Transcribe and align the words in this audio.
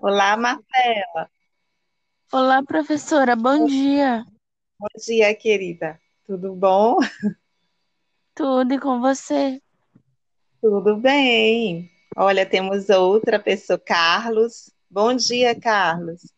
Olá, 0.00 0.36
Marcela. 0.36 1.30
Olá, 2.32 2.62
professora, 2.62 3.34
bom 3.34 3.64
dia. 3.66 4.24
Bom 4.78 4.88
dia, 4.96 5.34
querida. 5.34 6.00
Tudo 6.24 6.54
bom? 6.54 6.96
Tudo 8.34 8.72
e 8.74 8.78
com 8.78 9.00
você? 9.00 9.60
Tudo 10.60 10.96
bem. 10.96 11.90
Olha, 12.16 12.46
temos 12.46 12.88
outra 12.88 13.38
pessoa, 13.38 13.78
Carlos. 13.78 14.70
Bom 14.88 15.14
dia, 15.14 15.58
Carlos. 15.58 16.32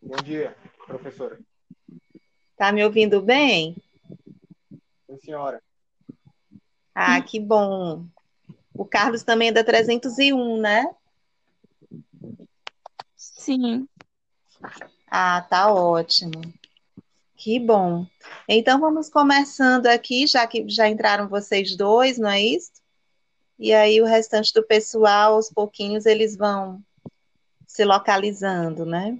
Bom 0.00 0.16
dia, 0.16 0.56
professora. 0.86 1.40
Tá 2.56 2.72
me 2.72 2.84
ouvindo 2.84 3.20
bem? 3.22 3.76
Sim, 5.06 5.18
senhora. 5.18 5.62
Ah, 6.94 7.20
que 7.22 7.40
bom. 7.40 8.06
O 8.74 8.84
Carlos 8.84 9.22
também 9.22 9.48
é 9.48 9.52
da 9.52 9.62
301, 9.64 10.60
né? 10.60 10.84
Sim. 13.16 13.88
Ah, 15.10 15.42
tá 15.42 15.72
ótimo. 15.72 16.40
Que 17.36 17.58
bom. 17.58 18.06
Então 18.48 18.78
vamos 18.80 19.10
começando 19.10 19.86
aqui, 19.86 20.26
já 20.26 20.46
que 20.46 20.68
já 20.68 20.88
entraram 20.88 21.28
vocês 21.28 21.76
dois, 21.76 22.18
não 22.18 22.30
é 22.30 22.40
isso? 22.40 22.70
E 23.58 23.72
aí 23.72 24.00
o 24.00 24.04
restante 24.04 24.52
do 24.52 24.62
pessoal, 24.62 25.34
aos 25.34 25.50
pouquinhos, 25.50 26.06
eles 26.06 26.36
vão 26.36 26.82
se 27.66 27.84
localizando, 27.84 28.84
né? 28.86 29.18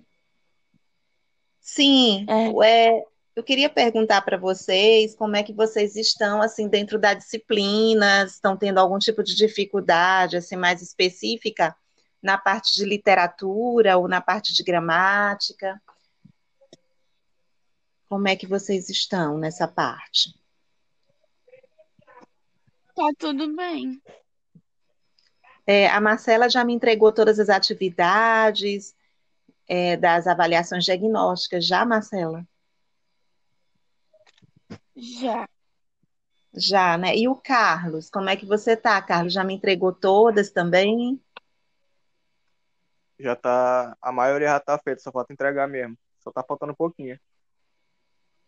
Sim, 1.60 2.26
É. 2.28 2.96
é, 2.98 3.04
eu 3.34 3.42
queria 3.42 3.70
perguntar 3.70 4.20
para 4.22 4.36
vocês 4.36 5.14
como 5.14 5.36
é 5.36 5.42
que 5.42 5.52
vocês 5.52 5.96
estão 5.96 6.42
assim 6.42 6.68
dentro 6.68 6.98
da 6.98 7.14
disciplina, 7.14 8.24
estão 8.24 8.56
tendo 8.56 8.78
algum 8.78 8.98
tipo 8.98 9.22
de 9.22 9.34
dificuldade 9.34 10.36
assim 10.36 10.56
mais 10.56 10.82
específica 10.82 11.74
na 12.22 12.36
parte 12.36 12.74
de 12.74 12.84
literatura 12.84 13.96
ou 13.96 14.06
na 14.06 14.20
parte 14.20 14.54
de 14.54 14.62
gramática? 14.62 15.80
Como 18.08 18.28
é 18.28 18.36
que 18.36 18.46
vocês 18.46 18.90
estão 18.90 19.38
nessa 19.38 19.66
parte? 19.66 20.34
Tá 22.94 23.10
tudo 23.18 23.56
bem. 23.56 24.02
É, 25.66 25.88
a 25.88 25.98
Marcela 26.00 26.50
já 26.50 26.62
me 26.62 26.74
entregou 26.74 27.10
todas 27.10 27.38
as 27.38 27.48
atividades, 27.48 28.94
é, 29.66 29.96
das 29.96 30.26
avaliações 30.26 30.84
diagnósticas, 30.84 31.66
já, 31.66 31.86
Marcela? 31.86 32.46
Já. 34.96 35.48
Já, 36.54 36.98
né? 36.98 37.16
E 37.16 37.28
o 37.28 37.34
Carlos, 37.34 38.10
como 38.10 38.28
é 38.28 38.36
que 38.36 38.44
você 38.44 38.76
tá, 38.76 39.00
Carlos? 39.00 39.32
Já 39.32 39.42
me 39.42 39.54
entregou 39.54 39.92
todas 39.92 40.50
também? 40.50 41.20
Já 43.18 43.34
tá. 43.34 43.96
A 44.02 44.12
maioria 44.12 44.48
já 44.48 44.60
tá 44.60 44.78
feita, 44.78 45.00
só 45.00 45.10
falta 45.10 45.32
entregar 45.32 45.66
mesmo. 45.66 45.96
Só 46.18 46.30
tá 46.30 46.42
faltando 46.42 46.72
um 46.72 46.76
pouquinho. 46.76 47.18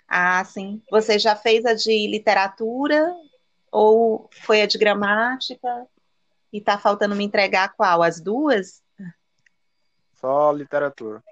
Ah, 0.07 0.45
sim. 0.45 0.83
Você 0.91 1.19
já 1.19 1.35
fez 1.35 1.65
a 1.65 1.75
de 1.75 2.07
literatura 2.07 3.15
ou 3.73 4.29
foi 4.43 4.63
a 4.63 4.67
de 4.67 4.77
gramática? 4.77 5.87
E 6.53 6.61
tá 6.61 6.79
faltando 6.79 7.17
me 7.17 7.25
entregar 7.25 7.75
qual? 7.75 8.03
As 8.03 8.21
duas? 8.21 8.83
Só 10.15 10.53
literatura. 10.53 11.23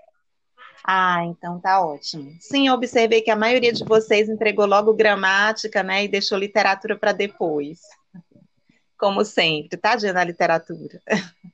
Ah, 0.84 1.24
então 1.24 1.60
tá 1.60 1.84
ótimo. 1.84 2.34
Sim, 2.40 2.68
eu 2.68 2.74
observei 2.74 3.22
que 3.22 3.30
a 3.30 3.36
maioria 3.36 3.72
de 3.72 3.84
vocês 3.84 4.28
entregou 4.28 4.66
logo 4.66 4.92
gramática, 4.92 5.82
né, 5.82 6.04
e 6.04 6.08
deixou 6.08 6.38
literatura 6.38 6.96
para 6.96 7.12
depois. 7.12 7.80
Como 8.98 9.24
sempre, 9.24 9.76
tadinha 9.76 10.12
na 10.12 10.24
literatura. 10.24 11.00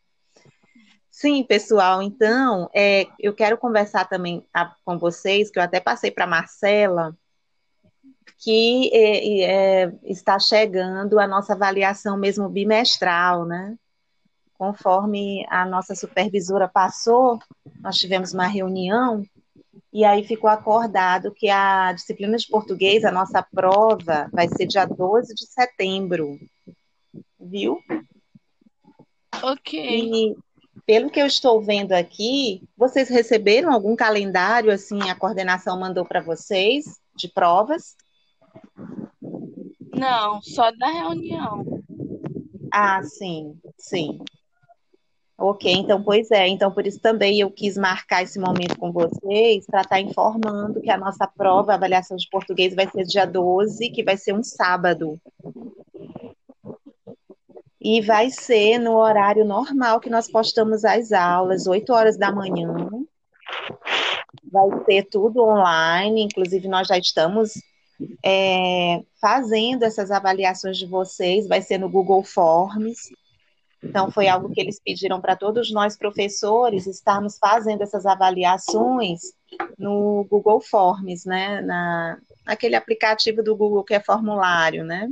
Sim, 1.11 1.43
pessoal, 1.43 2.01
então, 2.01 2.71
é, 2.73 3.06
eu 3.19 3.34
quero 3.34 3.59
conversar 3.59 4.09
também 4.09 4.47
ah, 4.55 4.73
com 4.84 4.97
vocês, 4.97 5.50
que 5.50 5.59
eu 5.59 5.62
até 5.62 5.81
passei 5.81 6.12
para 6.12 6.28
Marcela, 6.28 7.12
que 8.38 8.88
é, 8.94 9.83
é, 9.84 9.93
está 10.05 10.38
chegando 10.38 11.19
a 11.19 11.27
nossa 11.27 11.55
avaliação 11.55 12.17
mesmo 12.17 12.49
bimestral, 12.49 13.44
né? 13.44 13.77
Conforme 14.58 15.46
a 15.48 15.64
nossa 15.64 15.94
supervisora 15.94 16.69
passou, 16.69 17.38
nós 17.80 17.96
tivemos 17.96 18.34
uma 18.34 18.48
reunião 18.48 19.22
e 19.92 20.04
aí 20.04 20.24
ficou 20.24 20.50
acordado 20.50 21.32
que 21.32 21.48
a 21.48 21.92
disciplina 21.92 22.36
de 22.36 22.48
português, 22.48 23.04
a 23.04 23.12
nossa 23.12 23.41
prova, 23.41 24.28
vai 24.32 24.48
ser 24.48 24.66
dia 24.66 24.84
12 24.84 25.32
de 25.32 25.46
setembro, 25.46 26.36
viu? 27.41 27.78
Ok. 29.42 29.78
E 29.80 30.36
pelo 30.84 31.10
que 31.10 31.20
eu 31.20 31.26
estou 31.26 31.62
vendo 31.62 31.92
aqui, 31.92 32.62
vocês 32.76 33.08
receberam 33.08 33.72
algum 33.72 33.94
calendário 33.94 34.72
assim, 34.72 35.08
a 35.08 35.14
coordenação 35.14 35.78
mandou 35.78 36.04
para 36.04 36.20
vocês 36.20 36.84
de 37.16 37.28
provas? 37.28 37.96
Não, 39.94 40.42
só 40.42 40.70
da 40.72 40.88
reunião. 40.88 41.64
Ah, 42.72 43.02
sim, 43.02 43.58
sim. 43.78 44.19
Ok, 45.41 45.72
então, 45.72 46.03
pois 46.03 46.32
é. 46.32 46.49
Então, 46.49 46.69
por 46.72 46.84
isso 46.84 46.99
também 46.99 47.38
eu 47.38 47.49
quis 47.49 47.76
marcar 47.76 48.25
esse 48.25 48.41
momento 48.41 48.76
com 48.76 48.91
vocês 48.91 49.65
para 49.66 49.82
estar 49.82 50.00
informando 50.00 50.81
que 50.81 50.91
a 50.91 50.99
nossa 50.99 51.28
prova, 51.28 51.75
avaliação 51.75 52.16
de 52.16 52.28
português, 52.28 52.75
vai 52.75 52.91
ser 52.91 53.04
dia 53.04 53.25
12, 53.25 53.91
que 53.91 54.03
vai 54.03 54.16
ser 54.16 54.34
um 54.34 54.43
sábado. 54.43 55.16
E 57.81 58.00
vai 58.00 58.31
ser 58.31 58.78
no 58.78 58.97
horário 58.97 59.44
normal 59.44 60.00
que 60.00 60.10
nós 60.10 60.28
postamos 60.28 60.84
as 60.84 61.12
aulas, 61.12 61.69
8 61.69 61.93
horas 61.93 62.19
da 62.19 62.32
manhã. 62.32 62.75
Vai 64.50 64.84
ser 64.87 65.05
tudo 65.05 65.44
online, 65.44 66.22
inclusive 66.22 66.66
nós 66.66 66.88
já 66.88 66.99
estamos 66.99 67.53
é, 68.25 69.05
fazendo 69.20 69.84
essas 69.84 70.10
avaliações 70.10 70.76
de 70.76 70.87
vocês, 70.87 71.47
vai 71.47 71.62
ser 71.62 71.78
no 71.78 71.88
Google 71.88 72.25
Forms. 72.25 73.09
Então, 73.83 74.11
foi 74.11 74.27
algo 74.27 74.50
que 74.50 74.61
eles 74.61 74.81
pediram 74.81 75.21
para 75.21 75.37
todos 75.37 75.71
nós, 75.71 75.97
professores, 75.97 76.87
estarmos 76.87 77.39
fazendo 77.39 77.83
essas 77.83 78.06
avaliações 78.06 79.21
no 79.78 80.27
Google 80.28 80.61
Forms, 80.61 81.25
né? 81.25 81.61
Na, 81.61 82.19
naquele 82.44 82.75
aplicativo 82.75 83.43
do 83.43 83.56
Google 83.56 83.84
que 83.84 83.94
é 83.94 84.00
formulário, 84.00 84.84
né? 84.84 85.09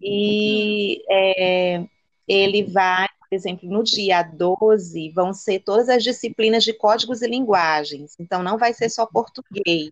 E 0.00 1.02
é, 1.10 1.84
ele 2.28 2.62
vai, 2.62 3.08
por 3.18 3.34
exemplo, 3.34 3.68
no 3.68 3.82
dia 3.82 4.22
12, 4.22 5.10
vão 5.10 5.34
ser 5.34 5.58
todas 5.60 5.88
as 5.88 6.04
disciplinas 6.04 6.62
de 6.62 6.72
códigos 6.72 7.22
e 7.22 7.26
linguagens. 7.26 8.14
Então, 8.20 8.40
não 8.40 8.56
vai 8.56 8.72
ser 8.72 8.88
só 8.88 9.04
português. 9.04 9.90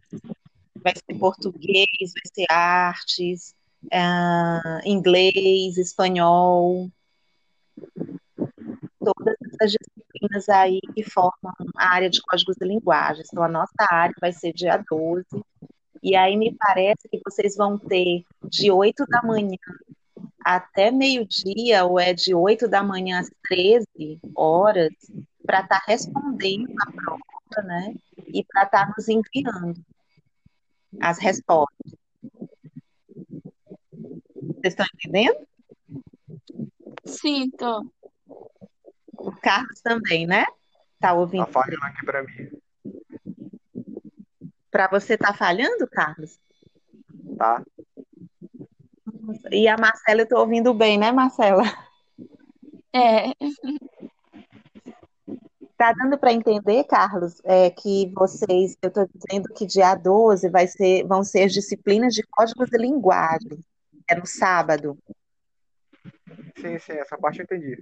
Vai 0.76 0.94
ser 0.94 1.18
português, 1.18 1.88
vai 2.00 2.32
ser 2.32 2.46
artes, 2.48 3.55
ah, 3.92 4.80
inglês, 4.84 5.76
espanhol, 5.76 6.90
todas 8.98 9.36
essas 9.40 9.72
disciplinas 9.72 10.48
aí 10.48 10.80
que 10.94 11.02
formam 11.02 11.54
a 11.76 11.94
área 11.94 12.10
de 12.10 12.20
códigos 12.22 12.56
e 12.60 12.64
linguagens. 12.64 13.28
Então, 13.30 13.44
a 13.44 13.48
nossa 13.48 13.86
área 13.90 14.14
vai 14.20 14.32
ser 14.32 14.52
dia 14.52 14.82
12, 14.90 15.24
e 16.02 16.16
aí 16.16 16.36
me 16.36 16.54
parece 16.54 17.08
que 17.08 17.20
vocês 17.24 17.56
vão 17.56 17.78
ter 17.78 18.24
de 18.44 18.70
8 18.70 19.06
da 19.06 19.22
manhã 19.22 19.58
até 20.44 20.90
meio-dia, 20.90 21.84
ou 21.84 21.98
é 21.98 22.12
de 22.12 22.34
8 22.34 22.68
da 22.68 22.82
manhã 22.82 23.20
às 23.20 23.30
13 23.48 24.20
horas, 24.34 24.92
para 25.44 25.60
estar 25.60 25.82
respondendo 25.86 26.72
a 26.80 26.92
prova, 26.92 27.66
né? 27.66 27.94
E 28.28 28.44
para 28.44 28.64
estar 28.64 28.92
nos 28.96 29.08
enviando 29.08 29.80
as 31.00 31.18
respostas. 31.18 31.92
Vocês 34.56 34.72
estão 34.72 34.86
entendendo? 34.94 35.46
Sim, 37.04 37.50
tô. 37.50 37.86
O 39.18 39.32
Carlos 39.40 39.80
também, 39.80 40.26
né? 40.26 40.44
Tá 40.98 41.12
ouvindo? 41.12 41.46
Tá 41.46 41.52
falhando 41.52 41.84
aqui 41.84 42.04
pra 42.04 42.22
mim. 42.22 42.50
Para 44.70 44.88
você 44.88 45.16
tá 45.16 45.32
falhando, 45.32 45.86
Carlos? 45.88 46.38
Tá? 47.38 47.62
E 49.50 49.68
a 49.68 49.76
Marcela, 49.76 50.22
eu 50.22 50.28
tô 50.28 50.38
ouvindo 50.38 50.74
bem, 50.74 50.98
né, 50.98 51.12
Marcela? 51.12 51.62
É, 52.92 53.32
Tá 55.76 55.92
dando 55.92 56.16
para 56.16 56.32
entender, 56.32 56.84
Carlos, 56.84 57.38
é, 57.44 57.68
que 57.68 58.10
vocês, 58.14 58.78
eu 58.80 58.88
estou 58.88 59.06
dizendo 59.14 59.52
que 59.52 59.66
dia 59.66 59.94
12 59.94 60.48
vai 60.48 60.66
ser, 60.66 61.06
vão 61.06 61.22
ser 61.22 61.42
as 61.42 61.52
disciplinas 61.52 62.14
de 62.14 62.22
códigos 62.22 62.72
e 62.72 62.78
linguagem. 62.78 63.58
É 64.08 64.14
no 64.14 64.26
sábado. 64.26 64.98
Sim, 66.58 66.78
sim, 66.78 66.92
essa 66.92 67.18
parte 67.18 67.40
eu 67.40 67.44
entendi. 67.44 67.78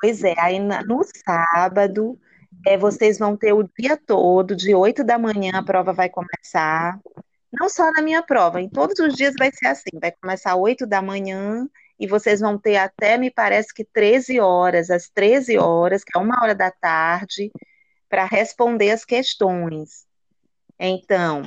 Pois 0.00 0.24
é, 0.24 0.34
aí 0.38 0.58
no 0.58 1.02
sábado, 1.26 2.18
é, 2.66 2.76
vocês 2.76 3.18
vão 3.18 3.36
ter 3.36 3.52
o 3.52 3.68
dia 3.78 3.96
todo, 3.96 4.56
de 4.56 4.74
8 4.74 5.04
da 5.04 5.18
manhã 5.18 5.52
a 5.54 5.62
prova 5.62 5.92
vai 5.92 6.08
começar. 6.08 6.98
Não 7.52 7.68
só 7.68 7.90
na 7.92 8.02
minha 8.02 8.22
prova, 8.22 8.60
em 8.60 8.68
todos 8.68 8.98
os 8.98 9.14
dias 9.14 9.34
vai 9.38 9.50
ser 9.52 9.66
assim, 9.66 9.98
vai 10.00 10.12
começar 10.12 10.54
8 10.54 10.86
da 10.86 11.02
manhã 11.02 11.68
e 11.98 12.06
vocês 12.06 12.40
vão 12.40 12.56
ter 12.58 12.76
até, 12.76 13.18
me 13.18 13.30
parece 13.30 13.74
que 13.74 13.84
13 13.84 14.40
horas, 14.40 14.90
às 14.90 15.08
13 15.08 15.58
horas, 15.58 16.02
que 16.02 16.16
é 16.16 16.20
uma 16.20 16.42
hora 16.42 16.54
da 16.54 16.70
tarde, 16.70 17.50
para 18.08 18.24
responder 18.24 18.90
as 18.90 19.04
questões. 19.04 20.06
Então, 20.78 21.42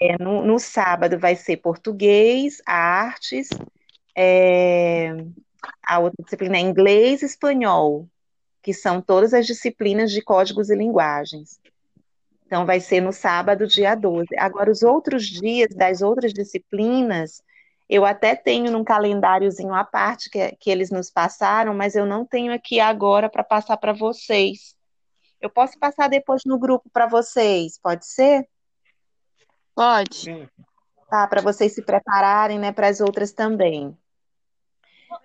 é, 0.00 0.16
no, 0.22 0.44
no, 0.44 0.58
sábado 0.58 1.18
vai 1.18 1.36
ser 1.36 1.58
português, 1.58 2.62
artes, 2.64 3.48
é, 4.16 5.14
a 5.86 5.98
outra 5.98 6.22
disciplina 6.22 6.56
é 6.56 6.60
inglês 6.60 7.22
e 7.22 7.26
espanhol, 7.26 8.08
que 8.62 8.72
são 8.72 9.02
todas 9.02 9.34
as 9.34 9.46
disciplinas 9.46 10.10
de 10.10 10.22
códigos 10.22 10.70
e 10.70 10.74
linguagens. 10.74 11.60
Então, 12.46 12.66
vai 12.66 12.80
ser 12.80 13.00
no 13.00 13.12
sábado, 13.12 13.66
dia 13.66 13.94
12. 13.94 14.28
Agora, 14.36 14.70
os 14.70 14.82
outros 14.82 15.26
dias 15.26 15.74
das 15.74 16.02
outras 16.02 16.32
disciplinas, 16.32 17.42
eu 17.88 18.04
até 18.04 18.34
tenho 18.34 18.70
num 18.70 18.84
calendáriozinho 18.84 19.74
à 19.74 19.84
parte 19.84 20.28
que, 20.28 20.54
que 20.56 20.70
eles 20.70 20.90
nos 20.90 21.10
passaram, 21.10 21.74
mas 21.74 21.94
eu 21.94 22.04
não 22.04 22.26
tenho 22.26 22.52
aqui 22.52 22.78
agora 22.78 23.28
para 23.28 23.42
passar 23.42 23.76
para 23.78 23.92
vocês. 23.92 24.74
Eu 25.40 25.50
posso 25.50 25.78
passar 25.78 26.08
depois 26.08 26.42
no 26.44 26.58
grupo 26.58 26.88
para 26.92 27.06
vocês, 27.06 27.78
pode 27.78 28.06
ser? 28.06 28.46
Pode. 29.74 30.48
Tá, 31.08 31.26
para 31.26 31.42
vocês 31.42 31.74
se 31.74 31.82
prepararem, 31.82 32.58
né, 32.58 32.72
para 32.72 32.88
as 32.88 33.00
outras 33.00 33.32
também. 33.32 33.96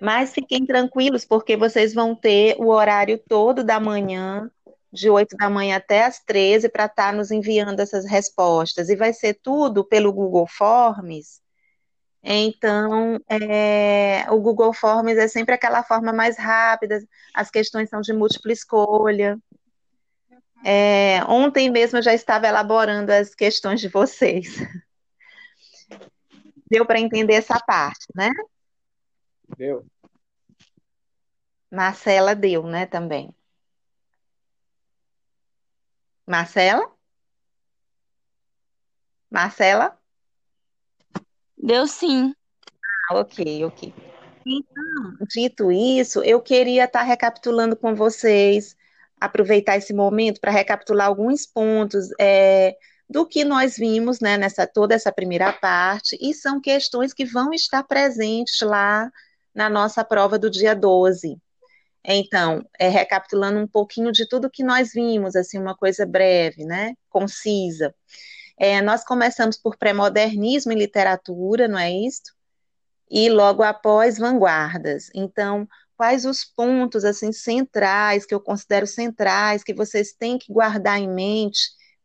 Mas 0.01 0.33
fiquem 0.33 0.65
tranquilos, 0.65 1.25
porque 1.25 1.55
vocês 1.55 1.93
vão 1.93 2.13
ter 2.13 2.55
o 2.59 2.67
horário 2.67 3.17
todo 3.17 3.63
da 3.63 3.79
manhã, 3.79 4.51
de 4.91 5.09
8 5.09 5.35
da 5.37 5.49
manhã 5.49 5.77
até 5.77 6.03
as 6.03 6.19
13, 6.19 6.69
para 6.69 6.85
estar 6.85 7.11
tá 7.11 7.11
nos 7.11 7.31
enviando 7.31 7.79
essas 7.79 8.05
respostas. 8.05 8.89
E 8.89 8.95
vai 8.95 9.13
ser 9.13 9.35
tudo 9.35 9.83
pelo 9.83 10.11
Google 10.11 10.47
Forms. 10.47 11.41
Então, 12.23 13.19
é, 13.29 14.25
o 14.29 14.39
Google 14.41 14.73
Forms 14.73 15.17
é 15.17 15.27
sempre 15.27 15.55
aquela 15.55 15.83
forma 15.83 16.11
mais 16.11 16.37
rápida, 16.37 16.99
as 17.33 17.49
questões 17.49 17.89
são 17.89 18.01
de 18.01 18.11
múltipla 18.11 18.51
escolha. 18.51 19.39
É, 20.63 21.23
ontem 21.25 21.69
mesmo 21.69 21.99
eu 21.99 22.03
já 22.03 22.13
estava 22.13 22.47
elaborando 22.47 23.11
as 23.11 23.33
questões 23.33 23.79
de 23.79 23.87
vocês. 23.87 24.55
Deu 26.69 26.85
para 26.85 26.99
entender 26.99 27.33
essa 27.33 27.59
parte, 27.59 28.05
né? 28.13 28.29
Deu. 29.57 29.85
Marcela 31.71 32.35
deu, 32.35 32.63
né, 32.63 32.85
também. 32.85 33.33
Marcela? 36.25 36.91
Marcela? 39.29 39.97
Deu 41.57 41.87
sim. 41.87 42.33
Ah, 43.09 43.19
ok, 43.19 43.65
ok. 43.65 43.93
Então, 44.45 45.17
dito 45.29 45.71
isso, 45.71 46.23
eu 46.23 46.41
queria 46.41 46.85
estar 46.85 47.03
recapitulando 47.03 47.75
com 47.75 47.93
vocês 47.95 48.75
aproveitar 49.19 49.77
esse 49.77 49.93
momento 49.93 50.39
para 50.39 50.51
recapitular 50.51 51.07
alguns 51.07 51.45
pontos 51.45 52.09
é, 52.19 52.75
do 53.09 53.25
que 53.25 53.43
nós 53.43 53.77
vimos 53.77 54.19
né, 54.19 54.37
nessa 54.37 54.67
toda 54.67 54.93
essa 54.93 55.11
primeira 55.11 55.51
parte, 55.53 56.17
e 56.21 56.33
são 56.33 56.59
questões 56.61 57.13
que 57.13 57.25
vão 57.25 57.53
estar 57.53 57.83
presentes 57.83 58.61
lá 58.61 59.11
na 59.53 59.69
nossa 59.69 60.03
prova 60.03 60.37
do 60.37 60.49
dia 60.49 60.75
12. 60.75 61.37
Então, 62.03 62.65
é, 62.79 62.87
recapitulando 62.87 63.59
um 63.59 63.67
pouquinho 63.67 64.11
de 64.11 64.27
tudo 64.27 64.49
que 64.49 64.63
nós 64.63 64.93
vimos, 64.93 65.35
assim, 65.35 65.57
uma 65.57 65.75
coisa 65.75 66.05
breve, 66.05 66.63
né, 66.63 66.93
concisa. 67.09 67.93
É, 68.57 68.81
nós 68.81 69.03
começamos 69.03 69.57
por 69.57 69.77
pré-modernismo 69.77 70.71
em 70.71 70.77
literatura, 70.77 71.67
não 71.67 71.77
é 71.77 71.91
isso? 71.91 72.33
E 73.09 73.29
logo 73.29 73.63
após, 73.63 74.17
vanguardas. 74.17 75.09
Então, 75.13 75.67
quais 75.97 76.25
os 76.25 76.45
pontos 76.45 77.03
assim 77.03 77.31
centrais 77.31 78.25
que 78.25 78.33
eu 78.33 78.39
considero 78.39 78.85
centrais 78.85 79.63
que 79.63 79.73
vocês 79.73 80.13
têm 80.13 80.37
que 80.37 80.53
guardar 80.53 80.99
em 80.99 81.09
mente 81.09 81.59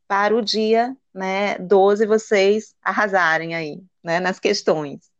para 0.08 0.34
o 0.34 0.42
dia, 0.42 0.96
né, 1.14 1.58
12 1.58 2.06
vocês 2.06 2.74
arrasarem 2.82 3.54
aí, 3.54 3.80
né, 4.02 4.18
nas 4.18 4.40
questões. 4.40 5.10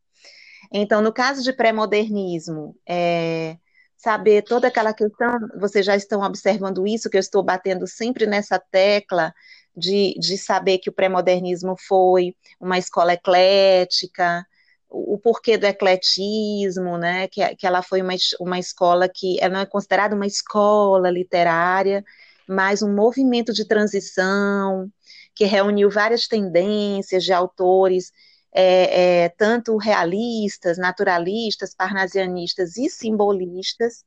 Então, 0.73 1.03
no 1.03 1.13
caso 1.13 1.43
de 1.43 1.53
pré-modernismo, 1.53 2.75
é, 2.89 3.59
saber 3.97 4.43
toda 4.43 4.69
aquela 4.69 4.95
questão, 4.95 5.39
vocês 5.61 5.85
já 5.85 5.95
estão 5.95 6.23
observando 6.23 6.87
isso, 6.87 7.11
que 7.11 7.17
eu 7.17 7.21
estou 7.21 7.43
batendo 7.43 7.87
sempre 7.87 8.27
nessa 8.27 8.59
tecla 8.59 9.35
de, 9.77 10.15
de 10.19 10.39
saber 10.39 10.79
que 10.79 10.91
o 10.91 10.93
pré-modernismo 10.93 11.77
foi 11.79 12.35
uma 12.59 12.79
escola 12.79 13.13
eclética, 13.13 14.47
o 14.93 15.19
porquê 15.19 15.56
do 15.56 15.67
ecletismo, 15.67 16.99
né, 16.99 17.29
que, 17.29 17.56
que 17.56 17.67
ela 17.67 17.83
foi 17.83 18.03
uma, 18.03 18.15
uma 18.41 18.59
escola 18.59 19.09
que 19.09 19.39
ela 19.41 19.55
não 19.55 19.61
é 19.61 19.67
considerada 19.67 20.15
uma 20.15 20.27
escola 20.27 21.11
literária, 21.11 22.05
mas 22.47 22.83
um 22.83 22.94
movimento 22.94 23.53
de 23.53 23.65
transição 23.67 24.91
que 25.35 25.44
reuniu 25.44 25.91
várias 25.91 26.29
tendências 26.29 27.25
de 27.25 27.33
autores, 27.33 28.12
é, 28.55 29.25
é, 29.25 29.29
tanto 29.31 29.77
realistas, 29.79 30.77
naturalistas, 30.79 31.75
parnasianistas 31.75 32.77
e 32.77 32.88
simbolistas, 32.91 34.05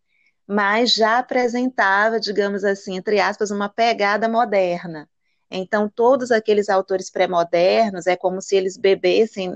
mas 0.48 0.94
já 0.94 1.18
apresentava, 1.18 2.20
digamos 2.20 2.64
assim, 2.64 2.98
entre 2.98 3.20
aspas, 3.20 3.50
uma 3.50 3.68
pegada 3.70 4.30
moderna. 4.30 5.10
Então, 5.50 5.90
todos 5.90 6.32
aqueles 6.32 6.70
autores 6.70 7.10
pré-modernos 7.10 8.08
é 8.08 8.16
como 8.16 8.42
se 8.42 8.56
eles 8.56 8.78
bebessem 8.78 9.56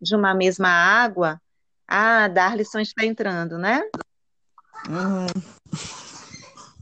de 0.00 0.14
uma 0.16 0.34
mesma 0.34 0.68
água. 0.68 1.40
Ah, 1.86 2.28
Darlisson 2.28 2.80
está 2.80 3.04
entrando, 3.04 3.58
né? 3.58 3.82
Uhum. 4.88 5.26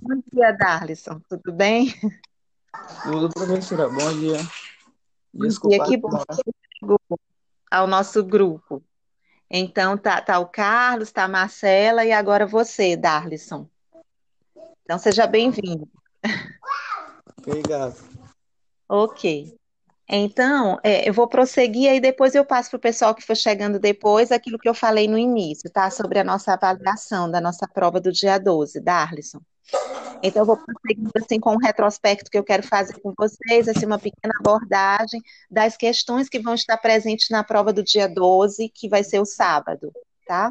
Bom 0.00 0.22
dia, 0.32 0.52
Darlisson. 0.52 1.20
Tudo 1.28 1.52
bem? 1.52 1.94
Tudo, 3.02 3.28
professora. 3.30 3.88
Bom 3.88 4.12
dia. 4.18 4.38
Desculpa. 5.34 5.76
Dia, 5.76 5.84
que 5.84 5.96
bom 5.96 6.10
que 6.10 7.18
ao 7.70 7.86
nosso 7.86 8.24
grupo. 8.24 8.82
Então, 9.50 9.96
tá, 9.96 10.20
tá 10.20 10.38
o 10.38 10.46
Carlos, 10.46 11.10
tá 11.10 11.24
a 11.24 11.28
Marcela 11.28 12.04
e 12.04 12.12
agora 12.12 12.46
você, 12.46 12.96
Darlisson. 12.96 13.68
Então, 14.82 14.98
seja 14.98 15.26
bem-vindo. 15.26 15.88
Obrigado. 17.38 17.96
Ok. 18.88 19.57
Então, 20.10 20.78
é, 20.82 21.06
eu 21.06 21.12
vou 21.12 21.28
prosseguir 21.28 21.92
e 21.92 22.00
depois 22.00 22.34
eu 22.34 22.44
passo 22.44 22.70
para 22.70 22.78
o 22.78 22.80
pessoal 22.80 23.14
que 23.14 23.22
for 23.22 23.36
chegando 23.36 23.78
depois 23.78 24.32
aquilo 24.32 24.58
que 24.58 24.68
eu 24.68 24.74
falei 24.74 25.06
no 25.06 25.18
início, 25.18 25.70
tá? 25.70 25.90
Sobre 25.90 26.18
a 26.18 26.24
nossa 26.24 26.54
avaliação 26.54 27.30
da 27.30 27.40
nossa 27.40 27.68
prova 27.68 28.00
do 28.00 28.10
dia 28.10 28.38
12, 28.38 28.80
Darlison. 28.80 29.40
Então, 30.22 30.42
eu 30.42 30.46
vou 30.46 30.56
prosseguir 30.56 31.10
assim, 31.14 31.38
com 31.38 31.52
um 31.52 31.58
retrospecto 31.58 32.30
que 32.30 32.38
eu 32.38 32.42
quero 32.42 32.62
fazer 32.62 32.98
com 33.00 33.12
vocês, 33.16 33.68
assim, 33.68 33.84
uma 33.84 33.98
pequena 33.98 34.34
abordagem 34.40 35.20
das 35.50 35.76
questões 35.76 36.28
que 36.28 36.40
vão 36.40 36.54
estar 36.54 36.78
presentes 36.78 37.28
na 37.30 37.44
prova 37.44 37.72
do 37.72 37.82
dia 37.82 38.08
12, 38.08 38.70
que 38.70 38.88
vai 38.88 39.04
ser 39.04 39.20
o 39.20 39.26
sábado, 39.26 39.92
tá? 40.26 40.50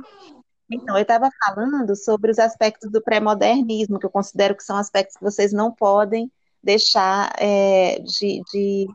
Então, 0.72 0.96
eu 0.96 1.02
estava 1.02 1.30
falando 1.46 1.96
sobre 1.96 2.30
os 2.30 2.40
aspectos 2.40 2.92
do 2.92 3.02
pré-modernismo, 3.02 4.00
que 4.00 4.06
eu 4.06 4.10
considero 4.10 4.56
que 4.56 4.64
são 4.64 4.78
aspectos 4.78 5.18
que 5.18 5.24
vocês 5.24 5.52
não 5.52 5.72
podem 5.72 6.32
deixar 6.62 7.34
é, 7.40 8.00
de, 8.00 8.42
de, 8.52 8.88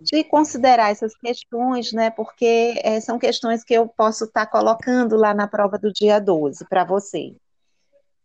de, 0.00 0.24
considerar 0.24 0.90
essas 0.90 1.16
questões, 1.16 1.92
né? 1.92 2.10
Porque 2.10 2.80
é, 2.82 3.00
são 3.00 3.18
questões 3.18 3.64
que 3.64 3.74
eu 3.74 3.88
posso 3.88 4.24
estar 4.24 4.46
tá 4.46 4.50
colocando 4.50 5.16
lá 5.16 5.32
na 5.34 5.46
prova 5.46 5.78
do 5.78 5.92
dia 5.92 6.20
12 6.20 6.64
para 6.68 6.84
vocês. 6.84 7.34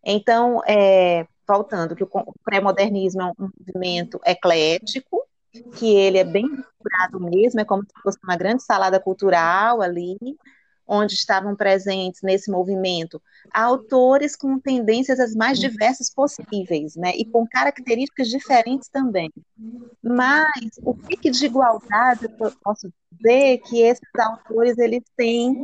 Então, 0.03 0.61
é, 0.67 1.25
voltando, 1.47 1.95
que 1.95 2.03
o 2.03 2.09
pré-modernismo 2.43 3.21
é 3.21 3.25
um 3.25 3.49
movimento 3.57 4.19
eclético, 4.25 5.21
que 5.77 5.95
ele 5.95 6.17
é 6.17 6.23
bem 6.23 6.47
curado 6.79 7.19
mesmo, 7.19 7.59
é 7.59 7.65
como 7.65 7.83
se 7.83 8.01
fosse 8.01 8.17
uma 8.23 8.37
grande 8.37 8.63
salada 8.63 8.99
cultural 8.99 9.81
ali, 9.81 10.17
onde 10.93 11.13
estavam 11.13 11.55
presentes 11.55 12.21
nesse 12.21 12.51
movimento 12.51 13.21
autores 13.53 14.35
com 14.35 14.59
tendências 14.59 15.21
as 15.21 15.33
mais 15.33 15.57
diversas 15.57 16.13
possíveis, 16.13 16.97
né, 16.97 17.13
e 17.15 17.23
com 17.23 17.47
características 17.47 18.27
diferentes 18.27 18.89
também. 18.89 19.31
Mas 20.03 20.71
o 20.83 20.93
que 20.93 21.31
de 21.31 21.45
igualdade 21.45 22.25
eu 22.25 22.51
posso 22.61 22.91
dizer 23.09 23.59
que 23.59 23.81
esses 23.81 24.03
autores 24.19 24.77
eles 24.77 25.03
têm, 25.15 25.63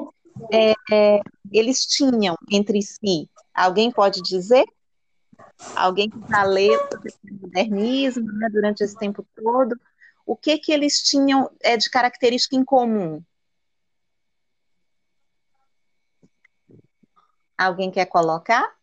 é, 0.49 0.73
é, 0.89 1.19
eles 1.51 1.85
tinham 1.85 2.37
entre 2.49 2.81
si? 2.81 3.29
Alguém 3.53 3.91
pode 3.91 4.21
dizer? 4.21 4.63
Alguém 5.75 6.09
que 6.09 6.19
já 6.29 6.43
leu 6.43 6.79
o 6.79 7.41
modernismo 7.41 8.31
né, 8.31 8.47
durante 8.49 8.81
esse 8.81 8.97
tempo 8.97 9.25
todo? 9.35 9.77
O 10.25 10.37
que 10.37 10.57
que 10.57 10.71
eles 10.71 11.01
tinham 11.01 11.49
é, 11.61 11.75
de 11.75 11.89
característica 11.89 12.55
em 12.55 12.63
comum? 12.63 13.21
Alguém 17.57 17.89
quer 17.91 18.05
colocar? 18.05 18.75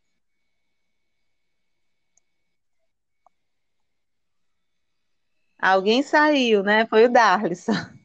Alguém 5.58 6.02
saiu, 6.02 6.62
né? 6.62 6.86
Foi 6.86 7.06
o 7.06 7.12
Darlisson. 7.12 7.72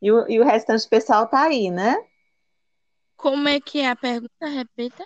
E 0.00 0.12
o, 0.12 0.28
e 0.30 0.38
o 0.38 0.44
restante 0.44 0.84
do 0.84 0.88
pessoal 0.90 1.26
tá 1.26 1.42
aí, 1.42 1.72
né? 1.72 1.96
Como 3.16 3.48
é 3.48 3.60
que 3.60 3.80
é 3.80 3.88
a 3.88 3.96
pergunta? 3.96 4.46
Repita. 4.46 5.04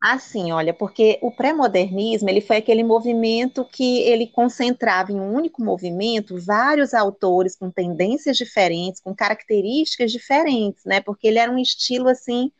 Assim, 0.00 0.52
olha, 0.52 0.72
porque 0.72 1.18
o 1.20 1.30
pré-modernismo, 1.30 2.30
ele 2.30 2.40
foi 2.40 2.56
aquele 2.56 2.84
movimento 2.84 3.64
que 3.64 4.00
ele 4.02 4.28
concentrava 4.28 5.12
em 5.12 5.20
um 5.20 5.34
único 5.34 5.62
movimento 5.62 6.40
vários 6.40 6.94
autores 6.94 7.56
com 7.56 7.70
tendências 7.70 8.36
diferentes, 8.36 9.00
com 9.00 9.14
características 9.14 10.10
diferentes, 10.12 10.84
né? 10.84 11.00
Porque 11.00 11.26
ele 11.26 11.38
era 11.38 11.50
um 11.50 11.58
estilo 11.58 12.08
assim 12.08 12.50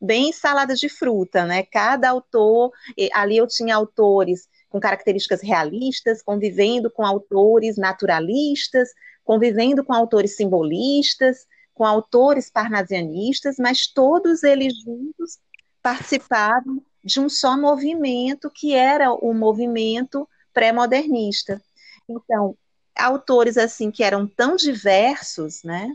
bem 0.00 0.32
salada 0.32 0.74
de 0.74 0.88
fruta, 0.88 1.44
né? 1.44 1.62
Cada 1.64 2.10
autor, 2.10 2.72
ali 3.12 3.36
eu 3.36 3.46
tinha 3.46 3.74
autores 3.74 4.48
com 4.68 4.78
características 4.78 5.40
realistas, 5.42 6.22
convivendo 6.22 6.90
com 6.90 7.04
autores 7.04 7.76
naturalistas, 7.76 8.90
convivendo 9.24 9.84
com 9.84 9.92
autores 9.92 10.36
simbolistas, 10.36 11.46
com 11.74 11.84
autores 11.84 12.50
parnasianistas, 12.50 13.56
mas 13.58 13.86
todos 13.86 14.42
eles 14.42 14.74
juntos 14.82 15.38
participavam 15.82 16.82
de 17.04 17.20
um 17.20 17.28
só 17.28 17.56
movimento, 17.56 18.50
que 18.50 18.74
era 18.74 19.12
o 19.12 19.32
movimento 19.32 20.28
pré-modernista. 20.52 21.62
Então, 22.08 22.56
autores 22.96 23.56
assim 23.56 23.90
que 23.90 24.02
eram 24.02 24.26
tão 24.26 24.56
diversos, 24.56 25.62
né, 25.62 25.88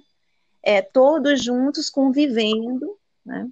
é, 0.63 0.81
todos 0.81 1.43
juntos 1.43 1.89
convivendo, 1.89 2.97
né, 3.25 3.49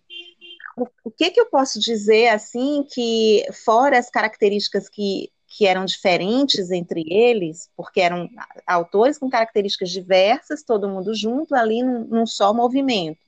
o, 0.77 1.11
que 1.11 1.31
que 1.31 1.39
eu 1.39 1.45
posso 1.47 1.79
dizer 1.79 2.29
assim 2.29 2.85
que 2.89 3.45
fora 3.65 3.97
as 3.97 4.09
características 4.09 4.89
que 4.89 5.29
que 5.53 5.67
eram 5.67 5.83
diferentes 5.83 6.71
entre 6.71 7.03
eles, 7.11 7.69
porque 7.75 7.99
eram 7.99 8.29
autores 8.65 9.17
com 9.17 9.29
características 9.29 9.89
diversas, 9.89 10.63
todo 10.63 10.87
mundo 10.87 11.13
junto 11.13 11.53
ali 11.53 11.83
num, 11.83 12.05
num 12.05 12.25
só 12.25 12.53
movimento. 12.53 13.19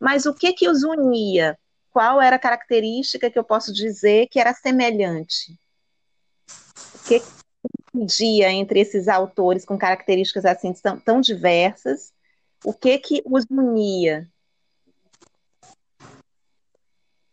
Mas 0.00 0.26
o 0.26 0.34
que 0.34 0.52
que 0.52 0.68
os 0.68 0.82
unia? 0.82 1.56
qual 1.94 2.20
era 2.20 2.34
a 2.34 2.40
característica 2.40 3.30
que 3.30 3.38
eu 3.38 3.44
posso 3.44 3.72
dizer 3.72 4.26
que 4.26 4.40
era 4.40 4.52
semelhante? 4.52 5.56
O 6.92 7.06
que 7.06 7.22
dia 8.04 8.50
entre 8.50 8.80
esses 8.80 9.06
autores 9.06 9.64
com 9.64 9.78
características 9.78 10.44
assim 10.44 10.72
tão, 10.72 10.98
tão 10.98 11.20
diversas? 11.20 12.12
O 12.64 12.74
que 12.74 12.98
que 12.98 13.22
os 13.24 13.44
unia? 13.48 14.28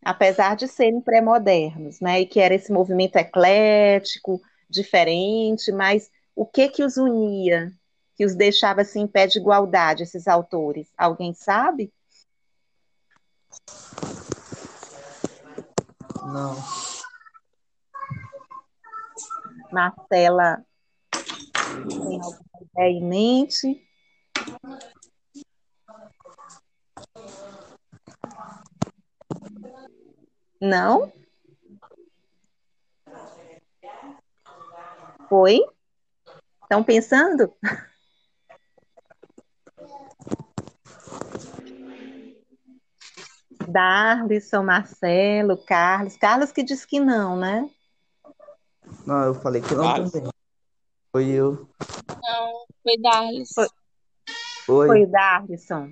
Apesar 0.04 0.56
de 0.56 0.68
serem 0.68 1.00
pré-modernos, 1.00 2.00
né? 2.00 2.22
E 2.22 2.26
que 2.26 2.40
era 2.40 2.56
esse 2.56 2.72
movimento 2.72 3.18
eclético, 3.18 4.42
diferente, 4.70 5.72
mas 5.72 6.10
o 6.36 6.46
que 6.46 6.70
que 6.70 6.84
os 6.84 6.98
unia? 6.98 7.72
Que 8.16 8.26
os 8.26 8.36
deixava 8.36 8.82
assim 8.82 9.02
em 9.02 9.08
pé 9.08 9.28
de 9.28 9.38
igualdade, 9.38 10.04
esses 10.04 10.28
autores? 10.28 10.92
Alguém 10.98 11.34
sabe? 11.34 11.94
Não. 16.24 16.56
Marcela 19.72 20.64
tem 21.88 22.22
alguma 22.22 22.42
ideia 22.62 22.92
em 22.92 23.04
mente? 23.04 23.88
Não? 30.62 31.12
Foi? 35.28 35.60
Estão 36.62 36.84
pensando? 36.84 37.52
Darlison, 43.68 44.64
Marcelo, 44.64 45.58
Carlos. 45.66 46.16
Carlos 46.18 46.52
que 46.52 46.64
disse 46.64 46.86
que 46.86 47.00
não, 47.00 47.38
né? 47.38 47.70
Não, 49.08 49.24
eu 49.24 49.34
falei 49.34 49.62
que 49.62 49.74
não 49.74 49.84
Carlos. 49.84 50.12
também. 50.12 50.32
Foi 51.12 51.28
eu. 51.28 51.68
Não, 52.22 52.66
foi 52.84 52.98
Darlis. 53.02 53.50
Foi. 53.54 53.68
Foi. 54.66 54.88
Foi 54.88 55.06
Darlison. 55.08 55.92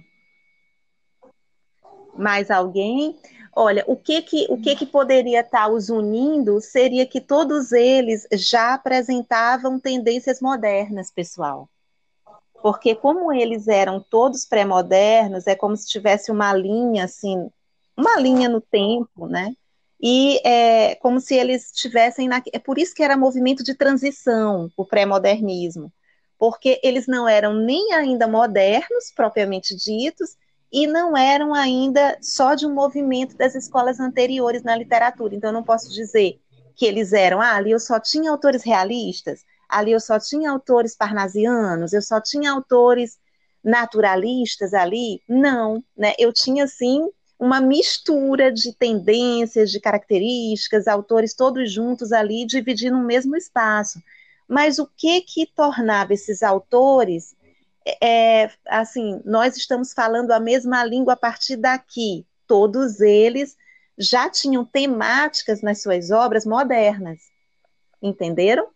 Mais 2.16 2.52
alguém? 2.52 3.20
Olha, 3.62 3.84
o 3.88 3.98
que 3.98 4.22
que, 4.22 4.46
o 4.50 4.58
que 4.58 4.74
que 4.74 4.86
poderia 4.86 5.42
estar 5.42 5.68
os 5.68 5.90
unindo 5.90 6.62
seria 6.62 7.06
que 7.06 7.20
todos 7.20 7.74
eles 7.74 8.26
já 8.32 8.74
apresentavam 8.74 9.78
tendências 9.78 10.40
modernas, 10.40 11.12
pessoal. 11.12 11.70
Porque 12.62 12.96
como 12.96 13.34
eles 13.34 13.68
eram 13.68 14.00
todos 14.00 14.46
pré-modernos, 14.46 15.46
é 15.46 15.58
como 15.58 15.76
se 15.76 15.90
tivesse 15.90 16.32
uma 16.32 16.54
linha 16.54 17.04
assim 17.04 17.50
uma 17.98 18.18
linha 18.18 18.48
no 18.48 18.62
tempo, 18.62 19.28
né? 19.28 19.54
E 20.02 20.40
é 20.48 20.96
como 20.96 21.20
se 21.20 21.36
eles 21.36 21.66
estivessem 21.66 22.30
na... 22.30 22.42
É 22.54 22.60
por 22.60 22.78
isso 22.78 22.96
que 22.96 23.04
era 23.04 23.18
movimento 23.18 23.62
de 23.62 23.76
transição, 23.76 24.72
o 24.78 24.86
pré-modernismo, 24.86 25.92
porque 26.38 26.80
eles 26.82 27.08
não 27.08 27.28
eram 27.28 27.54
nem 27.54 27.92
ainda 27.92 28.26
modernos, 28.26 29.12
propriamente 29.14 29.76
ditos, 29.76 30.38
e 30.72 30.86
não 30.86 31.18
eram 31.18 31.54
ainda 31.54 32.18
só 32.22 32.54
de 32.56 32.66
um 32.66 32.74
movimento 32.74 33.36
das 33.36 33.56
escolas 33.56 34.00
anteriores 34.00 34.64
na 34.64 34.76
literatura. 34.76 35.36
Então, 35.36 35.50
eu 35.50 35.54
não 35.54 35.64
posso 35.64 35.92
dizer 35.92 36.40
que 36.76 36.86
eles 36.86 37.12
eram, 37.12 37.42
ah, 37.42 37.56
ali 37.56 37.72
eu 37.72 37.80
só 37.80 38.00
tinha 38.00 38.32
autores 38.32 38.64
realistas, 38.64 39.44
ali 39.68 39.92
eu 39.92 40.00
só 40.00 40.20
tinha 40.20 40.52
autores 40.52 40.96
parnasianos, 40.96 41.92
eu 41.92 42.02
só 42.02 42.22
tinha 42.22 42.52
autores 42.52 43.18
naturalistas 43.64 44.74
ali. 44.74 45.22
Não, 45.28 45.84
né? 45.98 46.14
Eu 46.18 46.32
tinha, 46.32 46.68
sim, 46.68 47.10
uma 47.40 47.62
mistura 47.62 48.52
de 48.52 48.74
tendências, 48.74 49.72
de 49.72 49.80
características, 49.80 50.88
autores 50.88 51.34
todos 51.34 51.72
juntos 51.72 52.12
ali, 52.12 52.46
dividindo 52.46 52.98
o 52.98 53.04
mesmo 53.04 53.36
espaço. 53.36 54.02
Mas 54.48 54.80
o 54.80 54.88
que 54.98 55.22
que 55.22 55.46
tornava 55.46 56.14
esses 56.14 56.42
autores, 56.42 57.36
é, 58.02 58.52
assim, 58.68 59.22
nós 59.26 59.56
estamos 59.58 59.94
falando 59.94 60.32
a 60.32 60.40
mesma 60.40 60.84
língua 60.84 61.14
a 61.14 61.18
partir 61.18 61.56
daqui, 61.56 62.26
todos 62.48 63.00
eles 63.00 63.56
já 63.98 64.30
tinham 64.30 64.66
temáticas 64.66 65.62
nas 65.62 65.82
suas 65.82 66.10
obras 66.10 66.46
modernas, 66.46 67.20
entenderam? 68.02 68.68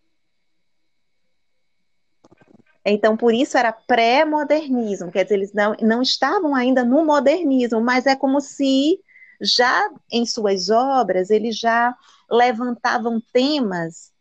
Então, 2.86 3.15
por 3.15 3.34
isso 3.34 3.58
era 3.58 3.72
pré-modernismo, 3.72 5.12
quer 5.12 5.24
dizer, 5.24 5.36
eles 5.36 5.53
não, 5.53 5.74
não 5.82 6.01
estavam 6.01 6.53
ainda 6.53 6.84
no 6.84 7.05
modernismo, 7.05 7.79
mas 7.79 8.05
é 8.05 8.15
como 8.15 8.41
se 8.41 9.00
já 9.41 9.89
em 10.12 10.25
suas 10.25 10.70
obras 10.70 11.29
eles 11.29 11.58
já 11.58 11.96
levantavam 12.29 13.22
temas 13.32 14.12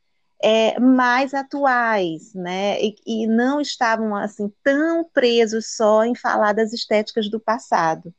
é, 0.42 0.78
mais 0.80 1.32
atuais, 1.32 2.34
né? 2.34 2.82
E, 2.82 2.96
e, 3.06 3.26
não 3.26 3.60
estavam 3.60 4.14
assim 4.16 4.52
tão 4.62 5.04
presos 5.04 5.76
só 5.76 6.04
em 6.04 6.14
falar 6.14 6.52
das 6.52 6.72
estéticas 6.72 7.30
do 7.30 7.38
passado. 7.38 8.12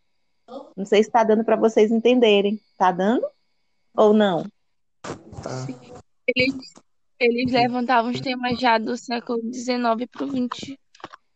Não 0.75 0.85
sei 0.85 1.03
se 1.03 1.09
está 1.09 1.23
dando 1.23 1.43
para 1.43 1.55
vocês 1.55 1.91
entenderem. 1.91 2.61
Está 2.71 2.91
dando 2.91 3.25
ou 3.93 4.13
não? 4.13 4.45
Tá. 5.43 5.67
Eles, 6.27 6.55
eles 7.19 7.51
levantavam 7.51 8.11
os 8.11 8.21
temas 8.21 8.59
já 8.59 8.77
do 8.77 8.95
século 8.97 9.41
XIX 9.53 10.09
para 10.11 10.25
o 10.25 10.29
XX. 10.29 10.77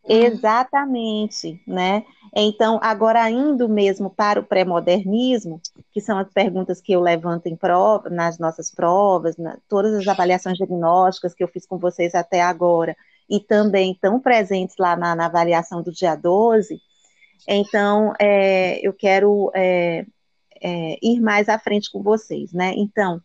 Exatamente, 0.08 1.60
né? 1.66 2.04
Então, 2.34 2.78
agora 2.82 3.30
indo 3.30 3.68
mesmo 3.68 4.10
para 4.10 4.40
o 4.40 4.44
pré-modernismo, 4.44 5.60
que 5.92 6.00
são 6.00 6.18
as 6.18 6.30
perguntas 6.30 6.80
que 6.80 6.92
eu 6.92 7.00
levanto 7.00 7.46
em 7.46 7.56
prova, 7.56 8.08
nas 8.08 8.38
nossas 8.38 8.70
provas, 8.70 9.36
na, 9.36 9.58
todas 9.68 9.94
as 9.94 10.06
avaliações 10.06 10.56
diagnósticas 10.56 11.34
que 11.34 11.42
eu 11.42 11.48
fiz 11.48 11.66
com 11.66 11.78
vocês 11.78 12.14
até 12.14 12.42
agora, 12.42 12.96
e 13.28 13.40
também 13.40 13.92
estão 13.92 14.18
presentes 14.18 14.76
lá 14.78 14.96
na, 14.96 15.14
na 15.14 15.26
avaliação 15.26 15.82
do 15.82 15.92
dia 15.92 16.14
12, 16.14 16.80
então 17.46 18.12
é, 18.18 18.78
eu 18.86 18.92
quero 18.92 19.50
é, 19.54 20.04
é, 20.62 20.98
ir 21.02 21.20
mais 21.20 21.48
à 21.48 21.58
frente 21.58 21.90
com 21.90 22.02
vocês, 22.02 22.52
né? 22.52 22.72
Então, 22.76 23.20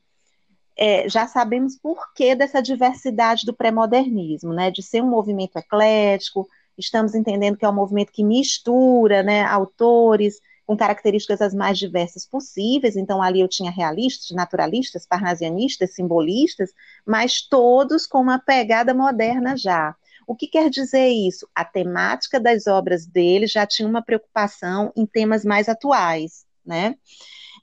é, 0.77 1.07
já 1.07 1.27
sabemos 1.27 1.77
por 1.77 2.13
que 2.13 2.35
dessa 2.35 2.61
diversidade 2.61 3.45
do 3.45 3.53
pré-modernismo, 3.53 4.53
né, 4.53 4.71
de 4.71 4.81
ser 4.81 5.01
um 5.03 5.09
movimento 5.09 5.57
eclético, 5.57 6.47
estamos 6.77 7.15
entendendo 7.15 7.57
que 7.57 7.65
é 7.65 7.69
um 7.69 7.73
movimento 7.73 8.11
que 8.11 8.23
mistura 8.23 9.23
né, 9.23 9.43
autores 9.43 10.39
com 10.65 10.77
características 10.77 11.41
as 11.41 11.53
mais 11.53 11.77
diversas 11.77 12.25
possíveis, 12.25 12.95
então 12.95 13.21
ali 13.21 13.41
eu 13.41 13.47
tinha 13.47 13.69
realistas, 13.69 14.31
naturalistas, 14.31 15.05
parnasianistas, 15.05 15.93
simbolistas, 15.93 16.71
mas 17.05 17.41
todos 17.41 18.07
com 18.07 18.19
uma 18.21 18.39
pegada 18.39 18.93
moderna 18.93 19.57
já. 19.57 19.95
O 20.25 20.35
que 20.35 20.47
quer 20.47 20.69
dizer 20.69 21.09
isso? 21.09 21.47
A 21.53 21.65
temática 21.65 22.39
das 22.39 22.65
obras 22.65 23.05
dele 23.05 23.45
já 23.45 23.67
tinha 23.67 23.87
uma 23.87 24.01
preocupação 24.01 24.91
em 24.95 25.05
temas 25.05 25.43
mais 25.43 25.67
atuais, 25.67 26.45
né? 26.65 26.95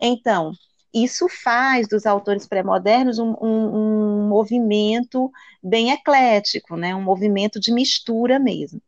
Então, 0.01 0.53
isso 0.93 1.27
faz 1.29 1.89
dos 1.89 2.05
autores 2.05 2.47
pré-modernos 2.47 3.19
um, 3.19 3.35
um, 3.41 4.25
um, 4.25 4.29
movimento 4.29 5.31
bem 5.63 5.91
eclético, 5.91 6.77
né? 6.77 6.95
um 6.95 7.03
movimento 7.03 7.61
de 7.61 7.73
mistura 7.73 8.39
mesmo. 8.39 8.81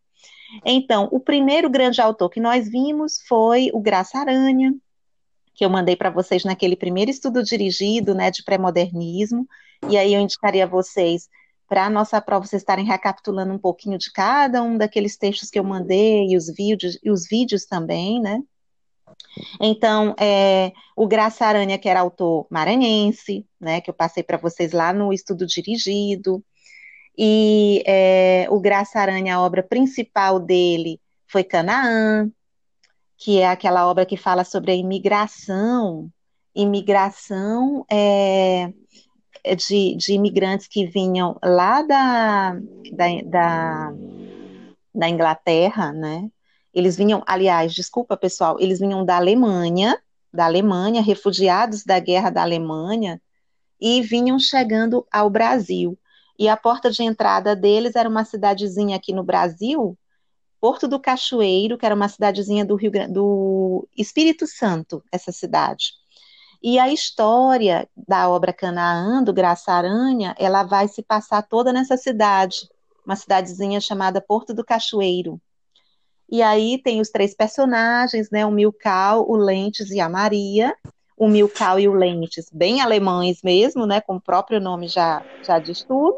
Então, 0.65 1.09
o 1.11 1.19
primeiro 1.19 1.71
grande 1.71 2.01
autor 2.01 2.29
que 2.29 2.41
nós 2.41 2.69
vimos 2.69 3.21
foi 3.27 3.71
o 3.73 3.81
Graça 3.81 4.19
Aranha, 4.19 4.75
que 5.55 5.65
eu 5.65 5.71
mandei 5.71 5.97
para 5.97 6.11
vocês 6.11 6.45
naquele 6.45 6.77
primeiro 6.77 7.11
estudo 7.11 7.43
dirigido, 7.43 8.15
né, 8.15 8.31
de 8.31 8.43
pré-modernismo, 8.43 9.47
e 9.89 9.97
aí 9.97 10.15
eu 10.15 10.21
indicaria 10.21 10.65
a 10.65 10.69
vocês 10.69 11.29
para 11.69 11.87
a 11.87 11.91
nossa 11.91 12.21
prova 12.21 12.47
vocês 12.47 12.61
estarem 12.61 12.85
recapitulando 12.85 13.53
um 13.53 13.59
pouquinho 13.59 13.97
de 13.97 14.13
cada 14.13 14.63
um 14.63 14.77
daqueles 14.77 15.17
textos 15.17 15.49
que 15.49 15.59
eu 15.59 15.65
mandei 15.65 16.29
e 16.29 16.37
os 16.37 16.53
vídeos, 16.53 16.99
e 17.03 17.11
os 17.11 17.27
vídeos 17.27 17.65
também, 17.65 18.21
né? 18.21 18.43
Então, 19.61 20.15
é, 20.19 20.73
o 20.97 21.07
Graça 21.07 21.47
Aranha, 21.47 21.79
que 21.79 21.89
era 21.89 22.01
autor 22.01 22.47
maranhense, 22.51 23.47
né, 23.61 23.81
que 23.81 23.89
eu 23.89 23.95
passei 23.95 24.23
para 24.23 24.37
vocês 24.37 24.73
lá 24.73 24.93
no 24.93 25.13
estudo 25.13 25.47
dirigido, 25.47 26.45
e 27.17 27.83
é, 27.87 28.47
o 28.51 28.61
Graça 28.61 28.99
Aranha, 29.01 29.37
a 29.37 29.41
obra 29.41 29.63
principal 29.63 30.41
dele 30.41 31.01
foi 31.27 31.45
Canaã, 31.45 32.31
que 33.17 33.39
é 33.39 33.49
aquela 33.49 33.87
obra 33.89 34.05
que 34.07 34.17
fala 34.17 34.45
sobre 34.45 34.73
a 34.73 34.75
imigração, 34.75 36.11
imigração 36.55 37.85
é, 37.91 38.73
é 39.45 39.55
de, 39.55 39.97
de 39.97 40.13
imigrantes 40.13 40.67
que 40.67 40.87
vinham 40.87 41.39
lá 41.43 41.83
da, 41.83 42.55
da, 42.93 43.07
da, 43.25 43.93
da 44.95 45.09
Inglaterra, 45.09 45.93
né? 45.93 46.29
Eles 46.75 46.97
vinham, 46.97 47.23
aliás, 47.27 47.75
desculpa 47.75 48.17
pessoal, 48.17 48.57
eles 48.59 48.81
vinham 48.81 49.05
da 49.05 49.17
Alemanha, 49.17 49.99
da 50.33 50.47
Alemanha, 50.47 51.03
refugiados 51.03 51.85
da 51.85 51.99
guerra 51.99 52.31
da 52.31 52.43
Alemanha, 52.43 53.21
e 53.81 54.01
vinham 54.01 54.39
chegando 54.39 55.07
ao 55.13 55.29
Brasil. 55.29 55.99
E 56.43 56.49
a 56.49 56.57
porta 56.57 56.91
de 56.91 57.05
entrada 57.05 57.55
deles 57.55 57.95
era 57.95 58.09
uma 58.09 58.25
cidadezinha 58.25 58.97
aqui 58.97 59.13
no 59.13 59.23
Brasil, 59.23 59.97
Porto 60.61 60.89
do 60.89 60.99
Cachoeiro, 60.99 61.79
que 61.79 61.87
era 61.87 61.95
uma 61.95 62.09
cidadezinha 62.09 62.65
do, 62.65 62.75
Rio, 62.75 62.91
do 63.09 63.89
Espírito 63.97 64.45
Santo, 64.49 65.05
essa 65.13 65.31
cidade. 65.31 65.93
E 66.61 66.81
a 66.81 66.93
história 66.93 67.89
da 67.97 68.29
obra 68.29 68.53
Canaã, 68.53 69.23
do 69.23 69.33
Graça 69.33 69.71
Aranha, 69.71 70.35
ela 70.37 70.65
vai 70.65 70.89
se 70.89 71.01
passar 71.01 71.43
toda 71.43 71.73
nessa 71.73 71.97
cidade, 71.97 72.69
uma 73.07 73.15
cidadezinha 73.15 73.81
chamada 73.81 74.21
Porto 74.21 74.53
do 74.53 74.65
Cachoeiro. 74.65 75.41
E 76.29 76.43
aí 76.43 76.77
tem 76.83 77.01
os 77.01 77.11
três 77.11 77.37
personagens, 77.37 78.31
né? 78.33 78.45
O 78.45 78.51
Milcal, 78.51 79.31
o 79.31 79.37
Lentes 79.37 79.91
e 79.91 80.01
a 80.01 80.09
Maria. 80.09 80.75
O 81.17 81.29
Milcal 81.29 81.79
e 81.79 81.87
o 81.87 81.95
Lentes, 81.95 82.51
bem 82.53 82.81
alemães 82.81 83.43
mesmo, 83.45 83.87
né? 83.87 84.01
Como 84.01 84.19
o 84.19 84.23
próprio 84.23 84.61
nome 84.61 84.89
já, 84.89 85.25
já 85.45 85.61
diz 85.61 85.85
tudo. 85.85 86.17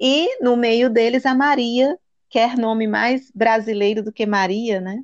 E 0.00 0.42
no 0.42 0.56
meio 0.56 0.88
deles 0.90 1.26
a 1.26 1.34
Maria, 1.34 1.98
quer 2.30 2.56
nome 2.56 2.86
mais 2.86 3.30
brasileiro 3.34 4.02
do 4.02 4.12
que 4.12 4.26
Maria, 4.26 4.80
né? 4.80 5.02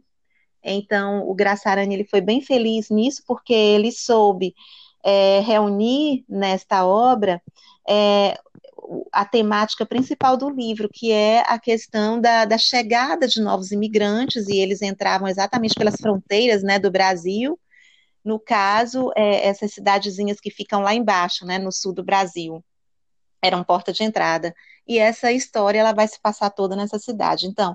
Então 0.62 1.28
o 1.28 1.34
Graçarani 1.34 1.94
ele 1.94 2.04
foi 2.04 2.20
bem 2.20 2.40
feliz 2.40 2.88
nisso 2.90 3.22
porque 3.26 3.52
ele 3.52 3.92
soube 3.92 4.54
é, 5.04 5.40
reunir 5.40 6.24
nesta 6.28 6.86
obra 6.86 7.42
é, 7.88 8.38
a 9.12 9.24
temática 9.24 9.84
principal 9.86 10.36
do 10.36 10.48
livro, 10.48 10.88
que 10.92 11.12
é 11.12 11.40
a 11.46 11.58
questão 11.58 12.20
da, 12.20 12.44
da 12.44 12.58
chegada 12.58 13.26
de 13.26 13.40
novos 13.40 13.70
imigrantes, 13.72 14.48
e 14.48 14.58
eles 14.58 14.82
entravam 14.82 15.28
exatamente 15.28 15.74
pelas 15.74 15.96
fronteiras 15.96 16.62
né, 16.62 16.78
do 16.78 16.90
Brasil, 16.90 17.58
no 18.24 18.38
caso, 18.38 19.10
é, 19.16 19.46
essas 19.46 19.72
cidadezinhas 19.72 20.40
que 20.40 20.50
ficam 20.50 20.80
lá 20.80 20.94
embaixo, 20.94 21.44
né, 21.44 21.58
no 21.58 21.70
sul 21.70 21.92
do 21.92 22.02
Brasil, 22.02 22.64
eram 23.42 23.62
porta 23.62 23.92
de 23.92 24.02
entrada. 24.02 24.54
E 24.86 24.98
essa 24.98 25.32
história 25.32 25.78
ela 25.78 25.92
vai 25.92 26.06
se 26.06 26.20
passar 26.20 26.50
toda 26.50 26.76
nessa 26.76 26.98
cidade. 26.98 27.46
Então, 27.46 27.74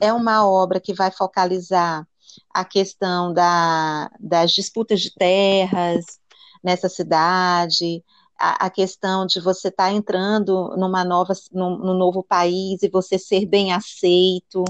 é 0.00 0.12
uma 0.12 0.48
obra 0.48 0.80
que 0.80 0.92
vai 0.92 1.10
focalizar 1.10 2.06
a 2.52 2.64
questão 2.64 3.32
da, 3.32 4.10
das 4.18 4.52
disputas 4.52 5.00
de 5.00 5.14
terras 5.14 6.18
nessa 6.62 6.88
cidade, 6.88 8.02
a, 8.38 8.66
a 8.66 8.70
questão 8.70 9.26
de 9.26 9.40
você 9.40 9.68
estar 9.68 9.88
tá 9.88 9.92
entrando 9.92 10.74
numa 10.76 11.04
nova, 11.04 11.34
num, 11.52 11.78
num, 11.78 11.94
novo 11.94 12.22
país 12.22 12.82
e 12.82 12.88
você 12.88 13.18
ser 13.18 13.46
bem 13.46 13.72
aceito, 13.72 14.64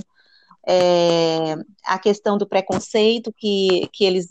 é, 0.66 1.54
a 1.84 1.98
questão 1.98 2.36
do 2.38 2.46
preconceito 2.46 3.32
que, 3.32 3.88
que 3.92 4.04
eles 4.04 4.28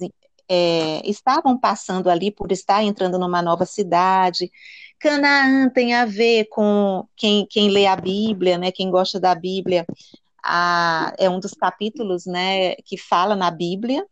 é, 0.49 1.01
estavam 1.07 1.57
passando 1.59 2.09
ali 2.09 2.31
por 2.31 2.51
estar 2.51 2.83
entrando 2.83 3.19
numa 3.19 3.41
nova 3.41 3.65
cidade. 3.65 4.51
Canaã 4.99 5.69
tem 5.69 5.93
a 5.93 6.05
ver 6.05 6.45
com 6.45 7.07
quem, 7.15 7.45
quem 7.45 7.69
lê 7.69 7.85
a 7.85 7.95
Bíblia, 7.95 8.57
né, 8.57 8.71
quem 8.71 8.89
gosta 8.89 9.19
da 9.19 9.35
Bíblia, 9.35 9.85
a, 10.43 11.13
é 11.17 11.29
um 11.29 11.39
dos 11.39 11.51
capítulos 11.51 12.25
né, 12.25 12.75
que 12.77 12.97
fala 12.97 13.35
na 13.35 13.51
Bíblia, 13.51 14.05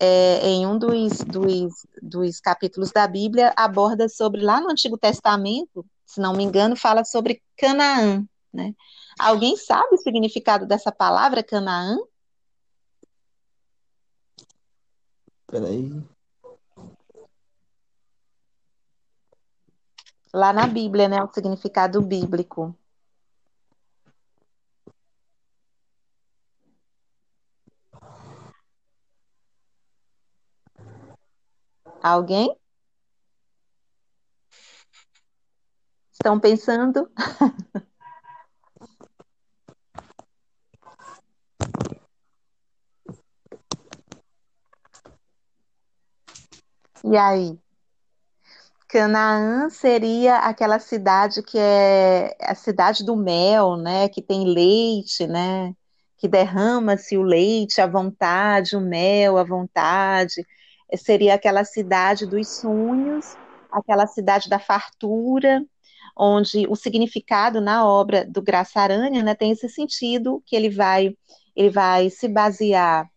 é, 0.00 0.48
em 0.48 0.66
um 0.66 0.78
dos, 0.78 1.18
dos, 1.18 1.86
dos 2.00 2.40
capítulos 2.40 2.90
da 2.90 3.06
Bíblia, 3.06 3.52
aborda 3.56 4.08
sobre, 4.08 4.40
lá 4.40 4.60
no 4.60 4.70
Antigo 4.70 4.96
Testamento, 4.96 5.84
se 6.06 6.20
não 6.20 6.34
me 6.34 6.42
engano, 6.42 6.76
fala 6.76 7.04
sobre 7.04 7.42
Canaã. 7.56 8.24
Né? 8.52 8.74
Alguém 9.18 9.56
sabe 9.56 9.94
o 9.94 9.98
significado 9.98 10.66
dessa 10.66 10.92
palavra 10.92 11.42
Canaã? 11.42 11.96
Peraí. 15.46 16.02
Lá 20.34 20.52
na 20.52 20.66
Bíblia, 20.66 21.08
né? 21.08 21.22
O 21.22 21.32
significado 21.32 22.00
bíblico. 22.02 22.74
Alguém? 32.02 32.54
Estão 36.12 36.38
pensando? 36.40 37.10
E 47.04 47.16
aí? 47.16 47.58
Canaã 48.92 49.70
seria 49.70 50.36
aquela 50.40 50.78
cidade 50.78 51.42
que 51.42 51.56
é 51.58 52.36
a 52.42 52.54
cidade 52.54 53.02
do 53.02 53.16
mel, 53.16 53.74
né? 53.78 54.06
Que 54.10 54.20
tem 54.20 54.44
leite, 54.44 55.26
né? 55.26 55.74
Que 56.18 56.28
derrama-se 56.28 57.16
o 57.16 57.22
leite 57.22 57.80
à 57.80 57.86
vontade, 57.86 58.76
o 58.76 58.82
mel 58.82 59.38
à 59.38 59.44
vontade 59.44 60.46
seria 60.94 61.34
aquela 61.34 61.64
cidade 61.64 62.26
dos 62.26 62.60
sonhos, 62.60 63.24
aquela 63.70 64.06
cidade 64.06 64.50
da 64.50 64.58
fartura, 64.58 65.64
onde 66.14 66.66
o 66.68 66.76
significado 66.76 67.62
na 67.62 67.86
obra 67.86 68.26
do 68.26 68.42
Graça 68.42 68.78
Aranha 68.78 69.22
né, 69.22 69.34
tem 69.34 69.52
esse 69.52 69.70
sentido 69.70 70.42
que 70.44 70.54
ele 70.54 70.68
vai 70.68 71.16
ele 71.56 71.70
vai 71.70 72.10
se 72.10 72.28
basear 72.28 73.10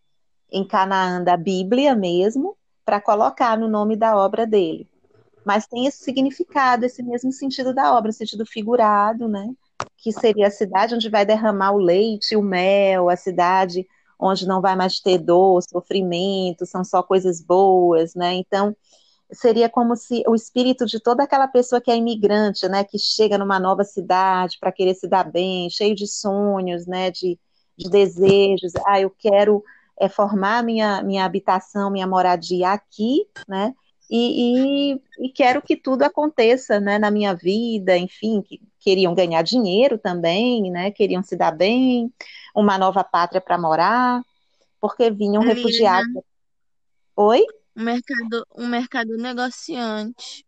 em 0.50 0.66
Canaã 0.66 1.22
da 1.22 1.36
Bíblia 1.36 1.94
mesmo 1.96 2.56
para 2.86 3.02
colocar 3.02 3.58
no 3.58 3.68
nome 3.68 3.98
da 3.98 4.16
obra 4.16 4.48
dele. 4.48 4.90
Mas 5.46 5.68
tem 5.68 5.86
esse 5.86 6.04
significado, 6.04 6.86
esse 6.86 7.04
mesmo 7.04 7.32
sentido 7.32 7.74
da 7.74 7.96
obra, 7.96 8.12
sentido 8.12 8.46
figurado, 8.46 9.28
né? 9.28 9.54
Que 9.98 10.12
seria 10.12 10.48
a 10.48 10.52
cidade 10.52 10.96
onde 10.96 11.10
vai 11.10 11.26
derramar 11.26 11.72
o 11.72 11.78
leite, 11.78 12.36
o 12.36 12.42
mel, 12.42 13.10
a 13.10 13.16
cidade 13.16 13.86
onde 14.20 14.48
não 14.48 14.62
vai 14.62 14.76
mais 14.76 15.00
ter 15.00 15.18
dor, 15.18 15.62
sofrimento, 15.62 16.66
são 16.66 16.84
só 16.84 17.04
coisas 17.04 17.42
boas, 17.42 18.16
né? 18.16 18.34
Então, 18.34 18.76
seria 19.32 19.70
como 19.70 19.96
se 19.96 20.24
o 20.28 20.36
espírito 20.36 20.86
de 20.86 21.00
toda 21.00 21.24
aquela 21.24 21.48
pessoa 21.48 21.82
que 21.82 21.92
é 21.92 21.96
imigrante, 21.96 22.68
né, 22.68 22.84
que 22.84 22.98
chega 22.98 23.38
numa 23.38 23.60
nova 23.60 23.84
cidade 23.84 24.58
para 24.60 24.72
querer 24.72 24.96
se 24.96 25.08
dar 25.08 25.30
bem, 25.30 25.70
cheio 25.70 25.96
de 25.96 26.08
sonhos, 26.08 26.86
né, 26.86 27.12
de, 27.12 27.40
de 27.78 27.90
desejos, 27.90 28.74
ah, 28.86 29.00
eu 29.02 29.10
quero 29.10 29.64
é, 30.00 30.08
formar 30.08 30.64
minha, 30.64 31.02
minha 31.04 31.26
habitação, 31.26 31.90
minha 31.92 32.08
moradia 32.08 32.70
aqui, 32.70 33.28
né, 33.48 33.74
e, 34.10 34.94
e, 34.94 35.02
e, 35.26 35.30
quero 35.30 35.62
que 35.62 35.76
tudo 35.76 36.04
aconteça, 36.04 36.80
né, 36.80 37.00
na 37.00 37.10
minha 37.10 37.34
vida, 37.34 37.98
enfim, 37.98 38.42
que 38.42 38.62
queriam 38.80 39.16
ganhar 39.16 39.42
dinheiro 39.42 39.98
também, 39.98 40.70
né, 40.72 40.92
queriam 40.92 41.24
se 41.24 41.36
dar 41.36 41.52
bem, 41.52 42.14
uma 42.56 42.78
nova 42.78 43.04
pátria 43.04 43.42
para 43.42 43.58
morar, 43.58 44.22
porque 44.80 45.10
vinham 45.10 45.42
Ali, 45.42 45.54
refugiados. 45.54 46.14
né? 46.14 46.22
Oi? 47.16 47.44
Um 47.76 47.84
mercado, 47.84 48.48
um 48.56 48.68
mercado 48.68 49.18
negociante. 49.18 50.46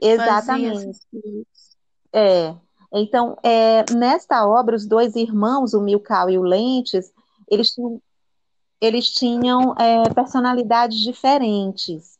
Exatamente. 0.00 0.98
É. 2.12 2.54
Então, 2.92 3.36
é, 3.42 3.84
nesta 3.92 4.46
obra, 4.46 4.76
os 4.76 4.86
dois 4.86 5.16
irmãos, 5.16 5.74
o 5.74 5.80
Milcal 5.80 6.30
e 6.30 6.38
o 6.38 6.42
Lentes, 6.42 7.12
eles 7.50 7.70
tinham, 7.70 8.00
eles 8.80 9.12
tinham 9.12 9.74
é, 9.74 10.08
personalidades 10.14 10.98
diferentes. 11.00 12.15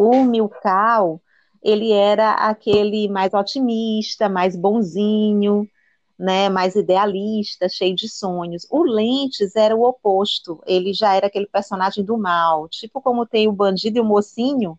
O 0.00 0.22
Milcal, 0.22 1.20
ele 1.60 1.90
era 1.90 2.34
aquele 2.34 3.08
mais 3.08 3.34
otimista, 3.34 4.28
mais 4.28 4.54
bonzinho, 4.54 5.68
né, 6.16 6.48
mais 6.48 6.76
idealista, 6.76 7.68
cheio 7.68 7.96
de 7.96 8.08
sonhos. 8.08 8.64
O 8.70 8.84
Lentes 8.84 9.56
era 9.56 9.74
o 9.74 9.82
oposto, 9.82 10.62
ele 10.64 10.94
já 10.94 11.14
era 11.16 11.26
aquele 11.26 11.48
personagem 11.48 12.04
do 12.04 12.16
mal, 12.16 12.68
tipo 12.68 13.02
como 13.02 13.26
tem 13.26 13.48
o 13.48 13.52
bandido 13.52 13.98
e 13.98 14.00
o 14.00 14.04
mocinho, 14.04 14.78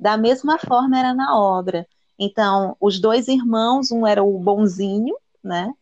da 0.00 0.16
mesma 0.16 0.58
forma 0.58 0.98
era 0.98 1.14
na 1.14 1.38
obra. 1.38 1.86
Então, 2.18 2.76
os 2.80 2.98
dois 2.98 3.28
irmãos, 3.28 3.92
um 3.92 4.04
era 4.04 4.24
o 4.24 4.36
bonzinho, 4.36 5.14
né, 5.44 5.72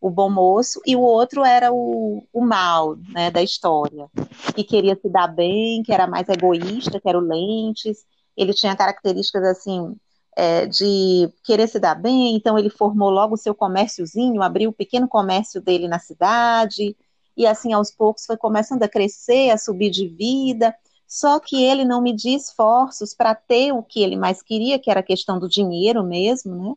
o 0.00 0.10
bom 0.10 0.30
moço, 0.30 0.80
e 0.86 0.94
o 0.94 1.00
outro 1.00 1.44
era 1.44 1.72
o, 1.72 2.22
o 2.32 2.40
mal, 2.40 2.96
né, 3.08 3.30
da 3.30 3.42
história, 3.42 4.08
que 4.54 4.62
queria 4.62 4.96
se 4.96 5.08
dar 5.08 5.26
bem, 5.26 5.82
que 5.82 5.92
era 5.92 6.06
mais 6.06 6.28
egoísta, 6.28 7.00
que 7.00 7.08
era 7.08 7.18
o 7.18 7.22
Lentes, 7.22 8.04
ele 8.36 8.54
tinha 8.54 8.76
características, 8.76 9.42
assim, 9.44 9.96
é, 10.36 10.66
de 10.66 11.28
querer 11.42 11.66
se 11.66 11.80
dar 11.80 11.96
bem, 11.96 12.36
então 12.36 12.56
ele 12.56 12.70
formou 12.70 13.10
logo 13.10 13.34
o 13.34 13.38
seu 13.38 13.54
comérciozinho, 13.54 14.40
abriu 14.40 14.70
o 14.70 14.72
pequeno 14.72 15.08
comércio 15.08 15.60
dele 15.60 15.88
na 15.88 15.98
cidade, 15.98 16.96
e 17.36 17.46
assim 17.46 17.72
aos 17.72 17.90
poucos 17.90 18.24
foi 18.24 18.36
começando 18.36 18.84
a 18.84 18.88
crescer, 18.88 19.50
a 19.50 19.58
subir 19.58 19.90
de 19.90 20.06
vida, 20.06 20.72
só 21.08 21.40
que 21.40 21.64
ele 21.64 21.84
não 21.84 22.00
media 22.00 22.36
esforços 22.36 23.14
para 23.14 23.34
ter 23.34 23.72
o 23.72 23.82
que 23.82 24.02
ele 24.02 24.14
mais 24.14 24.42
queria, 24.42 24.78
que 24.78 24.90
era 24.90 25.00
a 25.00 25.02
questão 25.02 25.40
do 25.40 25.48
dinheiro 25.48 26.04
mesmo, 26.04 26.54
né? 26.54 26.74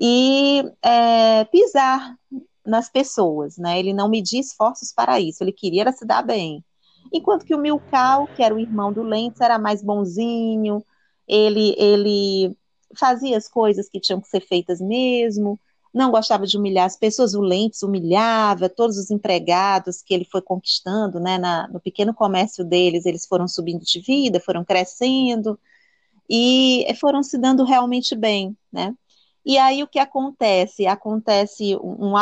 E 0.00 0.64
é, 0.82 1.44
pisar 1.44 2.16
nas 2.66 2.88
pessoas, 2.88 3.56
né? 3.56 3.78
Ele 3.78 3.92
não 3.92 4.08
media 4.08 4.40
esforços 4.40 4.92
para 4.92 5.20
isso, 5.20 5.42
ele 5.42 5.52
queria 5.52 5.90
se 5.92 6.04
dar 6.04 6.22
bem. 6.22 6.64
Enquanto 7.12 7.44
que 7.44 7.54
o 7.54 7.58
Milcal, 7.58 8.28
que 8.34 8.42
era 8.42 8.54
o 8.54 8.58
irmão 8.58 8.92
do 8.92 9.02
Lentz, 9.02 9.40
era 9.40 9.58
mais 9.58 9.82
bonzinho, 9.82 10.84
ele, 11.26 11.74
ele 11.78 12.56
fazia 12.98 13.36
as 13.36 13.48
coisas 13.48 13.88
que 13.88 14.00
tinham 14.00 14.20
que 14.20 14.28
ser 14.28 14.40
feitas 14.40 14.80
mesmo, 14.80 15.58
não 15.94 16.10
gostava 16.10 16.46
de 16.46 16.58
humilhar 16.58 16.84
as 16.84 16.96
pessoas, 16.96 17.34
o 17.34 17.40
Lentz 17.40 17.82
humilhava 17.82 18.68
todos 18.68 18.98
os 18.98 19.10
empregados 19.10 20.02
que 20.02 20.12
ele 20.12 20.24
foi 20.24 20.42
conquistando, 20.42 21.18
né, 21.18 21.38
na, 21.38 21.68
no 21.68 21.80
pequeno 21.80 22.12
comércio 22.12 22.64
deles, 22.64 23.06
eles 23.06 23.24
foram 23.26 23.48
subindo 23.48 23.84
de 23.84 24.00
vida, 24.00 24.40
foram 24.40 24.64
crescendo, 24.64 25.58
e 26.28 26.86
foram 27.00 27.22
se 27.22 27.38
dando 27.38 27.64
realmente 27.64 28.14
bem, 28.14 28.56
né, 28.70 28.94
e 29.44 29.56
aí 29.58 29.82
o 29.82 29.86
que 29.86 30.00
acontece? 30.00 30.86
Acontece 30.86 31.76
um, 31.76 32.10
um 32.10 32.16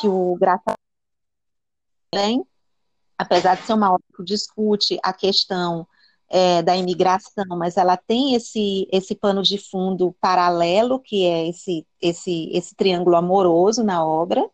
que 0.00 0.08
o 0.08 0.36
Graça 0.36 0.74
tem, 2.10 2.44
apesar 3.18 3.56
de 3.56 3.62
ser 3.66 3.74
uma 3.74 3.92
obra 3.92 4.04
que 4.16 4.24
discute 4.24 4.98
a 5.02 5.12
questão 5.12 5.86
é, 6.28 6.62
da 6.62 6.76
imigração, 6.76 7.44
mas 7.56 7.76
ela 7.76 7.96
tem 7.96 8.34
esse, 8.34 8.88
esse 8.90 9.14
pano 9.14 9.42
de 9.42 9.58
fundo 9.58 10.14
paralelo, 10.20 10.98
que 10.98 11.24
é 11.24 11.48
esse, 11.48 11.86
esse, 12.00 12.50
esse 12.52 12.74
triângulo 12.74 13.16
amoroso 13.16 13.82
na 13.82 14.04
obra, 14.04 14.48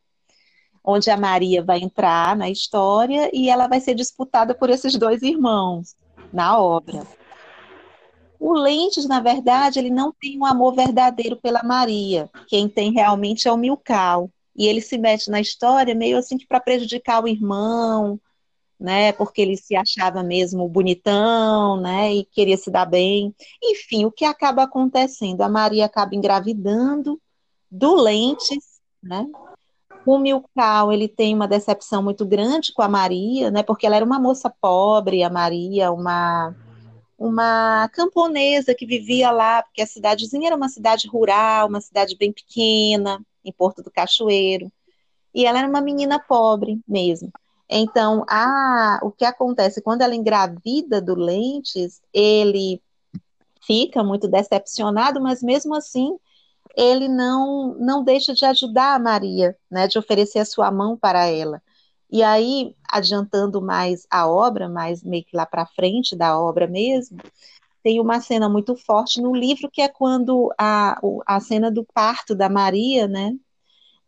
onde 0.84 1.10
a 1.10 1.16
Maria 1.16 1.62
vai 1.62 1.78
entrar 1.78 2.36
na 2.36 2.50
história 2.50 3.30
e 3.32 3.48
ela 3.48 3.66
vai 3.66 3.80
ser 3.80 3.94
disputada 3.94 4.54
por 4.54 4.70
esses 4.70 4.96
dois 4.96 5.22
irmãos 5.22 5.94
na 6.32 6.58
obra. 6.58 7.06
O 8.40 8.54
Lentes, 8.54 9.06
na 9.06 9.20
verdade, 9.20 9.78
ele 9.78 9.90
não 9.90 10.14
tem 10.18 10.38
um 10.38 10.46
amor 10.46 10.74
verdadeiro 10.74 11.36
pela 11.36 11.62
Maria. 11.62 12.30
Quem 12.48 12.70
tem 12.70 12.90
realmente 12.90 13.46
é 13.46 13.52
o 13.52 13.56
Milcal. 13.56 14.30
E 14.56 14.66
ele 14.66 14.80
se 14.80 14.96
mete 14.96 15.30
na 15.30 15.42
história 15.42 15.94
meio 15.94 16.16
assim 16.16 16.38
que 16.38 16.46
para 16.46 16.58
prejudicar 16.58 17.22
o 17.22 17.28
irmão, 17.28 18.18
né? 18.78 19.12
Porque 19.12 19.42
ele 19.42 19.58
se 19.58 19.76
achava 19.76 20.22
mesmo 20.22 20.66
bonitão, 20.66 21.78
né? 21.78 22.14
E 22.14 22.24
queria 22.24 22.56
se 22.56 22.70
dar 22.70 22.86
bem. 22.86 23.34
Enfim, 23.62 24.06
o 24.06 24.10
que 24.10 24.24
acaba 24.24 24.62
acontecendo? 24.62 25.42
A 25.42 25.48
Maria 25.48 25.84
acaba 25.84 26.14
engravidando 26.14 27.20
do 27.70 27.94
Lentes, 27.94 28.80
né? 29.02 29.26
O 30.06 30.18
Milcal, 30.18 30.90
ele 30.90 31.08
tem 31.08 31.34
uma 31.34 31.46
decepção 31.46 32.02
muito 32.02 32.24
grande 32.24 32.72
com 32.72 32.80
a 32.80 32.88
Maria, 32.88 33.50
né? 33.50 33.62
Porque 33.62 33.86
ela 33.86 33.96
era 33.96 34.04
uma 34.04 34.18
moça 34.18 34.50
pobre, 34.60 35.22
a 35.22 35.28
Maria, 35.28 35.92
uma 35.92 36.56
uma 37.20 37.86
camponesa 37.90 38.74
que 38.74 38.86
vivia 38.86 39.30
lá, 39.30 39.62
porque 39.62 39.82
a 39.82 39.86
cidadezinha 39.86 40.48
era 40.48 40.56
uma 40.56 40.70
cidade 40.70 41.06
rural, 41.06 41.68
uma 41.68 41.82
cidade 41.82 42.16
bem 42.16 42.32
pequena, 42.32 43.20
em 43.44 43.52
Porto 43.52 43.82
do 43.82 43.90
Cachoeiro. 43.90 44.72
E 45.34 45.44
ela 45.44 45.58
era 45.58 45.68
uma 45.68 45.82
menina 45.82 46.18
pobre 46.18 46.80
mesmo. 46.88 47.30
Então, 47.68 48.24
a, 48.26 49.00
o 49.02 49.12
que 49.12 49.26
acontece 49.26 49.82
quando 49.82 50.00
ela 50.00 50.16
engravida 50.16 50.98
do 50.98 51.14
Lentes, 51.14 52.00
ele 52.10 52.80
fica 53.66 54.02
muito 54.02 54.26
decepcionado, 54.26 55.20
mas 55.20 55.42
mesmo 55.42 55.74
assim 55.74 56.18
ele 56.74 57.08
não 57.08 57.74
não 57.78 58.02
deixa 58.02 58.32
de 58.32 58.46
ajudar 58.46 58.94
a 58.94 58.98
Maria, 58.98 59.56
né, 59.70 59.86
de 59.86 59.98
oferecer 59.98 60.38
a 60.38 60.44
sua 60.44 60.70
mão 60.70 60.96
para 60.96 61.26
ela. 61.26 61.62
E 62.10 62.22
aí, 62.22 62.74
adiantando 62.88 63.62
mais 63.62 64.06
a 64.10 64.28
obra, 64.28 64.68
mais 64.68 65.02
meio 65.02 65.24
que 65.24 65.36
lá 65.36 65.46
para 65.46 65.66
frente 65.66 66.16
da 66.16 66.38
obra 66.38 66.66
mesmo, 66.66 67.18
tem 67.82 68.00
uma 68.00 68.20
cena 68.20 68.48
muito 68.48 68.76
forte 68.76 69.20
no 69.20 69.34
livro 69.34 69.70
que 69.70 69.82
é 69.82 69.88
quando 69.88 70.52
a, 70.58 71.00
a 71.26 71.40
cena 71.40 71.70
do 71.70 71.84
parto 71.94 72.34
da 72.34 72.48
Maria, 72.48 73.08
né, 73.08 73.32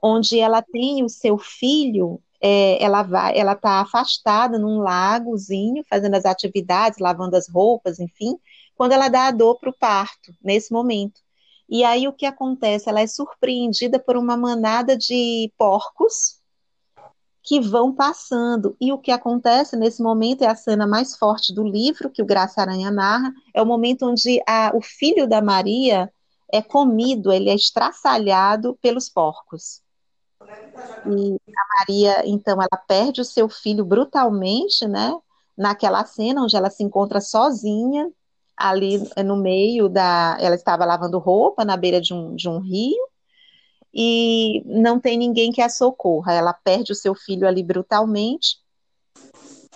onde 0.03 0.39
ela 0.39 0.63
tem 0.63 1.05
o 1.05 1.09
seu 1.09 1.39
filho 1.39 2.21
é, 2.43 2.83
ela 2.83 3.05
vai, 3.05 3.39
ela 3.39 3.53
está 3.53 3.81
afastada 3.81 4.59
num 4.59 4.81
lagozinho, 4.81 5.85
fazendo 5.89 6.17
as 6.17 6.25
atividades, 6.25 6.99
lavando 6.99 7.37
as 7.37 7.49
roupas, 7.49 8.01
enfim, 8.01 8.37
quando 8.75 8.93
ela 8.93 9.09
dá 9.09 9.29
a 9.29 9.31
dor 9.31 9.59
para 9.61 9.71
o 9.71 9.79
parto, 9.79 10.35
nesse 10.43 10.73
momento. 10.73 11.21
E 11.69 11.85
aí 11.85 12.09
o 12.09 12.13
que 12.13 12.27
acontece? 12.27 12.89
Ela 12.89 13.01
é 13.01 13.07
surpreendida 13.07 13.99
por 14.01 14.17
uma 14.17 14.37
manada 14.37 14.97
de 14.97 15.53
porcos 15.57 16.42
que 17.43 17.61
vão 17.61 17.93
passando. 17.93 18.77
E 18.81 18.93
o 18.93 18.99
que 18.99 19.11
acontece 19.11 19.77
nesse 19.77 20.03
momento 20.03 20.43
é 20.43 20.47
a 20.47 20.55
cena 20.55 20.87
mais 20.87 21.17
forte 21.17 21.53
do 21.53 21.65
livro 21.65 22.11
que 22.11 22.23
o 22.23 22.27
Graça 22.27 22.61
Aranha 22.61 22.91
narra, 22.91 23.33
é 23.55 23.61
o 23.61 23.67
momento 23.67 24.07
onde 24.07 24.41
a, 24.49 24.73
o 24.75 24.81
filho 24.81 25.29
da 25.29 25.43
Maria 25.43 26.11
é 26.53 26.63
comido, 26.63 27.33
ele 27.33 27.49
é 27.51 27.55
estraçalhado 27.55 28.79
pelos 28.81 29.09
porcos. 29.09 29.81
E 31.07 31.35
a 31.35 31.79
Maria, 31.79 32.23
então, 32.27 32.59
ela 32.61 32.83
perde 32.87 33.21
o 33.21 33.25
seu 33.25 33.49
filho 33.49 33.85
brutalmente, 33.85 34.87
né? 34.87 35.13
Naquela 35.57 36.05
cena 36.05 36.43
onde 36.43 36.57
ela 36.57 36.71
se 36.71 36.83
encontra 36.83 37.21
sozinha, 37.21 38.11
ali 38.57 38.99
no 39.25 39.37
meio 39.37 39.89
da. 39.89 40.37
Ela 40.41 40.55
estava 40.55 40.85
lavando 40.85 41.19
roupa 41.19 41.65
na 41.65 41.77
beira 41.77 42.01
de 42.01 42.13
um, 42.13 42.35
de 42.35 42.49
um 42.49 42.59
rio, 42.59 43.03
e 43.95 44.63
não 44.65 44.99
tem 44.99 45.19
ninguém 45.19 45.53
que 45.53 45.61
a 45.61 45.69
socorra. 45.69 46.33
Ela 46.33 46.53
perde 46.53 46.93
o 46.93 46.97
seu 46.97 47.15
filho 47.15 47.47
ali 47.47 47.63
brutalmente. 47.63 48.57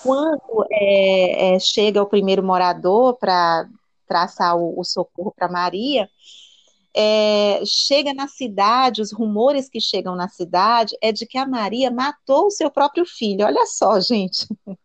Quando 0.03 0.67
é, 0.71 1.55
é, 1.55 1.59
chega 1.59 2.03
o 2.03 2.07
primeiro 2.07 2.43
morador 2.43 3.17
para 3.19 3.69
traçar 4.07 4.57
o, 4.57 4.79
o 4.79 4.85
socorro 4.85 5.33
para 5.37 5.49
Maria, 5.49 6.09
é, 6.95 7.61
chega 7.67 8.15
na 8.15 8.27
cidade, 8.27 9.03
os 9.03 9.13
rumores 9.13 9.69
que 9.69 9.81
chegam 9.81 10.17
na 10.17 10.29
cidade 10.29 10.97
é 11.03 11.13
de 11.13 11.27
que 11.27 11.37
a 11.37 11.47
Maria 11.47 11.91
matou 11.91 12.47
o 12.47 12.51
seu 12.51 12.71
próprio 12.71 13.05
filho. 13.05 13.45
Olha 13.45 13.67
só, 13.67 14.01
gente. 14.01 14.47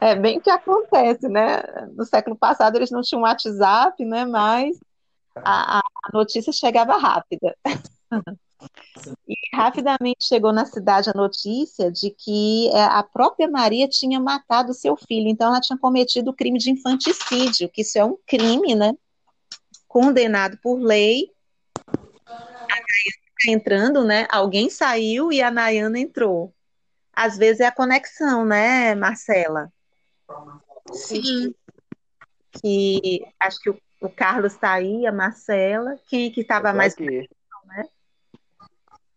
É 0.00 0.14
bem 0.14 0.40
que 0.40 0.48
acontece, 0.48 1.28
né? 1.28 1.62
No 1.94 2.06
século 2.06 2.34
passado 2.34 2.76
eles 2.76 2.90
não 2.90 3.02
tinham 3.02 3.20
WhatsApp, 3.20 4.02
né? 4.06 4.24
Mas 4.24 4.74
a, 5.36 5.80
a 5.80 5.82
notícia 6.14 6.50
chegava 6.50 6.96
rápida. 6.96 7.54
E 9.28 9.34
rapidamente 9.54 10.26
chegou 10.26 10.52
na 10.52 10.64
cidade 10.64 11.10
a 11.10 11.14
notícia 11.14 11.90
de 11.90 12.10
que 12.10 12.70
é, 12.72 12.82
a 12.82 13.02
própria 13.02 13.48
Maria 13.48 13.86
tinha 13.88 14.18
matado 14.18 14.72
seu 14.72 14.96
filho, 14.96 15.28
então 15.28 15.48
ela 15.48 15.60
tinha 15.60 15.78
cometido 15.78 16.30
o 16.30 16.34
crime 16.34 16.58
de 16.58 16.70
infanticídio, 16.70 17.68
que 17.68 17.82
isso 17.82 17.98
é 17.98 18.04
um 18.04 18.16
crime, 18.26 18.74
né? 18.74 18.94
Condenado 19.86 20.58
por 20.62 20.78
lei 20.78 21.30
entrando, 23.46 24.04
né? 24.04 24.26
Alguém 24.30 24.70
saiu 24.70 25.30
e 25.32 25.42
a 25.42 25.50
Nayana 25.50 25.98
entrou. 25.98 26.54
Às 27.12 27.36
vezes 27.36 27.60
é 27.60 27.66
a 27.66 27.72
conexão, 27.72 28.44
né, 28.44 28.94
Marcela? 28.94 29.72
Sim. 30.92 31.54
Que 32.52 33.26
acho 33.38 33.58
que 33.60 33.70
o, 33.70 33.80
o 34.02 34.08
Carlos 34.08 34.54
está 34.54 34.72
aí, 34.72 35.06
a 35.06 35.12
Marcela. 35.12 35.98
Quem 36.08 36.30
que 36.30 36.40
estava 36.40 36.72
mais 36.72 36.94
aqui. 36.94 37.28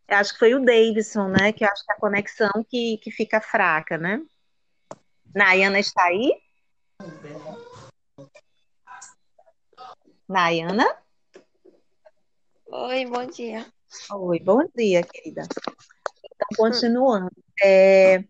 Eu 0.10 0.18
acho 0.18 0.34
que 0.34 0.40
foi 0.40 0.56
o 0.56 0.66
Davidson, 0.66 1.28
né? 1.28 1.54
Que 1.54 1.64
eu 1.64 1.70
acho 1.70 1.86
que 1.86 1.92
é 1.92 1.96
a 1.96 2.00
conexão 2.00 2.66
que, 2.68 2.98
que 2.98 3.12
fica 3.12 3.40
fraca, 3.40 3.96
né? 3.96 4.20
Nayana 5.36 5.80
está 5.80 6.06
aí? 6.06 6.34
Nayana? 10.28 10.88
Oi, 12.66 13.06
bom 13.06 13.24
dia. 13.28 13.68
Oi, 14.12 14.40
bom 14.40 14.68
dia, 14.76 15.04
querida. 15.04 15.44
Então, 15.44 16.48
continuando. 16.58 17.32
É, 17.62 18.24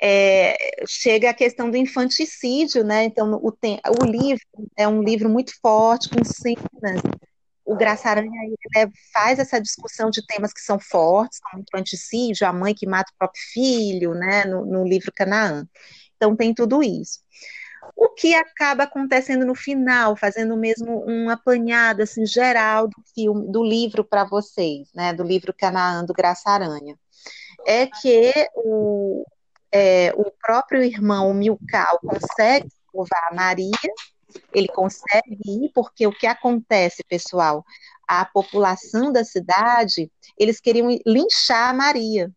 é, 0.00 0.84
chega 0.86 1.30
a 1.30 1.34
questão 1.34 1.68
do 1.68 1.76
infanticídio, 1.76 2.84
né? 2.84 3.02
Então, 3.02 3.32
o, 3.42 3.50
tem, 3.50 3.80
o 4.00 4.04
livro 4.04 4.44
é 4.76 4.86
um 4.86 5.02
livro 5.02 5.28
muito 5.28 5.52
forte, 5.60 6.08
com 6.08 6.22
cenas 6.22 7.00
o 7.66 7.74
Graça 7.74 8.08
Aranha 8.08 8.44
ele 8.44 8.92
faz 9.12 9.40
essa 9.40 9.60
discussão 9.60 10.08
de 10.08 10.24
temas 10.24 10.52
que 10.52 10.60
são 10.60 10.78
fortes, 10.78 11.40
como 11.40 11.62
infanticídio, 11.62 12.46
a 12.46 12.52
mãe 12.52 12.72
que 12.72 12.86
mata 12.86 13.10
o 13.12 13.18
próprio 13.18 13.42
filho, 13.52 14.14
né, 14.14 14.44
no, 14.44 14.64
no 14.64 14.84
livro 14.84 15.12
Canaã. 15.12 15.66
Então 16.16 16.36
tem 16.36 16.54
tudo 16.54 16.82
isso. 16.82 17.18
O 17.96 18.08
que 18.10 18.34
acaba 18.34 18.84
acontecendo 18.84 19.44
no 19.44 19.54
final, 19.54 20.16
fazendo 20.16 20.56
mesmo 20.56 21.04
um 21.08 21.28
apanhado 21.28 22.02
assim, 22.02 22.24
geral 22.24 22.86
do 22.86 23.02
filme, 23.12 23.50
do 23.50 23.64
livro 23.64 24.04
para 24.04 24.24
vocês, 24.24 24.88
né, 24.94 25.12
do 25.12 25.24
livro 25.24 25.52
Canaã 25.52 26.04
do 26.04 26.14
Graça 26.14 26.48
Aranha, 26.48 26.96
é 27.66 27.86
que 27.86 28.32
o, 28.54 29.24
é, 29.72 30.12
o 30.16 30.30
próprio 30.30 30.84
irmão 30.84 31.34
Milcal 31.34 31.98
consegue 31.98 32.68
salvar 32.92 33.28
a 33.30 33.34
Maria 33.34 33.70
ele 34.52 34.68
consegue 34.68 35.38
ir, 35.44 35.70
porque 35.74 36.06
o 36.06 36.12
que 36.12 36.26
acontece, 36.26 37.02
pessoal? 37.08 37.64
A 38.06 38.24
população 38.24 39.12
da 39.12 39.24
cidade, 39.24 40.10
eles 40.38 40.60
queriam 40.60 40.88
linchar 41.06 41.70
a 41.70 41.74
Maria. 41.74 42.30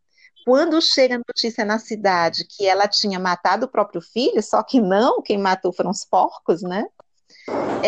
Quando 0.45 0.81
chega 0.81 1.15
a 1.15 1.21
notícia 1.27 1.63
na 1.63 1.77
cidade 1.77 2.45
que 2.45 2.65
ela 2.65 2.88
tinha 2.88 3.19
matado 3.19 3.65
o 3.65 3.69
próprio 3.69 4.01
filho, 4.01 4.41
só 4.41 4.63
que 4.63 4.81
não, 4.81 5.21
quem 5.21 5.38
matou 5.38 5.71
foram 5.71 5.91
os 5.91 6.03
porcos, 6.05 6.62
né? 6.62 6.85
É, 7.47 7.88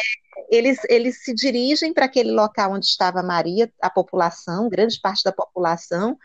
eles, 0.50 0.80
eles 0.90 1.24
se 1.24 1.34
dirigem 1.34 1.94
para 1.94 2.06
aquele 2.06 2.32
local 2.32 2.74
onde 2.74 2.86
estava 2.86 3.24
Maria, 3.24 3.72
a 3.82 3.90
população, 3.90 4.70
grande 4.70 5.00
parte 5.02 5.24
da 5.24 5.32
população, 5.32 6.18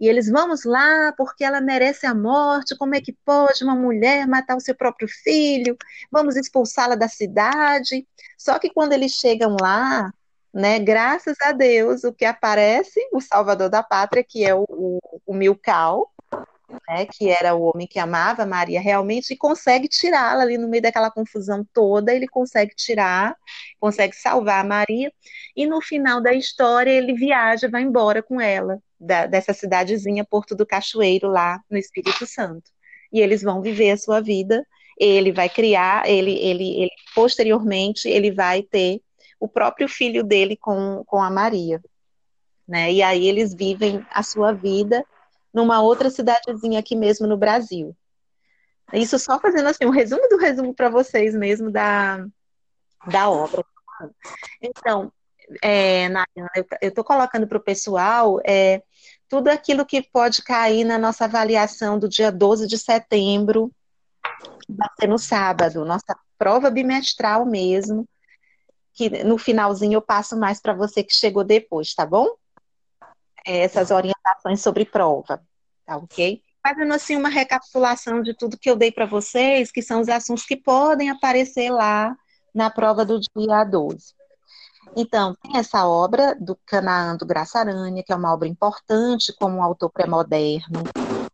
e 0.00 0.08
eles, 0.08 0.28
vamos 0.28 0.64
lá, 0.64 1.12
porque 1.16 1.44
ela 1.44 1.60
merece 1.60 2.06
a 2.06 2.14
morte, 2.14 2.76
como 2.76 2.94
é 2.94 3.00
que 3.00 3.12
pode 3.24 3.62
uma 3.62 3.74
mulher 3.76 4.26
matar 4.26 4.56
o 4.56 4.60
seu 4.60 4.74
próprio 4.74 5.08
filho? 5.08 5.76
Vamos 6.10 6.36
expulsá-la 6.36 6.94
da 6.94 7.08
cidade. 7.08 8.06
Só 8.36 8.58
que 8.58 8.70
quando 8.70 8.92
eles 8.92 9.12
chegam 9.12 9.56
lá, 9.60 10.12
né, 10.52 10.78
graças 10.78 11.36
a 11.42 11.52
Deus, 11.52 12.04
o 12.04 12.12
que 12.12 12.24
aparece, 12.24 13.00
o 13.12 13.20
salvador 13.20 13.68
da 13.68 13.82
pátria, 13.82 14.24
que 14.24 14.44
é 14.44 14.54
o, 14.54 14.64
o, 14.68 14.98
o 15.26 15.34
Milcal, 15.34 16.12
né, 16.88 17.06
que 17.06 17.28
era 17.28 17.54
o 17.54 17.62
homem 17.62 17.86
que 17.86 17.98
amava 17.98 18.46
Maria 18.46 18.80
realmente, 18.80 19.32
e 19.32 19.36
consegue 19.36 19.88
tirá-la 19.88 20.42
ali 20.42 20.58
no 20.58 20.68
meio 20.68 20.82
daquela 20.82 21.10
confusão 21.10 21.66
toda, 21.72 22.14
ele 22.14 22.26
consegue 22.26 22.74
tirar, 22.74 23.36
consegue 23.80 24.14
salvar 24.16 24.64
Maria, 24.64 25.12
e 25.56 25.66
no 25.66 25.80
final 25.80 26.20
da 26.20 26.32
história 26.32 26.90
ele 26.90 27.14
viaja, 27.14 27.68
vai 27.68 27.82
embora 27.82 28.22
com 28.22 28.40
ela, 28.40 28.78
da, 28.98 29.26
dessa 29.26 29.52
cidadezinha 29.52 30.24
Porto 30.24 30.54
do 30.54 30.66
Cachoeiro, 30.66 31.28
lá 31.28 31.60
no 31.70 31.76
Espírito 31.76 32.26
Santo. 32.26 32.70
E 33.12 33.20
eles 33.20 33.42
vão 33.42 33.62
viver 33.62 33.90
a 33.92 33.96
sua 33.96 34.20
vida, 34.20 34.66
ele 34.98 35.32
vai 35.32 35.48
criar, 35.48 36.08
ele, 36.08 36.32
ele, 36.32 36.82
ele 36.82 36.90
posteriormente, 37.14 38.08
ele 38.08 38.32
vai 38.32 38.62
ter 38.62 39.00
o 39.38 39.48
próprio 39.48 39.88
filho 39.88 40.24
dele 40.24 40.56
com, 40.56 41.02
com 41.06 41.20
a 41.20 41.30
Maria. 41.30 41.80
Né? 42.66 42.92
E 42.92 43.02
aí 43.02 43.26
eles 43.26 43.54
vivem 43.54 44.04
a 44.10 44.22
sua 44.22 44.52
vida 44.52 45.04
numa 45.54 45.80
outra 45.80 46.10
cidadezinha 46.10 46.80
aqui 46.80 46.96
mesmo 46.96 47.26
no 47.28 47.36
Brasil. 47.36 47.96
Isso 48.92 49.18
só 49.18 49.38
fazendo 49.38 49.68
assim 49.68 49.86
um 49.86 49.90
resumo 49.90 50.28
do 50.28 50.36
resumo 50.36 50.74
para 50.74 50.90
vocês 50.90 51.34
mesmo 51.34 51.70
da, 51.70 52.26
da 53.06 53.30
obra. 53.30 53.64
Então, 54.60 55.12
é, 55.62 56.08
eu 56.82 56.88
estou 56.88 57.04
colocando 57.04 57.46
para 57.46 57.58
o 57.58 57.62
pessoal 57.62 58.40
é, 58.44 58.82
tudo 59.28 59.48
aquilo 59.48 59.86
que 59.86 60.02
pode 60.02 60.42
cair 60.42 60.84
na 60.84 60.98
nossa 60.98 61.24
avaliação 61.24 61.98
do 61.98 62.08
dia 62.08 62.32
12 62.32 62.66
de 62.66 62.76
setembro, 62.76 63.70
que 64.66 64.72
vai 64.72 64.88
ser 64.98 65.06
no 65.06 65.18
sábado, 65.18 65.84
nossa 65.84 66.16
prova 66.36 66.70
bimestral 66.70 67.46
mesmo, 67.46 68.08
que 68.92 69.24
no 69.24 69.38
finalzinho 69.38 69.94
eu 69.94 70.02
passo 70.02 70.36
mais 70.36 70.60
para 70.60 70.74
você 70.74 71.02
que 71.02 71.14
chegou 71.14 71.44
depois, 71.44 71.94
tá 71.94 72.04
bom? 72.04 72.36
Essas 73.44 73.90
orientações 73.90 74.60
sobre 74.62 74.84
prova, 74.84 75.42
tá 75.84 75.96
ok? 75.96 76.42
Fazendo 76.66 76.94
assim 76.94 77.16
uma 77.16 77.28
recapitulação 77.28 78.22
de 78.22 78.34
tudo 78.34 78.58
que 78.58 78.70
eu 78.70 78.76
dei 78.76 78.90
para 78.90 79.04
vocês, 79.04 79.70
que 79.70 79.82
são 79.82 80.00
os 80.00 80.08
assuntos 80.08 80.46
que 80.46 80.56
podem 80.56 81.10
aparecer 81.10 81.70
lá 81.70 82.16
na 82.54 82.70
prova 82.70 83.04
do 83.04 83.20
dia 83.20 83.64
12. 83.64 84.14
Então, 84.96 85.34
tem 85.42 85.58
essa 85.58 85.86
obra 85.86 86.34
do 86.34 86.56
Canaã 86.64 87.16
do 87.16 87.26
Graça 87.26 87.58
Aranha, 87.58 88.02
que 88.02 88.12
é 88.12 88.16
uma 88.16 88.32
obra 88.32 88.48
importante 88.48 89.34
como 89.38 89.56
um 89.56 89.62
autor 89.62 89.90
pré-moderno. 89.90 90.82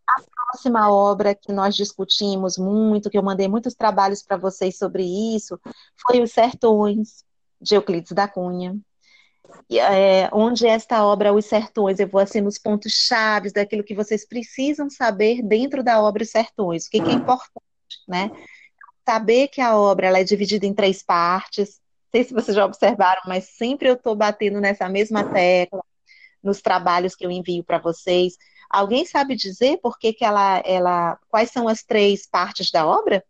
A 0.08 0.22
próxima 0.34 0.90
obra 0.90 1.34
que 1.34 1.52
nós 1.52 1.76
discutimos 1.76 2.56
muito, 2.56 3.10
que 3.10 3.18
eu 3.18 3.22
mandei 3.22 3.46
muitos 3.46 3.74
trabalhos 3.74 4.22
para 4.22 4.36
vocês 4.36 4.78
sobre 4.78 5.04
isso, 5.04 5.60
foi 6.00 6.22
Os 6.22 6.32
Sertões, 6.32 7.24
de 7.60 7.74
Euclides 7.74 8.12
da 8.12 8.26
Cunha 8.26 8.74
é, 9.70 10.28
onde 10.32 10.66
esta 10.66 11.04
obra 11.04 11.32
Os 11.32 11.46
Sertões, 11.46 11.98
eu 11.98 12.08
vou 12.08 12.20
assim 12.20 12.40
nos 12.40 12.58
pontos 12.58 12.92
chaves 12.92 13.52
daquilo 13.52 13.84
que 13.84 13.94
vocês 13.94 14.26
precisam 14.26 14.90
saber 14.90 15.42
dentro 15.42 15.82
da 15.82 16.02
obra 16.02 16.22
Os 16.22 16.30
Sertões, 16.30 16.86
o 16.86 16.90
que, 16.90 17.00
que 17.00 17.10
é 17.10 17.14
importante, 17.14 17.60
né? 18.08 18.30
Saber 19.08 19.48
que 19.48 19.60
a 19.60 19.76
obra 19.76 20.06
ela 20.06 20.18
é 20.18 20.24
dividida 20.24 20.66
em 20.66 20.74
três 20.74 21.02
partes, 21.02 21.80
não 22.12 22.20
sei 22.20 22.24
se 22.24 22.34
vocês 22.34 22.56
já 22.56 22.64
observaram, 22.64 23.22
mas 23.26 23.44
sempre 23.56 23.88
eu 23.88 23.94
estou 23.94 24.16
batendo 24.16 24.60
nessa 24.60 24.88
mesma 24.88 25.24
tecla 25.24 25.82
nos 26.42 26.60
trabalhos 26.60 27.14
que 27.14 27.24
eu 27.24 27.30
envio 27.30 27.62
para 27.62 27.78
vocês. 27.78 28.36
Alguém 28.68 29.04
sabe 29.04 29.36
dizer 29.36 29.78
por 29.78 29.98
que, 29.98 30.12
que 30.12 30.24
ela, 30.24 30.58
ela, 30.64 31.18
quais 31.28 31.50
são 31.50 31.68
as 31.68 31.82
três 31.82 32.26
partes 32.26 32.70
da 32.70 32.86
obra? 32.86 33.24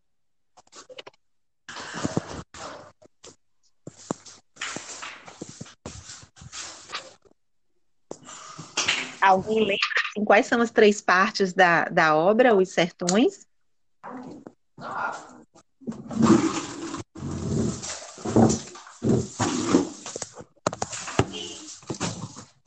Alguém 9.20 9.60
lembra 9.60 9.76
assim, 10.08 10.24
quais 10.24 10.46
são 10.46 10.60
as 10.62 10.70
três 10.70 11.00
partes 11.00 11.52
da, 11.52 11.84
da 11.84 12.16
obra, 12.16 12.54
Os 12.54 12.70
Sertões? 12.70 13.46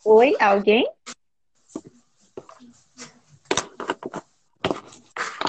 Oi, 0.06 0.36
alguém? 0.40 0.88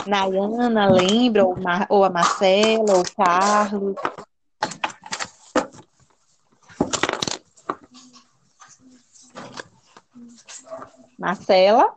Nayana 0.07 0.91
lembra, 0.91 1.45
ou, 1.45 1.57
Mar, 1.57 1.87
ou 1.89 2.05
a 2.05 2.11
Marcela, 2.11 2.95
ou 2.95 3.01
o 3.03 3.15
Carlos? 3.15 3.97
Marcela. 11.25 11.97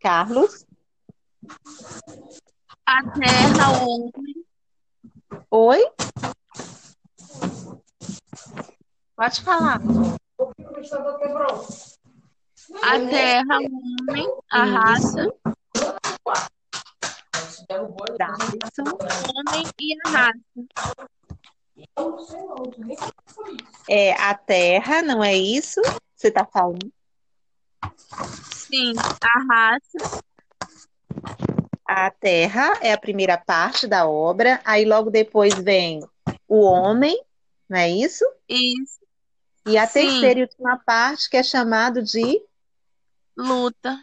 Carlos. 0.00 0.64
A 2.86 3.02
terra, 3.10 3.84
o 3.84 3.90
homem. 3.90 4.46
Oi? 5.50 5.92
Pode 9.14 9.42
falar. 9.42 9.82
A 12.82 12.98
terra, 13.10 13.58
o 13.60 14.10
homem, 14.10 14.26
a 14.50 14.64
raça. 14.64 15.34
O 17.68 17.92
homem 19.28 19.64
e 19.78 19.94
a 20.06 20.10
raça. 20.10 21.23
É 23.88 24.12
a 24.12 24.34
Terra, 24.34 25.02
não 25.02 25.22
é 25.22 25.34
isso? 25.36 25.80
Você 26.14 26.28
está 26.28 26.44
falando? 26.44 26.92
Sim, 28.52 28.92
a 29.22 29.54
raça. 29.54 30.22
A 31.86 32.10
Terra 32.10 32.78
é 32.80 32.92
a 32.92 32.98
primeira 32.98 33.36
parte 33.36 33.86
da 33.86 34.08
obra, 34.08 34.60
aí 34.64 34.84
logo 34.84 35.10
depois 35.10 35.54
vem 35.54 36.00
o 36.48 36.60
homem, 36.60 37.20
não 37.68 37.78
é 37.78 37.90
isso? 37.90 38.24
Isso. 38.48 39.00
E 39.66 39.76
a 39.76 39.86
Sim. 39.86 40.00
terceira 40.08 40.40
e 40.40 40.42
última 40.42 40.78
parte 40.78 41.28
que 41.28 41.36
é 41.36 41.42
chamado 41.42 42.02
de 42.02 42.40
luta. 43.36 43.98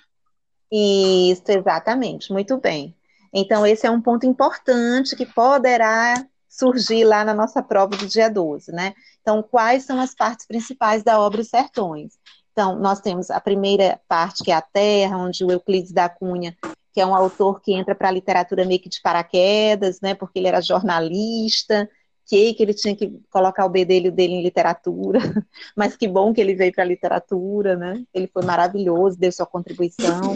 Isso, 0.72 1.44
exatamente, 1.48 2.32
muito 2.32 2.58
bem. 2.58 2.96
Então, 3.34 3.66
esse 3.66 3.86
é 3.86 3.92
um 3.92 4.02
ponto 4.02 4.26
importante 4.26 5.16
que 5.16 5.26
poderá 5.26 6.16
surgir 6.52 7.06
lá 7.06 7.24
na 7.24 7.34
nossa 7.34 7.64
prova 7.64 7.96
do 7.96 8.06
dia 8.06 8.30
12, 8.30 8.74
né? 8.74 8.94
Então, 9.22 9.42
quais 9.42 9.86
são 9.86 10.00
as 10.02 10.14
partes 10.14 10.46
principais 10.46 11.02
da 11.02 11.18
obra 11.18 11.40
Os 11.40 11.48
Sertões? 11.48 12.12
Então, 12.52 12.78
nós 12.78 13.00
temos 13.00 13.32
a 13.32 13.40
primeira 13.40 14.02
parte, 14.06 14.44
que 14.44 14.52
é 14.52 14.56
a 14.56 14.62
Terra, 14.62 15.18
onde 15.18 15.46
o 15.46 15.52
Euclides 15.52 15.94
da 15.94 16.10
Cunha, 16.10 16.54
que 16.94 17.00
é 17.00 17.06
um 17.06 17.16
autor 17.16 17.62
que 17.62 17.74
entra 17.74 17.96
para 17.96 18.10
a 18.10 18.12
literatura 18.12 18.66
meio 18.66 18.82
que 18.82 18.90
de 18.90 19.02
paraquedas, 19.02 20.02
né? 20.02 20.14
Porque 20.14 20.38
ele 20.40 20.50
era 20.50 20.62
jornalista, 20.62 21.90
que, 22.28 22.56
ele 22.60 22.74
tinha 22.74 22.96
que 22.96 23.18
colocar 23.30 23.66
o 23.66 23.70
bedelho 23.70 24.12
dele 24.12 24.34
em 24.34 24.44
literatura, 24.44 25.20
mas 25.76 25.96
que 25.96 26.08
bom 26.08 26.34
que 26.34 26.42
ele 26.42 26.54
veio 26.54 26.74
para 26.74 26.84
a 26.84 26.88
literatura, 26.88 27.78
né? 27.78 28.04
Ele 28.14 28.28
foi 28.28 28.44
maravilhoso, 28.44 29.18
deu 29.18 29.32
sua 29.32 29.46
contribuição. 29.46 30.36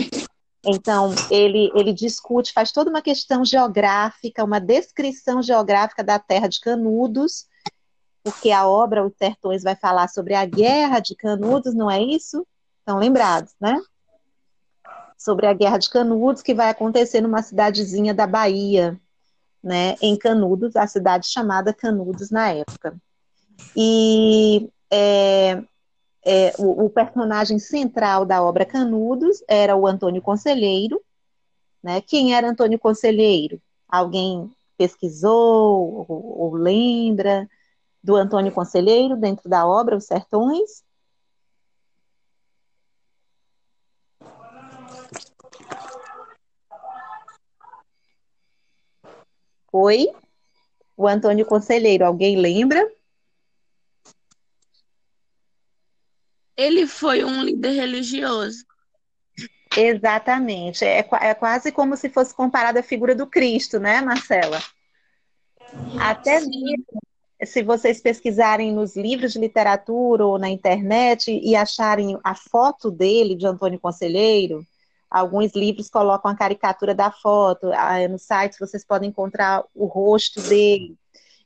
Então, 0.65 1.13
ele, 1.30 1.71
ele 1.75 1.93
discute, 1.93 2.51
faz 2.51 2.71
toda 2.71 2.89
uma 2.89 3.01
questão 3.01 3.45
geográfica, 3.45 4.43
uma 4.43 4.60
descrição 4.60 5.41
geográfica 5.41 6.04
da 6.04 6.17
terra 6.17 6.47
de 6.47 6.60
Canudos, 6.60 7.45
porque 8.23 8.49
a 8.49 8.67
obra 8.67 9.06
Os 9.06 9.13
Sertões 9.15 9.62
vai 9.62 9.75
falar 9.75 10.08
sobre 10.08 10.34
a 10.34 10.43
guerra 10.43 10.99
de 10.99 11.15
Canudos, 11.15 11.75
não 11.75 11.89
é 11.89 12.01
isso? 12.01 12.45
Estão 12.80 12.97
lembrados, 12.97 13.54
né? 13.62 13.80
Sobre 15.17 15.45
a 15.45 15.54
guerra 15.54 15.78
de 15.78 15.89
Canudos, 15.89 16.41
que 16.41 16.56
vai 16.56 16.69
acontecer 16.69 17.21
numa 17.21 17.43
cidadezinha 17.43 18.13
da 18.13 18.25
Bahia, 18.25 18.99
né? 19.63 19.95
Em 20.01 20.17
Canudos, 20.17 20.75
a 20.75 20.88
cidade 20.88 21.28
chamada 21.28 21.71
Canudos 21.71 22.32
na 22.32 22.49
época. 22.49 22.95
E 23.75 24.67
é, 24.91 25.63
é, 26.25 26.53
o, 26.57 26.85
o, 26.85 26.89
personagem 26.89 27.59
central 27.59 28.25
da 28.25 28.41
obra 28.43 28.65
Canudos 28.65 29.43
era 29.47 29.75
o 29.75 29.85
Antônio 29.85 30.21
Conselheiro. 30.21 30.99
Né? 31.83 32.01
Quem 32.01 32.35
era 32.35 32.49
Antônio 32.49 32.79
Conselheiro? 32.79 33.61
Alguém 33.88 34.51
pesquisou 34.77 36.05
ou, 36.09 36.39
ou 36.39 36.53
lembra 36.55 37.47
do 38.03 38.15
Antônio 38.15 38.51
Conselheiro 38.51 39.15
dentro 39.15 39.47
da 39.49 39.67
obra 39.67 39.95
Os 39.95 40.05
Sertões? 40.05 40.83
Oi? 49.71 50.07
O 50.97 51.07
Antônio 51.07 51.45
Conselheiro, 51.45 52.05
alguém 52.05 52.38
lembra? 52.38 52.94
Ele 56.58 56.88
foi 56.88 57.24
um 57.24 57.44
líder 57.44 57.72
religioso. 57.72 58.65
Exatamente. 59.76 60.86
É, 60.86 61.00
é 61.00 61.34
quase 61.34 61.72
como 61.72 61.98
se 61.98 62.10
fosse 62.10 62.34
comparada 62.34 62.80
à 62.80 62.84
figura 62.84 63.13
do 63.13 63.28
Cristo, 63.28 63.80
né, 63.80 64.02
Marcela? 64.02 64.62
Até 66.00 66.39
mesmo 66.39 66.86
se 67.44 67.62
vocês 67.62 68.02
pesquisarem 68.02 68.72
nos 68.72 68.96
livros 68.96 69.34
de 69.34 69.39
literatura 69.39 70.26
ou 70.26 70.39
na 70.39 70.50
internet 70.50 71.32
e 71.32 71.56
acharem 71.56 72.18
a 72.24 72.34
foto 72.34 72.89
dele, 72.89 73.36
de 73.36 73.46
Antônio 73.46 73.80
Conselheiro, 73.80 74.65
alguns 75.10 75.54
livros 75.54 75.89
colocam 75.89 76.32
a 76.32 76.36
caricatura 76.36 76.96
da 76.96 77.12
foto, 77.12 77.68
no 78.10 78.18
site 78.18 78.60
vocês 78.60 78.86
podem 78.86 79.10
encontrar 79.10 79.63
o 79.74 79.86
rosto 79.86 80.41
dele. 80.41 80.96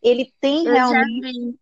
Ele 0.02 0.32
tem 0.40 0.66
Eu 0.66 0.74
realmente 0.74 1.56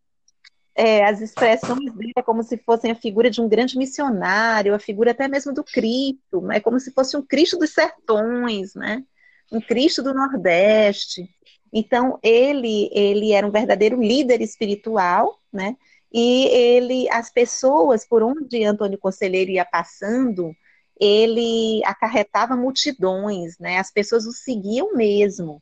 é, 0.77 1.03
as 1.03 1.19
expressões 1.21 1.91
dele 1.93 2.13
é 2.15 2.21
como 2.21 2.43
se 2.43 2.55
fossem 2.57 2.91
a 2.91 2.95
figura 2.95 3.31
de 3.31 3.41
um 3.41 3.49
grande 3.49 3.77
missionário, 3.77 4.75
a 4.75 4.79
figura 4.79 5.09
até 5.11 5.27
mesmo 5.27 5.51
do 5.51 5.63
Cristo, 5.63 6.51
é 6.51 6.59
como 6.59 6.79
se 6.79 6.91
fosse 6.91 7.17
um 7.17 7.21
Cristo 7.25 7.57
dos 7.57 7.73
sertões, 7.73 8.75
né? 8.75 9.03
Um 9.51 9.59
Cristo 9.59 10.03
do 10.03 10.13
Nordeste. 10.13 11.27
Então 11.73 12.19
ele 12.21 12.89
ele 12.93 13.31
era 13.33 13.45
um 13.47 13.51
verdadeiro 13.51 13.99
líder 13.99 14.39
espiritual, 14.41 15.39
né? 15.51 15.75
E 16.13 16.45
ele, 16.47 17.09
as 17.09 17.31
pessoas 17.31 18.07
por 18.07 18.23
onde 18.23 18.63
Antônio 18.63 18.97
Conselheiro 18.99 19.51
ia 19.51 19.65
passando, 19.65 20.55
ele 20.99 21.83
acarretava 21.85 22.55
multidões, 22.55 23.57
né? 23.59 23.77
As 23.79 23.91
pessoas 23.91 24.25
o 24.25 24.31
seguiam 24.31 24.93
mesmo. 24.95 25.61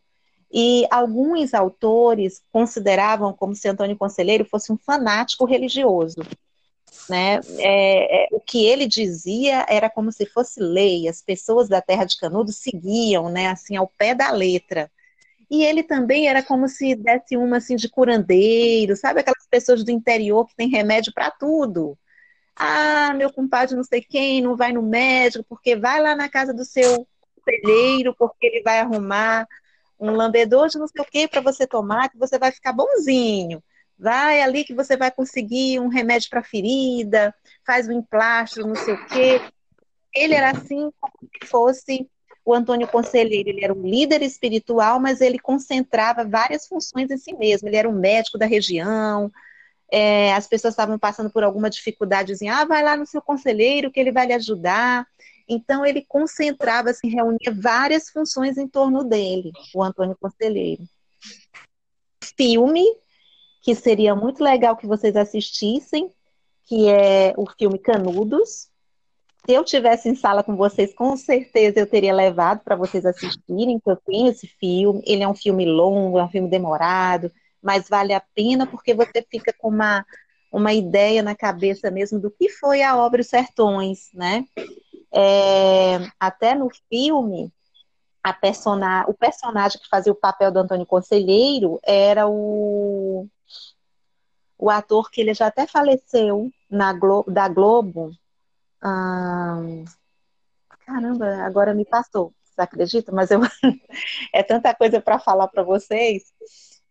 E 0.58 0.88
alguns 0.90 1.54
autores 1.54 2.42
consideravam 2.50 3.34
como 3.34 3.54
se 3.54 3.68
Antônio 3.68 3.98
Conselheiro 3.98 4.46
fosse 4.46 4.72
um 4.72 4.78
fanático 4.78 5.44
religioso. 5.44 6.22
Né? 7.10 7.42
É, 7.60 8.24
é, 8.24 8.28
o 8.32 8.40
que 8.40 8.66
ele 8.66 8.88
dizia 8.88 9.66
era 9.68 9.90
como 9.90 10.14
se 10.14 10.26
fosse 10.26 10.62
lei, 10.62 11.10
as 11.10 11.22
pessoas 11.22 11.68
da 11.68 11.82
Terra 11.82 12.06
de 12.06 12.18
Canudos 12.18 12.56
seguiam, 12.56 13.30
né, 13.30 13.48
assim, 13.48 13.76
ao 13.76 13.92
pé 13.98 14.16
da 14.16 14.32
letra. 14.32 14.90
E 15.52 15.62
ele 15.62 15.84
também 15.84 16.30
era 16.30 16.42
como 16.42 16.70
se 16.70 16.96
desse 16.96 17.36
uma 17.36 17.58
assim 17.58 17.76
de 17.76 17.90
curandeiro, 17.90 18.96
sabe 18.96 19.20
aquelas 19.20 19.46
pessoas 19.50 19.84
do 19.84 19.92
interior 19.92 20.48
que 20.48 20.56
tem 20.56 20.70
remédio 20.70 21.12
para 21.14 21.30
tudo. 21.32 21.98
Ah, 22.56 23.14
meu 23.14 23.32
compadre 23.32 23.76
não 23.76 23.84
sei 23.84 24.02
quem 24.02 24.42
não 24.42 24.56
vai 24.56 24.72
no 24.72 24.82
médico 24.82 25.46
porque 25.50 25.76
vai 25.76 26.02
lá 26.02 26.16
na 26.16 26.30
casa 26.30 26.54
do 26.54 26.64
seu 26.64 27.06
conselheiro 27.44 28.16
porque 28.18 28.46
ele 28.48 28.64
vai 28.64 28.80
arrumar 28.80 29.46
um 30.00 30.12
lambedor 30.12 30.68
de 30.68 30.78
não 30.78 30.88
sei 30.88 31.02
o 31.02 31.06
que 31.06 31.28
para 31.28 31.42
você 31.42 31.66
tomar, 31.66 32.10
que 32.10 32.18
você 32.18 32.38
vai 32.38 32.52
ficar 32.52 32.74
bonzinho. 32.74 33.64
Vai 33.98 34.42
ali 34.42 34.66
que 34.66 34.74
você 34.74 34.98
vai 34.98 35.10
conseguir 35.10 35.80
um 35.80 35.88
remédio 35.88 36.30
para 36.30 36.44
ferida, 36.44 37.34
faz 37.66 37.88
um 37.88 37.94
emplastro, 37.94 38.68
não 38.68 38.76
sei 38.76 38.94
o 38.94 39.06
quê. 39.08 39.42
Ele 40.14 40.34
era 40.34 40.52
assim 40.52 40.92
como 41.00 41.30
se 41.42 41.48
fosse 41.48 42.10
o 42.44 42.54
Antônio 42.54 42.88
Conselheiro. 42.88 43.50
Ele 43.50 43.64
era 43.64 43.74
um 43.74 43.82
líder 43.82 44.22
espiritual, 44.22 45.00
mas 45.00 45.22
ele 45.22 45.40
concentrava 45.40 46.26
várias 46.26 46.68
funções 46.68 47.10
em 47.10 47.18
si 47.18 47.34
mesmo. 47.34 47.68
Ele 47.68 47.78
era 47.78 47.90
um 47.90 47.98
médico 47.98 48.38
da 48.38 48.46
região. 48.46 49.32
É, 49.92 50.34
as 50.34 50.48
pessoas 50.48 50.74
estavam 50.74 51.00
passando 51.00 51.30
por 51.30 51.44
alguma 51.44 51.70
dificuldade, 51.70 52.34
diziam, 52.34 52.56
ah, 52.56 52.66
vai 52.66 52.84
lá 52.84 52.98
no 52.98 53.06
seu 53.06 53.22
conselheiro 53.22 53.92
que 53.92 54.00
ele 54.00 54.12
vai 54.12 54.28
lhe 54.28 54.34
ajudar. 54.34 55.08
Então, 55.48 55.86
ele 55.86 56.04
concentrava, 56.08 56.90
assim, 56.90 57.10
reunia 57.10 57.54
várias 57.54 58.10
funções 58.10 58.58
em 58.58 58.68
torno 58.68 59.04
dele, 59.04 59.52
o 59.74 59.84
Antônio 59.84 60.18
Conselheiro. 60.20 60.84
Filme, 62.36 62.84
que 63.62 63.74
seria 63.76 64.16
muito 64.16 64.44
legal 64.44 64.76
que 64.76 64.88
vocês 64.88 65.16
assistissem, 65.16 66.12
que 66.66 66.90
é 66.90 67.34
o 67.38 67.46
filme 67.50 67.80
Canudos. 67.80 68.70
Se 69.46 69.54
eu 69.54 69.64
tivesse 69.64 70.10
em 70.10 70.16
sala 70.16 70.44
com 70.44 70.56
vocês, 70.56 70.94
com 70.94 71.16
certeza 71.16 71.80
eu 71.80 71.88
teria 71.88 72.14
levado 72.14 72.62
para 72.64 72.76
vocês 72.76 73.06
assistirem, 73.06 73.80
que 73.80 73.90
eu 73.90 73.96
tenho 73.96 74.32
esse 74.32 74.48
filme. 74.60 75.04
Ele 75.06 75.24
é 75.24 75.28
um 75.28 75.36
filme 75.36 75.66
longo, 75.66 76.18
é 76.18 76.24
um 76.24 76.30
filme 76.30 76.50
demorado, 76.50 77.32
mas 77.62 77.88
vale 77.88 78.14
a 78.14 78.20
pena 78.34 78.66
porque 78.66 78.94
você 78.94 79.24
fica 79.30 79.54
com 79.58 79.70
uma, 79.70 80.04
uma 80.52 80.74
ideia 80.74 81.22
na 81.22 81.36
cabeça 81.36 81.92
mesmo 81.92 82.20
do 82.20 82.32
que 82.32 82.50
foi 82.50 82.82
a 82.82 82.98
obra 82.98 83.22
Os 83.22 83.28
Sertões, 83.28 84.10
né? 84.14 84.46
É, 85.14 85.98
até 86.20 86.56
no 86.56 86.70
filme, 86.90 87.52
o 89.08 89.14
personagem 89.14 89.80
que 89.80 89.88
fazia 89.88 90.12
o 90.12 90.16
papel 90.16 90.52
do 90.52 90.60
Antônio 90.60 90.86
Conselheiro 90.86 91.80
era 91.84 92.28
o, 92.28 93.28
o 94.58 94.70
ator 94.70 95.12
que 95.12 95.22
ele 95.22 95.34
já 95.34 95.48
até 95.48 95.68
faleceu 95.68 96.50
na 96.70 96.92
Globo, 96.94 97.32
da 97.32 97.48
Globo. 97.48 98.12
Hum, 98.84 99.86
caramba, 100.86 101.44
agora 101.44 101.74
me 101.74 101.86
passou. 101.86 102.34
Você 102.44 102.62
acredita? 102.62 103.12
Mas 103.12 103.32
eu 103.32 103.42
é 104.34 104.42
tanta 104.42 104.74
coisa 104.74 105.02
para 105.02 105.20
falar 105.20 105.48
para 105.48 105.64
vocês, 105.64 106.24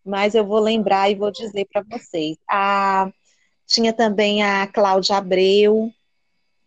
mas 0.04 0.34
eu 0.34 0.44
vou 0.46 0.60
lembrar 0.60 1.10
e 1.10 1.14
vou 1.14 1.30
dizer 1.30 1.66
para 1.72 1.82
vocês. 1.82 2.36
A, 2.48 3.10
tinha 3.66 3.92
também 3.92 4.42
a 4.42 4.66
Cláudia 4.66 5.16
Abreu, 5.16 5.90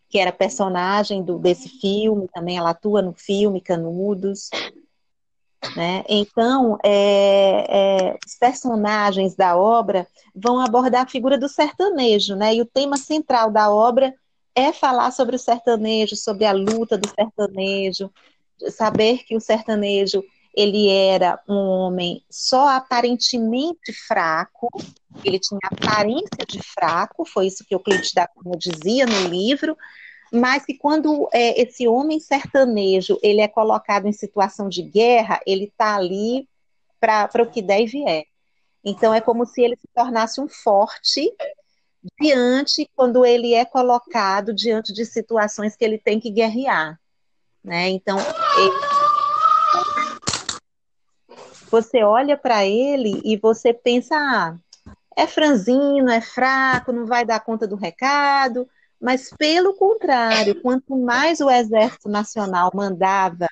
que 0.08 0.18
era 0.18 0.32
personagem 0.32 1.22
do, 1.22 1.38
desse 1.38 1.68
filme, 1.68 2.28
também 2.32 2.56
ela 2.56 2.70
atua 2.70 3.02
no 3.02 3.12
filme 3.12 3.60
Canudos. 3.60 4.48
Né? 5.76 6.04
Então, 6.08 6.78
é, 6.84 7.66
é, 7.68 8.18
os 8.24 8.36
personagens 8.38 9.34
da 9.34 9.56
obra 9.56 10.06
vão 10.34 10.60
abordar 10.60 11.02
a 11.02 11.08
figura 11.08 11.36
do 11.36 11.48
sertanejo, 11.48 12.36
né? 12.36 12.54
e 12.54 12.62
o 12.62 12.66
tema 12.66 12.96
central 12.96 13.50
da 13.50 13.70
obra 13.70 14.14
é 14.54 14.72
falar 14.72 15.10
sobre 15.10 15.36
o 15.36 15.38
sertanejo, 15.38 16.16
sobre 16.16 16.44
a 16.44 16.52
luta 16.52 16.96
do 16.96 17.08
sertanejo, 17.08 18.10
saber 18.70 19.24
que 19.24 19.36
o 19.36 19.40
sertanejo 19.40 20.24
ele 20.58 20.88
era 20.88 21.40
um 21.48 21.54
homem 21.54 22.24
só 22.28 22.66
aparentemente 22.66 23.92
fraco, 23.92 24.68
ele 25.24 25.38
tinha 25.38 25.60
aparência 25.62 26.44
de 26.48 26.60
fraco, 26.60 27.24
foi 27.24 27.46
isso 27.46 27.64
que 27.64 27.76
Euclides 27.76 28.12
da 28.12 28.26
Cunha 28.26 28.58
dizia 28.58 29.06
no 29.06 29.28
livro, 29.28 29.76
mas 30.32 30.64
que 30.64 30.76
quando 30.76 31.28
é, 31.32 31.62
esse 31.62 31.86
homem 31.86 32.18
sertanejo 32.18 33.20
ele 33.22 33.40
é 33.40 33.46
colocado 33.46 34.08
em 34.08 34.12
situação 34.12 34.68
de 34.68 34.82
guerra, 34.82 35.40
ele 35.46 35.66
está 35.66 35.94
ali 35.94 36.48
para 36.98 37.30
o 37.40 37.46
que 37.48 37.62
der 37.62 37.82
e 37.82 37.86
vier. 37.86 38.24
Então 38.84 39.14
é 39.14 39.20
como 39.20 39.46
se 39.46 39.62
ele 39.62 39.76
se 39.76 39.86
tornasse 39.94 40.40
um 40.40 40.48
forte 40.48 41.32
diante 42.20 42.90
quando 42.96 43.24
ele 43.24 43.54
é 43.54 43.64
colocado 43.64 44.52
diante 44.52 44.92
de 44.92 45.06
situações 45.06 45.76
que 45.76 45.84
ele 45.84 45.98
tem 45.98 46.18
que 46.18 46.30
guerrear, 46.30 46.98
né? 47.62 47.88
Então 47.90 48.18
ele 48.18 48.97
você 51.70 52.02
olha 52.02 52.36
para 52.36 52.64
ele 52.64 53.20
e 53.24 53.36
você 53.36 53.72
pensa, 53.72 54.14
ah, 54.16 54.56
é 55.16 55.26
franzino, 55.26 56.10
é 56.10 56.20
fraco, 56.20 56.92
não 56.92 57.06
vai 57.06 57.24
dar 57.24 57.40
conta 57.40 57.66
do 57.66 57.76
recado, 57.76 58.68
mas 59.00 59.30
pelo 59.36 59.74
contrário, 59.74 60.60
quanto 60.60 60.96
mais 60.96 61.40
o 61.40 61.50
Exército 61.50 62.08
Nacional 62.08 62.70
mandava 62.74 63.46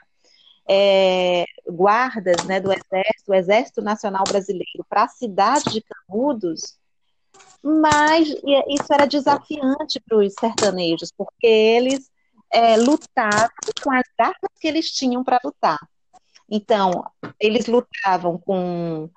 é, 0.69 1.45
guardas 1.69 2.45
né, 2.45 2.61
do 2.61 2.73
Exército, 2.73 3.31
o 3.31 3.35
Exército 3.35 3.83
Nacional 3.83 4.25
Brasileiro, 4.25 4.85
para 4.89 5.05
a 5.05 5.09
cidade 5.09 5.71
de 5.71 5.83
Canudos, 5.83 6.77
mais 7.63 8.29
isso 8.29 8.93
era 8.93 9.07
desafiante 9.07 10.01
para 10.01 10.19
os 10.19 10.35
sertanejos, 10.39 11.13
porque 11.17 11.47
eles 11.47 12.11
é, 12.53 12.77
lutavam 12.77 13.49
com 13.83 13.93
as 13.93 14.07
armas 14.19 14.53
que 14.61 14.69
eles 14.69 14.91
tinham 14.91 15.25
para 15.25 15.41
lutar. 15.45 15.79
Então, 16.51 17.05
eles 17.41 17.67
lutavam 17.67 18.39
com 18.39 19.11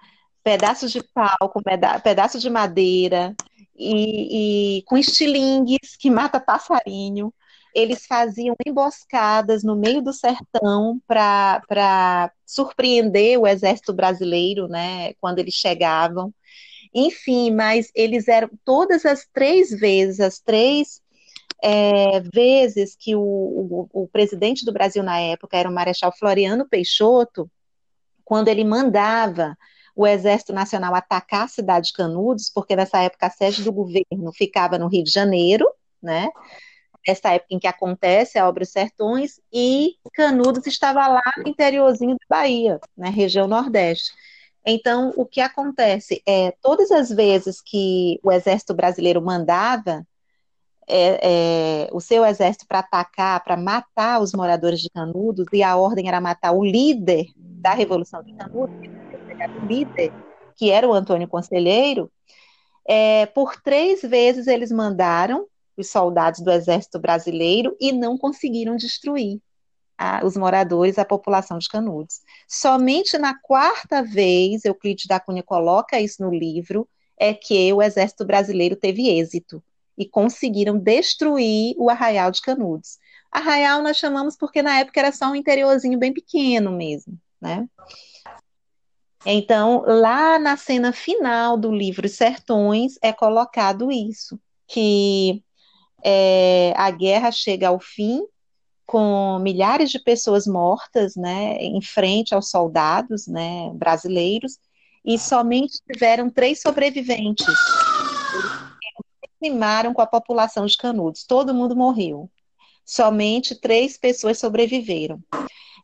pedaços 0.44 0.92
de 0.92 1.04
pau, 1.14 1.50
com 1.50 1.62
peda 1.62 2.00
pedaços 2.00 2.42
de 2.42 2.50
madeira 2.50 3.36
e, 3.78 4.80
e 4.80 4.84
com 4.84 4.98
estilingues 4.98 5.96
que 5.98 6.10
mata 6.10 6.40
passarinho. 6.40 7.34
Eles 7.74 8.06
faziam 8.08 8.56
emboscadas 8.66 9.64
no 9.64 9.76
meio 9.76 10.02
do 10.02 10.12
sertão 10.12 11.00
para 11.08 12.32
surpreender 12.46 13.40
o 13.40 13.46
exército 13.46 13.94
brasileiro, 13.94 14.68
né, 14.68 15.14
quando 15.22 15.40
eles 15.40 15.54
chegavam. 15.54 16.34
Enfim, 16.94 17.52
mas 17.52 17.92
eles 17.94 18.28
eram 18.28 18.50
todas 18.66 19.06
as 19.06 19.28
três 19.32 19.70
vezes, 19.70 20.20
as 20.20 20.40
três 20.40 21.00
é, 21.64 22.22
vezes 22.34 22.96
que 22.96 23.16
o, 23.16 23.22
o, 23.22 23.90
o, 24.04 24.08
presidente 24.08 24.66
do 24.66 24.72
Brasil 24.72 25.04
na 25.04 25.20
época 25.20 25.58
era 25.58 25.70
o 25.70 25.74
Marechal 25.74 26.12
Floriano 26.18 26.68
Peixoto, 26.68 27.50
quando 28.24 28.48
ele 28.48 28.64
mandava 28.64 29.58
o 29.96 30.08
Exército 30.08 30.54
Nacional 30.54 30.96
atacar 30.96 31.46
a 31.46 31.48
cidade 31.50 31.88
de 31.88 31.94
Canudos, 31.94 32.50
porque 32.50 32.76
nessa 32.76 33.00
época 33.00 33.28
a 33.28 33.30
sede 33.30 33.64
do 33.64 33.72
governo 33.72 34.32
ficava 34.34 34.78
no 34.78 34.88
Rio 34.88 35.04
de 35.04 35.12
Janeiro, 35.12 35.68
né? 36.02 36.30
Essa 37.06 37.34
época 37.34 37.54
em 37.54 37.60
que 37.60 37.68
acontece 37.68 38.38
a 38.38 38.48
obra 38.48 38.64
Os 38.64 38.70
Sertões, 38.70 39.42
e 39.52 39.96
Canudos 40.14 40.66
estava 40.68 41.08
lá 41.08 41.34
no 41.38 41.50
interiorzinho 41.50 42.16
da 42.16 42.38
Bahia, 42.38 42.80
né, 42.96 43.10
região 43.10 43.48
Nordeste. 43.48 44.12
Então, 44.66 45.14
o 45.16 45.26
que 45.26 45.42
acontece 45.42 46.22
é, 46.28 46.52
todas 46.62 46.92
as 46.92 47.10
vezes 47.10 47.62
que 47.62 48.20
o 48.22 48.32
exército 48.32 48.74
brasileiro 48.74 49.22
mandava 49.22 50.06
é, 50.90 51.20
é, 51.22 51.90
o 51.94 52.02
seu 52.02 52.26
exército 52.26 52.66
para 52.68 52.80
atacar, 52.80 53.44
para 53.44 53.56
matar 53.56 54.20
os 54.22 54.34
moradores 54.34 54.82
de 54.82 54.90
Canudos, 54.90 55.46
e 55.54 55.62
a 55.62 55.78
ordem 55.78 56.08
era 56.08 56.20
matar 56.20 56.52
o 56.52 56.66
líder 56.66 57.28
da 57.36 57.74
Revolução 57.74 58.24
de 58.24 58.34
Canudos, 58.34 58.76
o 59.62 59.66
líder, 59.66 60.12
que 60.56 60.72
era 60.72 60.88
o 60.88 60.94
Antônio 60.94 61.28
Conselheiro, 61.28 62.12
é, 62.88 63.28
por 63.28 63.62
três 63.62 64.02
vezes 64.02 64.48
eles 64.48 64.72
mandaram 64.72 65.46
os 65.78 65.90
soldados 65.90 66.42
do 66.42 66.52
exército 66.52 67.00
brasileiro 67.00 67.78
e 67.80 67.92
não 67.92 68.18
conseguiram 68.18 68.76
destruir 68.76 69.40
a, 69.98 70.26
os 70.26 70.36
moradores, 70.36 70.98
a 70.98 71.06
população 71.06 71.60
de 71.60 71.70
Canudos. 71.70 72.22
Somente 72.48 73.18
na 73.18 73.40
quarta 73.40 74.02
vez, 74.02 74.66
Euclides 74.66 75.06
da 75.06 75.20
Cunha 75.20 75.44
coloca 75.44 76.02
isso 76.02 76.24
no 76.24 76.34
livro, 76.34 76.90
é 77.18 77.34
que 77.34 77.72
o 77.72 77.82
exército 77.82 78.26
brasileiro 78.26 78.76
teve 78.76 79.08
êxito 79.08 79.62
e 80.00 80.08
conseguiram 80.08 80.80
destruir 80.80 81.76
o 81.78 81.90
Arraial 81.90 82.32
de 82.32 82.42
Canudos. 82.42 82.98
Arraial 83.30 83.84
nós 83.84 83.98
chamamos 83.98 84.38
porque 84.38 84.64
na 84.64 84.80
época 84.80 85.02
era 85.02 85.12
só 85.12 85.30
um 85.30 85.36
interiorzinho 85.36 86.00
bem 86.00 86.14
pequeno 86.14 86.72
mesmo, 86.72 87.20
né? 87.40 87.68
Então, 89.26 89.84
lá 89.86 90.40
na 90.40 90.56
cena 90.56 90.94
final 90.94 91.58
do 91.58 91.70
livro 91.70 92.08
Sertões 92.08 92.94
é 93.02 93.12
colocado 93.12 93.92
isso, 93.92 94.40
que 94.66 95.44
é, 96.02 96.74
a 96.78 96.90
guerra 96.90 97.30
chega 97.30 97.68
ao 97.68 97.82
fim 97.82 98.26
com 98.86 99.38
milhares 99.40 99.92
de 99.92 100.00
pessoas 100.00 100.48
mortas, 100.48 101.16
né, 101.16 101.58
em 101.58 101.82
frente 101.82 102.34
aos 102.34 102.50
soldados, 102.50 103.28
né, 103.28 103.70
brasileiros, 103.76 104.58
e 105.06 105.20
somente 105.20 105.80
tiveram 105.86 106.30
três 106.30 106.62
sobreviventes 106.62 107.46
aproximaram 109.40 109.94
com 109.94 110.02
a 110.02 110.08
população 110.08 110.66
de 110.66 110.78
Canudos. 110.78 111.24
Todo 111.24 111.54
mundo 111.54 111.76
morreu. 111.76 112.30
Somente 112.86 113.56
três 113.56 113.98
pessoas 113.98 114.38
sobreviveram. 114.38 115.20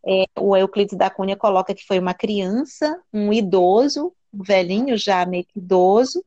É, 0.05 0.25
o 0.39 0.55
Euclides 0.55 0.97
da 0.97 1.09
Cunha 1.09 1.35
coloca 1.35 1.73
que 1.73 1.85
foi 1.85 1.97
uma 1.97 2.13
criança, 2.13 3.01
um 3.13 3.31
idoso, 3.31 4.13
um 4.33 4.43
velhinho 4.43 4.97
já 4.97 5.25
meio 5.25 5.45
que 5.45 5.57
idoso, 5.57 6.23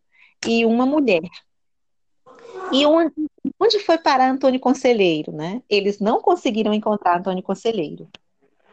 e 0.46 0.64
uma 0.64 0.86
mulher. 0.86 1.22
E 2.72 2.84
onde, 2.86 3.14
onde 3.60 3.78
foi 3.80 3.98
parar 3.98 4.30
Antônio 4.30 4.58
Conselheiro, 4.58 5.32
né? 5.32 5.62
Eles 5.68 6.00
não 6.00 6.20
conseguiram 6.20 6.72
encontrar 6.72 7.18
Antônio 7.18 7.42
Conselheiro, 7.42 8.08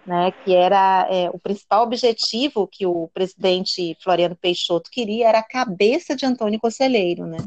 né? 0.06 0.32
Que 0.44 0.56
era 0.56 1.08
é, 1.10 1.30
o 1.30 1.40
principal 1.40 1.84
objetivo 1.84 2.68
que 2.68 2.86
o 2.86 3.08
presidente 3.14 3.96
Floriano 4.02 4.36
Peixoto 4.36 4.90
queria 4.92 5.28
era 5.28 5.40
a 5.40 5.48
cabeça 5.48 6.16
de 6.16 6.26
Antônio 6.26 6.60
Conselheiro, 6.60 7.26
né? 7.26 7.38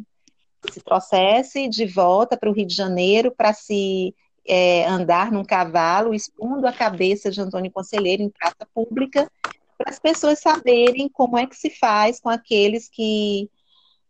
Se 0.71 0.81
trouxesse 0.81 1.69
de 1.69 1.87
volta 1.87 2.37
para 2.37 2.51
o 2.51 2.53
Rio 2.53 2.67
de 2.67 2.75
Janeiro 2.75 3.33
para 3.35 3.53
se 3.53 4.15
é, 4.47 4.87
andar 4.87 5.31
num 5.31 5.45
cavalo, 5.45 6.15
expondo 6.15 6.67
a 6.67 6.73
cabeça 6.73 7.31
de 7.31 7.41
Antônio 7.41 7.71
Conselheiro 7.71 8.23
em 8.23 8.31
praça 8.31 8.67
pública, 8.75 9.31
para 9.77 9.91
as 9.91 9.99
pessoas 9.99 10.41
saberem 10.41 11.09
como 11.09 11.39
é 11.39 11.47
que 11.47 11.55
se 11.55 11.71
faz 11.71 12.19
com 12.19 12.29
aqueles 12.29 12.89
que, 12.89 13.49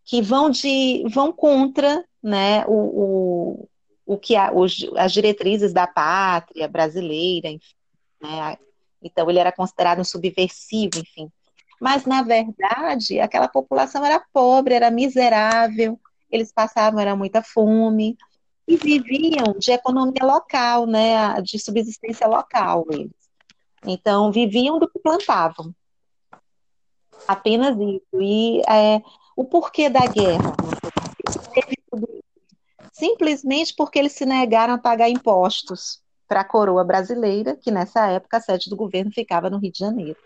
que 0.05 0.23
vão, 0.23 0.49
de, 0.49 1.05
vão 1.09 1.33
contra 1.33 2.05
né, 2.23 2.65
o, 2.67 2.73
o, 2.73 4.15
o 4.15 4.19
que 4.19 4.35
a, 4.35 4.51
as 4.97 5.13
diretrizes 5.13 5.73
da 5.73 5.87
pátria 5.87 6.67
brasileira, 6.69 7.49
enfim, 7.49 7.75
né, 8.23 8.57
então 9.03 9.29
ele 9.29 9.39
era 9.39 9.53
considerado 9.53 10.01
um 10.01 10.05
subversivo, 10.05 10.99
enfim. 10.99 11.31
Mas, 11.81 12.05
na 12.05 12.23
verdade, 12.23 13.21
aquela 13.21 13.47
população 13.47 14.05
era 14.05 14.25
pobre, 14.33 14.75
era 14.75 14.91
miserável, 14.91 15.99
eles 16.31 16.53
passavam 16.53 17.01
era 17.01 17.17
muita 17.17 17.43
fome 17.43 18.17
e 18.67 18.77
viviam 18.77 19.55
de 19.59 19.73
economia 19.73 20.25
local, 20.25 20.87
né, 20.87 21.41
de 21.41 21.59
subsistência 21.59 22.27
local 22.27 22.87
eles. 22.91 23.11
Então 23.87 24.31
viviam 24.31 24.79
do 24.79 24.89
que 24.89 24.99
plantavam. 24.99 25.75
Apenas 27.27 27.77
isso. 27.79 28.21
E 28.21 28.61
é, 28.69 29.03
o 29.37 29.45
porquê 29.45 29.89
da 29.89 30.07
guerra? 30.07 30.55
Simplesmente 32.93 33.75
porque 33.77 33.99
eles 33.99 34.13
se 34.13 34.27
negaram 34.27 34.75
a 34.75 34.79
pagar 34.79 35.09
impostos 35.09 36.03
para 36.27 36.41
a 36.41 36.45
coroa 36.45 36.85
brasileira, 36.85 37.57
que 37.57 37.71
nessa 37.71 38.07
época 38.09 38.37
a 38.37 38.41
sede 38.41 38.69
do 38.69 38.77
governo 38.77 39.11
ficava 39.11 39.49
no 39.49 39.59
Rio 39.59 39.73
de 39.73 39.79
Janeiro. 39.79 40.19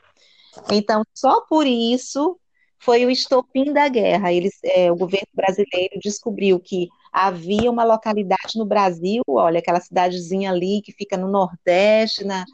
Então, 0.70 1.04
só 1.14 1.42
por 1.42 1.66
isso 1.66 2.38
foi 2.82 3.06
o 3.06 3.10
estopim 3.10 3.72
da 3.72 3.88
guerra. 3.88 4.32
Eles, 4.32 4.58
é, 4.64 4.90
o 4.90 4.96
governo 4.96 5.28
brasileiro 5.32 6.00
descobriu 6.02 6.58
que 6.58 6.88
havia 7.12 7.70
uma 7.70 7.84
localidade 7.84 8.56
no 8.56 8.66
Brasil, 8.66 9.22
olha, 9.28 9.60
aquela 9.60 9.80
cidadezinha 9.80 10.50
ali 10.50 10.82
que 10.82 10.92
fica 10.92 11.16
no 11.16 11.28
Nordeste, 11.28 12.24
na, 12.24 12.44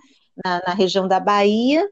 na, 0.44 0.62
na 0.66 0.74
região 0.74 1.08
da 1.08 1.18
Bahia, 1.18 1.88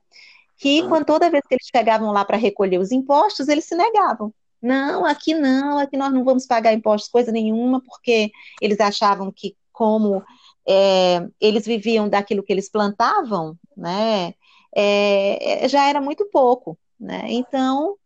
que 0.59 0.81
ah. 0.81 0.89
quando 0.89 1.07
toda 1.07 1.31
vez 1.31 1.43
que 1.49 1.55
eles 1.55 1.67
chegavam 1.75 2.13
lá 2.13 2.25
para 2.25 2.37
recolher 2.37 2.79
os 2.79 2.93
impostos, 2.93 3.49
eles 3.49 3.65
se 3.65 3.75
negavam. 3.75 4.33
Não, 4.61 5.05
aqui 5.07 5.33
não, 5.35 5.79
aqui 5.79 5.97
nós 5.97 6.13
não 6.13 6.25
vamos 6.25 6.47
pagar 6.47 6.75
impostos, 6.75 7.11
coisa 7.11 7.33
nenhuma, 7.33 7.81
porque 7.81 8.31
eles 8.61 8.81
achavam 8.81 9.33
que, 9.33 9.57
como 9.73 10.23
é, 10.69 11.27
eles 11.41 11.65
viviam 11.65 12.09
daquilo 12.09 12.43
que 12.43 12.53
eles 12.53 12.69
plantavam, 12.69 13.57
né, 13.77 14.35
é, 14.75 15.67
já 15.69 15.89
era 15.89 16.01
muito 16.01 16.27
pouco. 16.27 16.77
Né? 16.99 17.27
Então, 17.29 17.97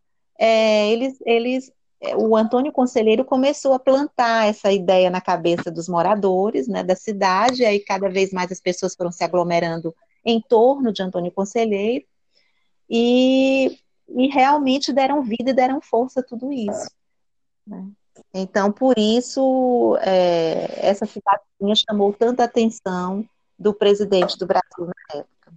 é, 0.41 0.91
eles, 0.91 1.19
eles, 1.27 1.71
é, 2.01 2.17
o 2.17 2.35
Antônio 2.35 2.73
Conselheiro 2.73 3.27
começou 3.27 3.75
a 3.75 3.79
plantar 3.79 4.49
essa 4.49 4.73
ideia 4.73 5.11
na 5.11 5.21
cabeça 5.21 5.71
dos 5.71 5.87
moradores 5.87 6.67
né, 6.67 6.83
da 6.83 6.97
cidade, 6.97 7.63
aí 7.63 7.79
cada 7.79 8.09
vez 8.09 8.33
mais 8.33 8.51
as 8.51 8.61
pessoas 8.61 8.95
foram 8.95 9.13
se 9.13 9.23
aglomerando 9.23 9.95
em 10.25 10.41
torno 10.41 10.93
de 10.95 11.03
Antônio 11.03 11.31
Conselheiro, 11.31 12.07
e, 12.89 13.79
e 14.09 14.27
realmente 14.29 14.95
deram 14.95 15.23
vida 15.23 15.51
e 15.51 15.55
deram 15.55 15.81
força 15.83 16.21
a 16.21 16.23
tudo 16.23 16.51
isso. 16.51 16.91
Né? 17.67 17.87
Então, 18.33 18.73
por 18.73 18.99
isso, 18.99 19.97
é, 20.01 20.89
essa 20.89 21.05
cidadezinha 21.05 21.75
chamou 21.87 22.15
tanta 22.15 22.45
atenção 22.45 23.25
do 23.59 23.75
presidente 23.75 24.39
do 24.39 24.47
Brasil 24.47 24.87
na 24.87 25.19
época. 25.21 25.53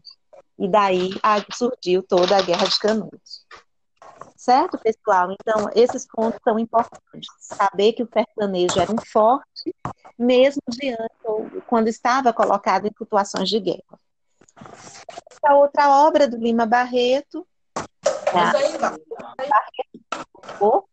E 0.59 0.67
daí 0.67 1.09
surgiu 1.53 2.03
toda 2.03 2.37
a 2.37 2.41
Guerra 2.41 2.67
de 2.67 2.77
Canudos. 2.77 3.45
Certo, 4.35 4.77
pessoal? 4.77 5.31
Então, 5.31 5.69
esses 5.75 6.05
pontos 6.05 6.39
são 6.43 6.59
importantes. 6.59 7.29
Saber 7.39 7.93
que 7.93 8.03
o 8.03 8.09
sertanejo 8.11 8.79
era 8.79 8.91
um 8.91 8.97
forte, 9.05 9.75
mesmo 10.17 10.61
diante, 10.69 11.15
ou 11.23 11.49
quando 11.67 11.87
estava 11.87 12.33
colocado 12.33 12.85
em 12.85 12.93
situações 12.97 13.49
de 13.49 13.59
guerra. 13.59 13.99
A 15.43 15.55
outra 15.55 15.89
obra 16.05 16.27
do 16.27 16.37
Lima 16.37 16.65
Barreto, 16.65 17.45
tá? 18.03 18.51
Barreto 19.37 20.85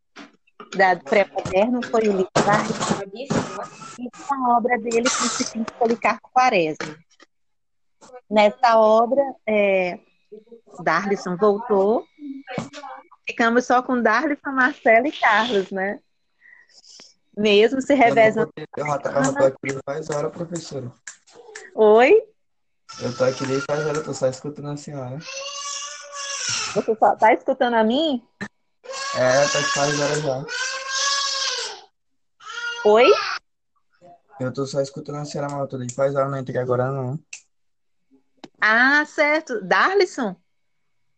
da 0.77 0.97
pré-moderno 0.97 1.81
foi 1.85 2.03
o 2.03 2.13
Lima 2.13 2.31
Barreto, 2.45 3.11
e 3.99 4.09
a 4.31 4.57
obra 4.57 4.79
dele, 4.79 5.09
Principinho 5.11 5.67
Policarpo 5.79 6.31
Quaresma. 6.33 6.97
Nessa 8.31 8.79
obra, 8.79 9.23
é, 9.47 9.99
Darlison 10.83 11.37
voltou 11.37 12.05
Ficamos 13.31 13.65
só 13.65 13.81
com 13.81 14.03
Darlison, 14.03 14.51
Marcelo 14.51 15.07
e 15.07 15.13
Carlos, 15.13 15.71
né? 15.71 16.01
Mesmo 17.37 17.81
se 17.81 17.95
revezando. 17.95 18.51
Eu 18.77 18.85
já 18.85 19.47
aqui 19.47 19.81
faz 19.87 20.11
hora, 20.11 20.29
professora. 20.29 20.93
Oi? 21.77 22.25
Eu 23.01 23.17
tô 23.17 23.23
aqui 23.23 23.47
desde 23.47 23.65
faz 23.67 23.87
hora, 23.87 23.99
eu 23.99 24.05
tô 24.05 24.13
só 24.13 24.27
escutando 24.27 24.71
a 24.71 24.77
senhora. 24.77 25.17
Você 26.75 26.97
só 26.97 27.15
tá 27.15 27.33
escutando 27.33 27.75
a 27.75 27.85
mim? 27.85 28.27
É, 29.15 29.43
tá 29.43 29.63
faz 29.75 30.01
hora 30.01 30.21
já. 30.21 30.45
Oi? 32.85 33.07
Eu 34.41 34.53
tô 34.53 34.67
só 34.67 34.81
escutando 34.81 35.19
a 35.19 35.25
senhora, 35.25 35.53
mas 35.53 35.61
eu 35.61 35.69
tô 35.69 35.79
desde 35.79 35.95
faz 35.95 36.17
hora, 36.17 36.29
não 36.29 36.39
entrei 36.39 36.61
agora 36.61 36.91
não. 36.91 37.17
Ah, 38.61 39.05
certo. 39.07 39.61
Darlison? 39.63 40.35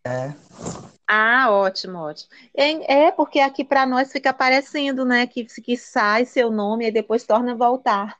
É, 0.04 0.34
Ah, 1.14 1.50
ótimo, 1.50 1.98
ótimo. 1.98 2.30
É, 2.56 3.06
é 3.08 3.10
porque 3.12 3.38
aqui 3.38 3.62
para 3.62 3.84
nós 3.84 4.10
fica 4.10 4.30
aparecendo, 4.30 5.04
né? 5.04 5.26
Que, 5.26 5.44
que 5.44 5.76
sai 5.76 6.24
seu 6.24 6.50
nome 6.50 6.86
e 6.86 6.90
depois 6.90 7.22
torna 7.26 7.52
a 7.52 7.54
voltar. 7.54 8.16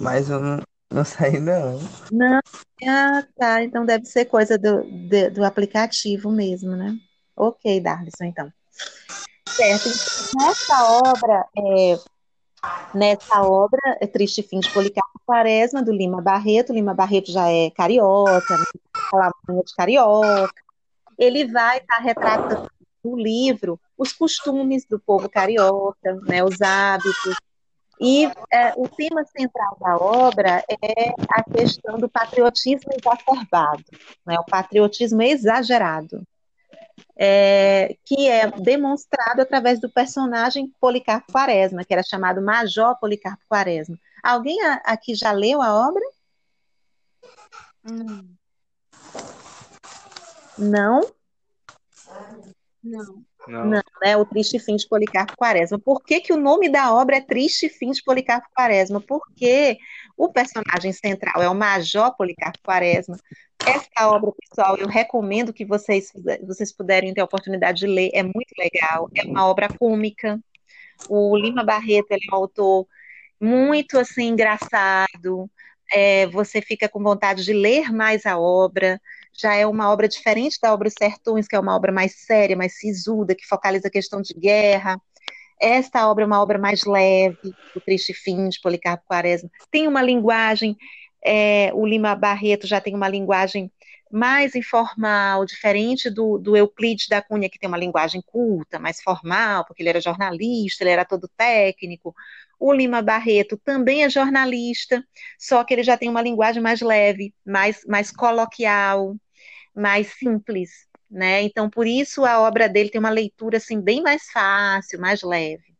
mas 0.00 0.30
eu 0.30 0.40
não, 0.40 0.62
não 0.90 1.04
saí 1.04 1.38
não. 1.38 1.78
Não, 2.10 2.40
ah, 2.88 3.22
tá. 3.36 3.62
Então 3.62 3.84
deve 3.84 4.06
ser 4.06 4.24
coisa 4.24 4.56
do, 4.56 4.82
de- 5.10 5.28
do 5.28 5.44
aplicativo 5.44 6.30
mesmo, 6.30 6.74
né? 6.74 6.96
Ok, 7.36 7.78
Darlison, 7.82 8.24
então. 8.24 8.50
Certo. 9.50 9.90
Nessa 10.34 10.84
obra, 10.90 11.46
é, 11.54 11.98
nessa 12.94 13.42
obra, 13.42 13.98
é 14.00 14.06
Triste 14.06 14.42
Fim 14.42 14.58
de 14.58 14.72
Policarpo 14.72 15.20
Quaresma, 15.26 15.82
do 15.82 15.92
Lima 15.92 16.22
Barreto. 16.22 16.72
Lima 16.72 16.94
Barreto 16.94 17.30
já 17.30 17.46
é 17.50 17.70
carioca, 17.70 18.56
né? 18.56 18.64
De 19.62 19.74
carioca. 19.76 20.63
Ele 21.18 21.46
vai 21.46 21.78
estar 21.78 21.96
retratando 21.96 22.70
no 23.04 23.16
livro 23.16 23.78
os 23.96 24.12
costumes 24.12 24.84
do 24.86 24.98
povo 24.98 25.28
carioca, 25.28 26.14
né? 26.22 26.42
Os 26.42 26.60
hábitos. 26.60 27.36
E 28.00 28.24
é, 28.52 28.72
o 28.76 28.88
tema 28.88 29.24
central 29.24 29.76
da 29.80 29.96
obra 29.96 30.64
é 30.68 31.10
a 31.28 31.42
questão 31.44 31.98
do 31.98 32.08
patriotismo 32.08 32.92
exacerbado, 32.92 33.84
né? 34.26 34.38
O 34.38 34.44
patriotismo 34.44 35.22
exagerado 35.22 36.26
é, 37.16 37.96
que 38.04 38.28
é 38.28 38.50
demonstrado 38.50 39.40
através 39.40 39.80
do 39.80 39.88
personagem 39.88 40.72
Policarpo 40.80 41.32
Quaresma, 41.32 41.84
que 41.84 41.92
era 41.92 42.02
chamado 42.02 42.42
Major 42.42 42.98
Policarpo 42.98 43.42
Quaresma. 43.48 43.98
Alguém 44.22 44.58
aqui 44.84 45.14
já 45.14 45.32
leu 45.32 45.62
a 45.62 45.88
obra? 45.88 46.02
Não, 47.84 48.24
Não? 50.58 51.00
não. 52.82 53.24
Não. 53.46 53.66
Não, 53.66 53.82
né? 54.02 54.16
O 54.16 54.24
Triste 54.24 54.58
Fim 54.58 54.76
de 54.76 54.88
Policarpo 54.88 55.36
Quaresma. 55.36 55.78
Por 55.78 56.02
que, 56.02 56.20
que 56.20 56.32
o 56.32 56.36
nome 56.36 56.68
da 56.68 56.94
obra 56.94 57.16
é 57.16 57.20
Triste 57.20 57.68
Fim 57.68 57.90
de 57.90 58.02
Policarpo 58.02 58.48
Quaresma? 58.54 59.00
Porque 59.00 59.78
o 60.16 60.30
personagem 60.32 60.92
central 60.92 61.42
é 61.42 61.48
o 61.48 61.54
Major 61.54 62.16
Policarpo 62.16 62.58
Quaresma. 62.62 63.18
Essa 63.66 64.08
obra, 64.08 64.32
pessoal, 64.32 64.76
eu 64.76 64.88
recomendo 64.88 65.52
que 65.52 65.64
vocês, 65.64 66.10
vocês 66.46 66.72
puderem 66.72 67.12
ter 67.12 67.20
a 67.20 67.24
oportunidade 67.24 67.80
de 67.80 67.86
ler, 67.86 68.10
é 68.14 68.22
muito 68.22 68.52
legal. 68.58 69.08
É 69.14 69.24
uma 69.24 69.46
obra 69.46 69.68
cômica. 69.68 70.40
O 71.08 71.36
Lima 71.36 71.64
Barreto 71.64 72.12
ele 72.12 72.26
é 72.30 72.34
um 72.34 72.38
autor 72.38 72.86
muito 73.40 73.98
assim 73.98 74.28
engraçado. 74.28 75.50
É, 75.92 76.26
você 76.28 76.62
fica 76.62 76.88
com 76.88 77.02
vontade 77.02 77.44
de 77.44 77.52
ler 77.52 77.92
mais 77.92 78.24
a 78.24 78.38
obra. 78.38 79.00
Já 79.36 79.54
é 79.54 79.66
uma 79.66 79.90
obra 79.90 80.08
diferente 80.08 80.58
da 80.62 80.72
obra 80.72 80.88
Os 80.88 80.94
Sertões, 80.96 81.48
que 81.48 81.56
é 81.56 81.60
uma 81.60 81.74
obra 81.74 81.90
mais 81.90 82.14
séria, 82.14 82.56
mais 82.56 82.78
sisuda, 82.78 83.34
que 83.34 83.46
focaliza 83.46 83.88
a 83.88 83.90
questão 83.90 84.22
de 84.22 84.32
guerra. 84.34 85.00
Esta 85.60 86.08
obra 86.08 86.24
é 86.24 86.26
uma 86.26 86.40
obra 86.40 86.58
mais 86.58 86.84
leve, 86.84 87.54
O 87.74 87.80
Triste 87.80 88.12
Fim, 88.12 88.48
de 88.48 88.60
Policarpo 88.60 89.04
Quaresma. 89.08 89.50
Tem 89.70 89.88
uma 89.88 90.02
linguagem, 90.02 90.76
é, 91.24 91.70
o 91.74 91.86
Lima 91.86 92.14
Barreto 92.14 92.66
já 92.66 92.80
tem 92.80 92.94
uma 92.94 93.08
linguagem 93.08 93.70
mais 94.10 94.54
informal, 94.54 95.44
diferente 95.44 96.08
do, 96.08 96.38
do 96.38 96.56
Euclides 96.56 97.08
da 97.08 97.20
Cunha, 97.20 97.48
que 97.50 97.58
tem 97.58 97.68
uma 97.68 97.76
linguagem 97.76 98.22
culta, 98.24 98.78
mais 98.78 99.02
formal, 99.02 99.64
porque 99.64 99.82
ele 99.82 99.88
era 99.88 100.00
jornalista, 100.00 100.84
ele 100.84 100.90
era 100.90 101.04
todo 101.04 101.28
técnico. 101.36 102.14
O 102.60 102.72
Lima 102.72 103.02
Barreto 103.02 103.60
também 103.64 104.04
é 104.04 104.08
jornalista, 104.08 105.04
só 105.36 105.64
que 105.64 105.74
ele 105.74 105.82
já 105.82 105.96
tem 105.96 106.08
uma 106.08 106.22
linguagem 106.22 106.62
mais 106.62 106.80
leve, 106.80 107.34
mais, 107.44 107.84
mais 107.88 108.12
coloquial, 108.12 109.16
mais 109.74 110.08
simples, 110.08 110.86
né? 111.10 111.42
Então, 111.42 111.68
por 111.68 111.86
isso 111.86 112.24
a 112.24 112.40
obra 112.40 112.68
dele 112.68 112.90
tem 112.90 112.98
uma 112.98 113.10
leitura 113.10 113.58
assim 113.58 113.80
bem 113.80 114.02
mais 114.02 114.30
fácil, 114.30 115.00
mais 115.00 115.22
leve. 115.22 115.74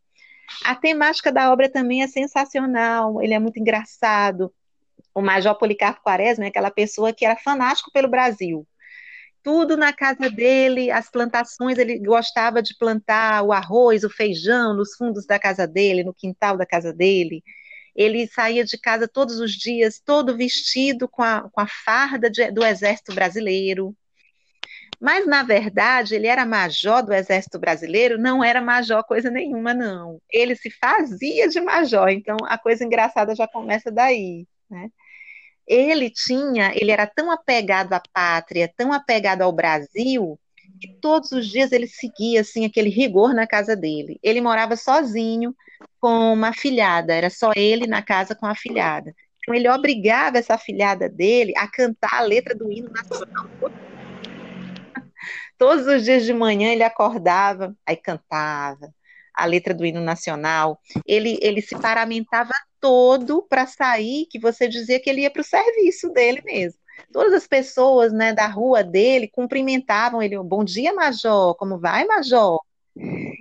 A 0.64 0.74
temática 0.74 1.32
da 1.32 1.53
obra 1.53 1.70
também 1.70 2.03
é 2.03 2.07
sensacional, 2.07 3.22
ele 3.22 3.34
é 3.34 3.38
muito 3.38 3.59
engraçado. 3.59 4.53
O 5.14 5.22
Major 5.22 5.57
Policarpo 5.57 6.03
Quaresma 6.03 6.45
é 6.45 6.49
aquela 6.49 6.70
pessoa 6.70 7.12
que 7.12 7.24
era 7.24 7.36
fanático 7.36 7.90
pelo 7.92 8.09
Brasil. 8.09 8.66
Tudo 9.42 9.76
na 9.76 9.92
casa 9.92 10.30
dele, 10.30 10.90
as 10.90 11.11
plantações, 11.11 11.78
ele 11.78 11.99
gostava 11.99 12.62
de 12.62 12.76
plantar 12.76 13.42
o 13.42 13.53
arroz, 13.53 14.03
o 14.03 14.11
feijão 14.11 14.74
nos 14.74 14.97
fundos 14.97 15.26
da 15.26 15.38
casa 15.38 15.66
dele, 15.66 16.03
no 16.03 16.14
quintal 16.14 16.57
da 16.57 16.66
casa 16.66 16.92
dele. 16.92 17.42
Ele 17.95 18.26
saía 18.26 18.64
de 18.64 18.76
casa 18.78 19.07
todos 19.07 19.38
os 19.38 19.53
dias, 19.53 20.01
todo 20.05 20.36
vestido 20.36 21.09
com 21.09 21.22
a, 21.22 21.49
com 21.51 21.61
a 21.61 21.66
farda 21.66 22.30
de, 22.30 22.51
do 22.51 22.64
Exército 22.64 23.14
Brasileiro. 23.14 23.97
Mas, 25.01 25.26
na 25.26 25.42
verdade, 25.42 26.14
ele 26.14 26.26
era 26.26 26.47
major 26.47 27.03
do 27.03 27.12
Exército 27.12 27.59
Brasileiro, 27.59 28.18
não 28.18 28.42
era 28.42 28.61
major 28.61 29.05
coisa 29.05 29.30
nenhuma, 29.30 29.74
não. 29.74 30.20
Ele 30.30 30.57
se 30.57 30.70
fazia 30.70 31.49
de 31.49 31.61
major, 31.61 32.09
então 32.09 32.36
a 32.45 32.57
coisa 32.57 32.84
engraçada 32.84 33.34
já 33.34 33.47
começa 33.47 33.90
daí, 33.90 34.47
né? 34.70 34.88
Ele 35.66 36.11
tinha, 36.11 36.72
ele 36.74 36.90
era 36.90 37.07
tão 37.07 37.30
apegado 37.30 37.92
à 37.95 38.03
pátria, 38.12 38.72
tão 38.76 38.92
apegado 38.92 39.42
ao 39.42 39.53
Brasil, 39.53 40.38
que 40.81 40.89
todos 41.01 41.33
os 41.33 41.47
dias 41.47 41.72
ele 41.72 41.87
seguia 41.87 42.41
assim 42.41 42.64
aquele 42.64 42.91
rigor 42.91 43.35
na 43.35 43.47
casa 43.47 43.77
dele. 43.77 44.18
Ele 44.22 44.41
morava 44.41 44.77
sozinho 44.77 45.55
com 46.01 46.33
uma 46.33 46.49
afilhada, 46.49 47.14
era 47.14 47.31
só 47.31 47.53
ele 47.55 47.87
na 47.87 48.03
casa 48.03 48.35
com 48.35 48.47
a 48.47 48.51
afilhada. 48.51 49.14
Então 49.39 49.55
ele 49.55 49.68
obrigava 49.68 50.39
essa 50.39 50.55
afilhada 50.55 51.09
dele 51.09 51.53
a 51.57 51.68
cantar 51.68 52.14
a 52.14 52.22
letra 52.22 52.55
do 52.55 52.70
hino 52.70 52.91
nacional. 52.91 53.47
Todos 55.59 55.87
os 55.87 56.05
dias 56.05 56.25
de 56.25 56.33
manhã 56.33 56.72
ele 56.72 56.83
acordava, 56.83 57.77
aí 57.87 57.97
cantava 57.97 58.93
a 59.35 59.45
letra 59.45 59.75
do 59.75 59.85
hino 59.85 60.01
nacional. 60.01 60.81
Ele, 61.07 61.39
ele 61.43 61.61
se 61.61 61.77
paramentava 61.77 62.53
todo 62.81 63.43
para 63.43 63.66
sair, 63.66 64.27
que 64.31 64.39
você 64.39 64.68
dizia 64.68 65.01
que 65.01 65.11
ele 65.11 65.22
ia 65.22 65.31
para 65.31 65.43
o 65.43 65.45
serviço 65.45 66.11
dele 66.11 66.41
mesmo. 66.45 66.79
Todas 67.12 67.32
as 67.32 67.47
pessoas 67.47 68.12
né, 68.12 68.32
da 68.32 68.47
rua 68.47 68.82
dele 68.82 69.28
cumprimentavam 69.28 70.22
ele, 70.22 70.36
bom 70.42 70.64
dia, 70.64 70.92
Major, 70.92 71.55
como 71.57 71.78
vai, 71.78 72.05
Major? 72.05 72.61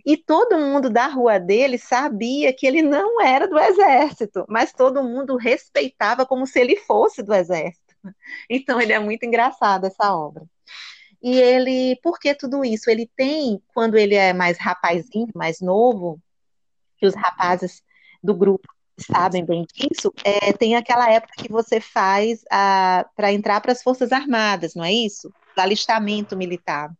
E 0.06 0.18
todo 0.18 0.58
mundo 0.58 0.90
da 0.90 1.08
rua 1.08 1.40
dele 1.40 1.78
sabia 1.78 2.52
que 2.54 2.66
ele 2.66 2.82
não 2.82 3.22
era 3.22 3.48
do 3.48 3.58
exército, 3.58 4.46
mas 4.48 4.74
todo 4.74 5.04
mundo 5.04 5.38
respeitava 5.38 6.26
como 6.26 6.46
se 6.48 6.60
ele 6.60 6.76
fosse 6.78 7.22
do 7.24 7.34
exército. 7.34 7.84
Então 8.50 8.82
ele 8.82 8.92
é 8.92 9.00
muito 9.00 9.24
engraçado 9.26 9.86
essa 9.86 10.14
obra. 10.14 10.44
E 11.22 11.40
ele, 11.40 11.98
por 12.04 12.20
que 12.20 12.36
tudo 12.36 12.66
isso? 12.66 12.90
Ele 12.90 13.10
tem, 13.16 13.64
quando 13.74 13.98
ele 13.98 14.16
é 14.16 14.34
mais 14.34 14.58
rapazinho, 14.58 15.30
mais 15.34 15.62
novo, 15.62 16.20
que 16.98 17.08
os 17.08 17.16
rapazes 17.16 17.82
do 18.22 18.36
grupo 18.36 18.68
sabem 19.06 19.46
bem 19.46 19.66
disso, 19.74 20.14
é, 20.24 20.54
tem 20.54 20.76
aquela 20.76 21.10
época 21.12 21.34
que 21.38 21.52
você 21.52 21.80
faz 21.80 22.44
para 23.16 23.32
entrar 23.32 23.62
para 23.62 23.72
as 23.72 23.84
Forças 23.84 24.12
Armadas, 24.12 24.76
não 24.76 24.84
é 24.84 24.94
isso? 24.94 25.32
Do 25.56 25.60
alistamento 25.60 26.36
militar. 26.36 26.92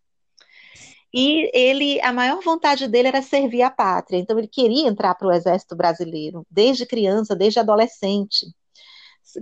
E 1.14 1.52
ele, 1.54 2.02
a 2.02 2.12
maior 2.12 2.42
vontade 2.42 2.88
dele 2.88 3.10
era 3.10 3.22
servir 3.22 3.62
a 3.62 3.70
pátria, 3.70 4.18
então 4.18 4.38
ele 4.38 4.48
queria 4.48 4.88
entrar 4.88 5.14
para 5.14 5.28
o 5.28 5.32
Exército 5.32 5.76
Brasileiro, 5.76 6.46
desde 6.50 6.88
criança, 6.88 7.36
desde 7.36 7.60
adolescente. 7.60 8.48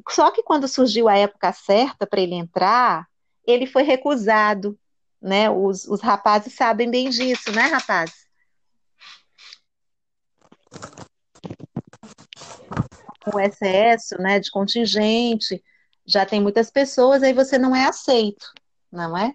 Só 0.09 0.31
que 0.31 0.43
quando 0.43 0.67
surgiu 0.67 1.07
a 1.07 1.17
época 1.17 1.53
certa 1.53 2.05
para 2.05 2.19
ele 2.19 2.35
entrar, 2.35 3.07
ele 3.47 3.65
foi 3.65 3.83
recusado, 3.83 4.77
né? 5.21 5.49
Os, 5.49 5.85
os 5.87 6.01
rapazes 6.01 6.53
sabem 6.53 6.89
bem 6.89 7.09
disso, 7.09 7.51
né, 7.53 7.63
rapazes? 7.63 8.30
O 13.33 13.39
excesso, 13.39 14.17
né, 14.19 14.39
de 14.39 14.49
contingente, 14.49 15.63
já 16.05 16.25
tem 16.25 16.41
muitas 16.41 16.71
pessoas, 16.71 17.23
aí 17.23 17.33
você 17.33 17.57
não 17.57 17.75
é 17.75 17.85
aceito, 17.85 18.51
não 18.91 19.17
é? 19.17 19.33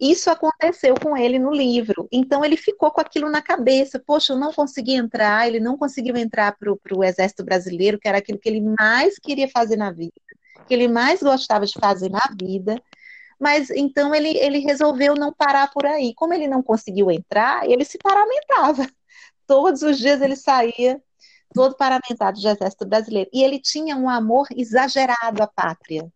Isso 0.00 0.30
aconteceu 0.30 0.94
com 0.94 1.16
ele 1.16 1.38
no 1.38 1.50
livro. 1.50 2.08
Então 2.12 2.44
ele 2.44 2.56
ficou 2.56 2.90
com 2.90 3.00
aquilo 3.00 3.28
na 3.28 3.42
cabeça. 3.42 3.98
Poxa, 3.98 4.32
eu 4.32 4.38
não 4.38 4.52
consegui 4.52 4.94
entrar, 4.94 5.48
ele 5.48 5.58
não 5.58 5.76
conseguiu 5.76 6.16
entrar 6.16 6.56
para 6.56 6.72
o 6.72 7.04
Exército 7.04 7.44
Brasileiro, 7.44 7.98
que 7.98 8.06
era 8.06 8.18
aquilo 8.18 8.38
que 8.38 8.48
ele 8.48 8.60
mais 8.78 9.18
queria 9.18 9.48
fazer 9.48 9.76
na 9.76 9.90
vida, 9.90 10.12
que 10.68 10.74
ele 10.74 10.86
mais 10.86 11.20
gostava 11.20 11.66
de 11.66 11.72
fazer 11.78 12.10
na 12.10 12.22
vida. 12.40 12.80
Mas 13.40 13.70
então 13.70 14.14
ele, 14.14 14.36
ele 14.38 14.58
resolveu 14.60 15.14
não 15.14 15.32
parar 15.32 15.70
por 15.72 15.84
aí. 15.84 16.14
Como 16.14 16.32
ele 16.32 16.46
não 16.46 16.62
conseguiu 16.62 17.10
entrar, 17.10 17.68
ele 17.68 17.84
se 17.84 17.98
paramentava. 17.98 18.86
Todos 19.48 19.82
os 19.82 19.98
dias 19.98 20.20
ele 20.20 20.36
saía 20.36 21.02
todo 21.52 21.76
paramentado 21.76 22.38
de 22.38 22.46
exército 22.46 22.86
brasileiro. 22.86 23.30
E 23.32 23.42
ele 23.42 23.58
tinha 23.58 23.96
um 23.96 24.08
amor 24.08 24.46
exagerado 24.54 25.42
à 25.42 25.46
pátria. 25.46 26.10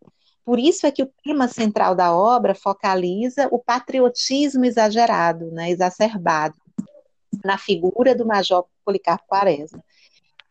Por 0.44 0.58
isso 0.58 0.86
é 0.86 0.90
que 0.90 1.02
o 1.02 1.12
tema 1.24 1.46
central 1.46 1.94
da 1.94 2.14
obra 2.14 2.54
focaliza 2.54 3.48
o 3.50 3.58
patriotismo 3.58 4.64
exagerado, 4.64 5.50
né, 5.52 5.70
exacerbado, 5.70 6.56
na 7.44 7.56
figura 7.56 8.14
do 8.14 8.26
Major 8.26 8.64
Policarpo 8.84 9.26
Quaresma, 9.26 9.82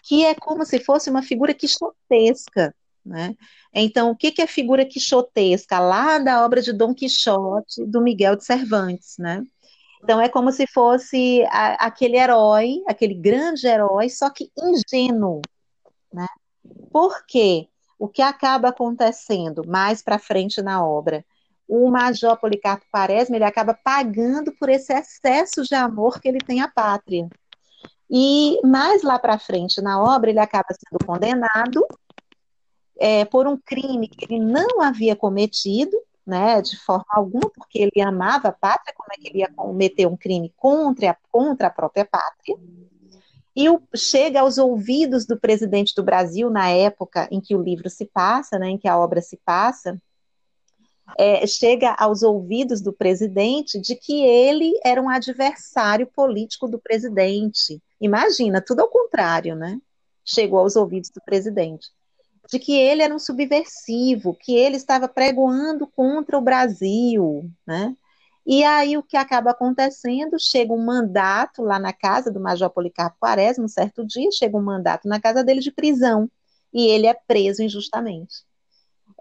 que 0.03 0.25
é 0.25 0.33
como 0.33 0.65
se 0.65 0.79
fosse 0.79 1.09
uma 1.09 1.21
figura 1.21 1.53
quixotesca, 1.53 2.73
né? 3.05 3.35
Então, 3.73 4.11
o 4.11 4.15
que, 4.15 4.31
que 4.31 4.41
é 4.41 4.47
figura 4.47 4.85
quixotesca? 4.85 5.79
Lá 5.79 6.19
da 6.19 6.45
obra 6.45 6.61
de 6.61 6.73
Dom 6.73 6.93
Quixote, 6.93 7.85
do 7.85 8.01
Miguel 8.01 8.35
de 8.35 8.43
Cervantes, 8.43 9.15
né? 9.17 9.43
Então, 10.03 10.19
é 10.19 10.27
como 10.27 10.51
se 10.51 10.65
fosse 10.67 11.43
a, 11.49 11.85
aquele 11.85 12.17
herói, 12.17 12.81
aquele 12.87 13.13
grande 13.13 13.67
herói, 13.67 14.09
só 14.09 14.29
que 14.29 14.51
ingênuo, 14.57 15.41
né? 16.11 16.25
Por 16.91 17.25
quê? 17.25 17.67
O 17.99 18.07
que 18.07 18.21
acaba 18.21 18.69
acontecendo 18.69 19.63
mais 19.67 20.01
para 20.01 20.17
frente 20.17 20.61
na 20.61 20.83
obra? 20.83 21.23
O 21.67 21.89
Major 21.89 22.37
Policarpo 22.37 22.85
Quaresma, 22.91 23.35
ele 23.35 23.45
acaba 23.45 23.73
pagando 23.73 24.51
por 24.59 24.69
esse 24.69 24.91
excesso 24.91 25.63
de 25.63 25.75
amor 25.75 26.19
que 26.19 26.27
ele 26.27 26.39
tem 26.39 26.61
à 26.61 26.67
pátria. 26.67 27.29
E 28.09 28.59
mais 28.65 29.03
lá 29.03 29.17
para 29.17 29.39
frente 29.39 29.81
na 29.81 30.01
obra, 30.01 30.31
ele 30.31 30.39
acaba 30.39 30.67
sendo 30.69 31.05
condenado 31.05 31.85
é, 32.99 33.23
por 33.23 33.47
um 33.47 33.55
crime 33.55 34.07
que 34.07 34.25
ele 34.25 34.43
não 34.43 34.81
havia 34.81 35.15
cometido, 35.15 35.97
né, 36.31 36.61
de 36.61 36.77
forma 36.77 37.05
alguma, 37.09 37.49
porque 37.49 37.77
ele 37.77 38.01
amava 38.01 38.47
a 38.47 38.53
pátria, 38.53 38.93
como 38.95 39.09
é 39.11 39.17
que 39.17 39.27
ele 39.27 39.39
ia 39.39 39.51
cometer 39.51 40.07
um 40.07 40.15
crime 40.15 40.53
contra 40.55 41.11
a, 41.11 41.17
contra 41.29 41.67
a 41.67 41.69
própria 41.69 42.05
pátria? 42.05 42.55
E 43.53 43.69
o, 43.69 43.81
chega 43.93 44.39
aos 44.39 44.57
ouvidos 44.57 45.25
do 45.25 45.37
presidente 45.37 45.93
do 45.93 46.01
Brasil, 46.01 46.49
na 46.49 46.69
época 46.69 47.27
em 47.29 47.41
que 47.41 47.53
o 47.53 47.61
livro 47.61 47.89
se 47.89 48.05
passa, 48.05 48.57
né, 48.57 48.69
em 48.69 48.77
que 48.77 48.87
a 48.87 48.97
obra 48.97 49.21
se 49.21 49.37
passa, 49.43 50.01
é, 51.19 51.45
chega 51.45 51.93
aos 51.99 52.23
ouvidos 52.23 52.79
do 52.79 52.93
presidente 52.93 53.77
de 53.77 53.93
que 53.93 54.23
ele 54.23 54.79
era 54.85 55.01
um 55.01 55.09
adversário 55.09 56.07
político 56.07 56.65
do 56.65 56.79
presidente. 56.79 57.81
Imagina, 57.99 58.63
tudo 58.65 58.79
ao 58.79 58.87
contrário, 58.87 59.53
né? 59.53 59.77
Chegou 60.23 60.59
aos 60.59 60.77
ouvidos 60.77 61.09
do 61.09 61.19
presidente 61.25 61.89
de 62.51 62.59
que 62.59 62.73
ele 62.77 63.01
era 63.01 63.15
um 63.15 63.19
subversivo, 63.19 64.35
que 64.35 64.53
ele 64.53 64.75
estava 64.75 65.07
pregoando 65.07 65.87
contra 65.87 66.37
o 66.37 66.41
Brasil, 66.41 67.49
né? 67.65 67.95
E 68.45 68.63
aí 68.63 68.97
o 68.97 69.03
que 69.03 69.15
acaba 69.15 69.51
acontecendo? 69.51 70.37
Chega 70.37 70.73
um 70.73 70.83
mandato 70.83 71.61
lá 71.61 71.79
na 71.79 71.93
casa 71.93 72.29
do 72.29 72.41
Major 72.41 72.69
Policarpo 72.69 73.17
Quaresma, 73.19 73.63
um 73.63 73.69
certo 73.69 74.05
dia, 74.05 74.29
chega 74.33 74.57
um 74.57 74.61
mandato 74.61 75.07
na 75.07 75.21
casa 75.21 75.43
dele 75.43 75.61
de 75.61 75.71
prisão, 75.71 76.29
e 76.73 76.87
ele 76.87 77.07
é 77.07 77.13
preso 77.13 77.63
injustamente. 77.63 78.43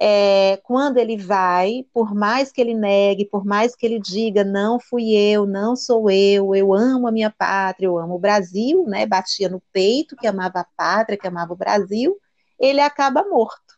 É, 0.02 0.56
quando 0.64 0.96
ele 0.96 1.16
vai, 1.16 1.84
por 1.92 2.14
mais 2.14 2.50
que 2.50 2.60
ele 2.60 2.74
negue, 2.74 3.26
por 3.26 3.44
mais 3.44 3.76
que 3.76 3.86
ele 3.86 4.00
diga, 4.00 4.42
não 4.42 4.80
fui 4.80 5.14
eu, 5.14 5.46
não 5.46 5.76
sou 5.76 6.10
eu, 6.10 6.54
eu 6.54 6.72
amo 6.72 7.06
a 7.06 7.12
minha 7.12 7.30
pátria, 7.30 7.86
eu 7.86 7.98
amo 7.98 8.14
o 8.14 8.18
Brasil, 8.18 8.86
né? 8.88 9.06
Batia 9.06 9.48
no 9.48 9.62
peito 9.72 10.16
que 10.16 10.26
amava 10.26 10.60
a 10.60 10.66
pátria, 10.76 11.18
que 11.18 11.28
amava 11.28 11.52
o 11.52 11.56
Brasil, 11.56 12.16
ele 12.60 12.80
acaba 12.80 13.24
morto, 13.24 13.74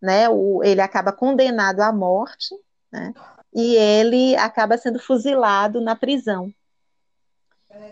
né? 0.00 0.28
O, 0.28 0.62
ele 0.62 0.80
acaba 0.80 1.12
condenado 1.12 1.80
à 1.80 1.90
morte, 1.90 2.54
né? 2.92 3.14
E 3.54 3.74
ele 3.74 4.36
acaba 4.36 4.76
sendo 4.76 4.98
fuzilado 4.98 5.80
na 5.80 5.96
prisão. 5.96 6.52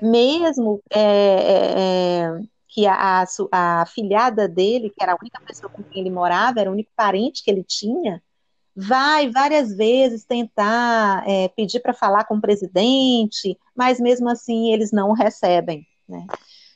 Mesmo 0.02 0.82
é, 0.90 1.00
é, 1.00 1.80
é 1.80 2.40
que 2.68 2.86
a, 2.86 3.24
a, 3.52 3.80
a 3.80 3.86
filhada 3.86 4.46
dele, 4.46 4.90
que 4.90 5.02
era 5.02 5.12
a 5.12 5.18
única 5.20 5.40
pessoa 5.40 5.70
com 5.70 5.82
quem 5.82 6.02
ele 6.02 6.10
morava, 6.10 6.60
era 6.60 6.70
o 6.70 6.72
único 6.72 6.90
parente 6.94 7.42
que 7.42 7.50
ele 7.50 7.64
tinha, 7.64 8.22
vai 8.76 9.28
várias 9.30 9.74
vezes 9.74 10.24
tentar 10.24 11.24
é, 11.28 11.48
pedir 11.48 11.80
para 11.80 11.92
falar 11.92 12.24
com 12.24 12.36
o 12.36 12.40
presidente, 12.40 13.58
mas 13.74 13.98
mesmo 13.98 14.28
assim 14.28 14.72
eles 14.72 14.92
não 14.92 15.10
o 15.10 15.14
recebem. 15.14 15.86
Né? 16.08 16.26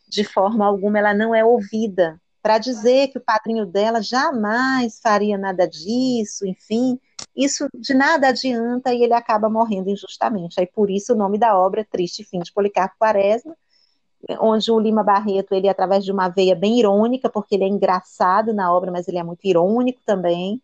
De 0.09 0.24
forma 0.24 0.66
alguma, 0.66 0.99
ela 0.99 1.14
não 1.14 1.34
é 1.34 1.45
ouvida 1.45 2.20
para 2.45 2.59
dizer 2.59 3.09
que 3.09 3.16
o 3.16 3.22
padrinho 3.22 3.64
dela 3.64 4.03
jamais 4.03 5.01
faria 5.01 5.38
nada 5.38 5.66
disso, 5.66 6.47
enfim, 6.47 7.01
isso 7.34 7.66
de 7.74 7.95
nada 7.95 8.28
adianta 8.28 8.92
e 8.92 9.03
ele 9.03 9.14
acaba 9.14 9.49
morrendo 9.49 9.88
injustamente. 9.88 10.61
Aí 10.61 10.66
por 10.66 10.90
isso 10.90 11.14
o 11.14 11.16
nome 11.16 11.38
da 11.38 11.59
obra 11.59 11.86
Triste 11.90 12.22
Fim 12.22 12.40
de 12.40 12.53
Policarpo 12.53 12.97
Quaresma, 12.99 13.57
onde 14.40 14.70
o 14.70 14.78
Lima 14.78 15.03
Barreto, 15.03 15.55
ele 15.55 15.70
através 15.70 16.05
de 16.05 16.12
uma 16.12 16.28
veia 16.28 16.55
bem 16.55 16.78
irônica, 16.78 17.30
porque 17.30 17.55
ele 17.55 17.64
é 17.64 17.68
engraçado 17.68 18.53
na 18.53 18.70
obra, 18.70 18.92
mas 18.92 19.09
ele 19.09 19.16
é 19.16 19.22
muito 19.24 19.47
irônico 19.47 20.03
também, 20.05 20.61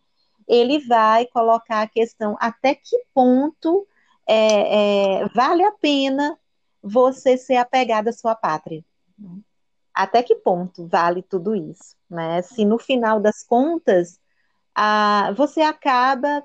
ele 0.47 0.77
vai 0.85 1.25
colocar 1.25 1.81
a 1.81 1.87
questão 1.87 2.37
até 2.39 2.75
que 2.75 2.95
ponto 3.11 3.87
é, 4.27 5.21
é, 5.23 5.27
vale 5.29 5.63
a 5.63 5.71
pena 5.71 6.37
você 6.79 7.37
ser 7.37 7.55
apegado 7.55 8.07
à 8.09 8.13
sua 8.13 8.35
pátria. 8.35 8.85
Né? 9.17 9.39
Até 10.01 10.23
que 10.23 10.35
ponto 10.35 10.87
vale 10.87 11.21
tudo 11.21 11.55
isso, 11.55 11.95
né? 12.09 12.41
Se 12.41 12.65
no 12.65 12.79
final 12.79 13.19
das 13.19 13.43
contas 13.43 14.19
a, 14.73 15.31
você 15.37 15.61
acaba 15.61 16.43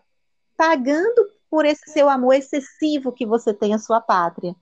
pagando 0.56 1.26
por 1.48 1.64
esse 1.64 1.90
seu 1.90 2.08
amor 2.10 2.34
excessivo 2.34 3.12
que 3.12 3.24
você 3.24 3.54
tem 3.54 3.72
à 3.72 3.78
sua 3.78 4.00
pátria. 4.00 4.54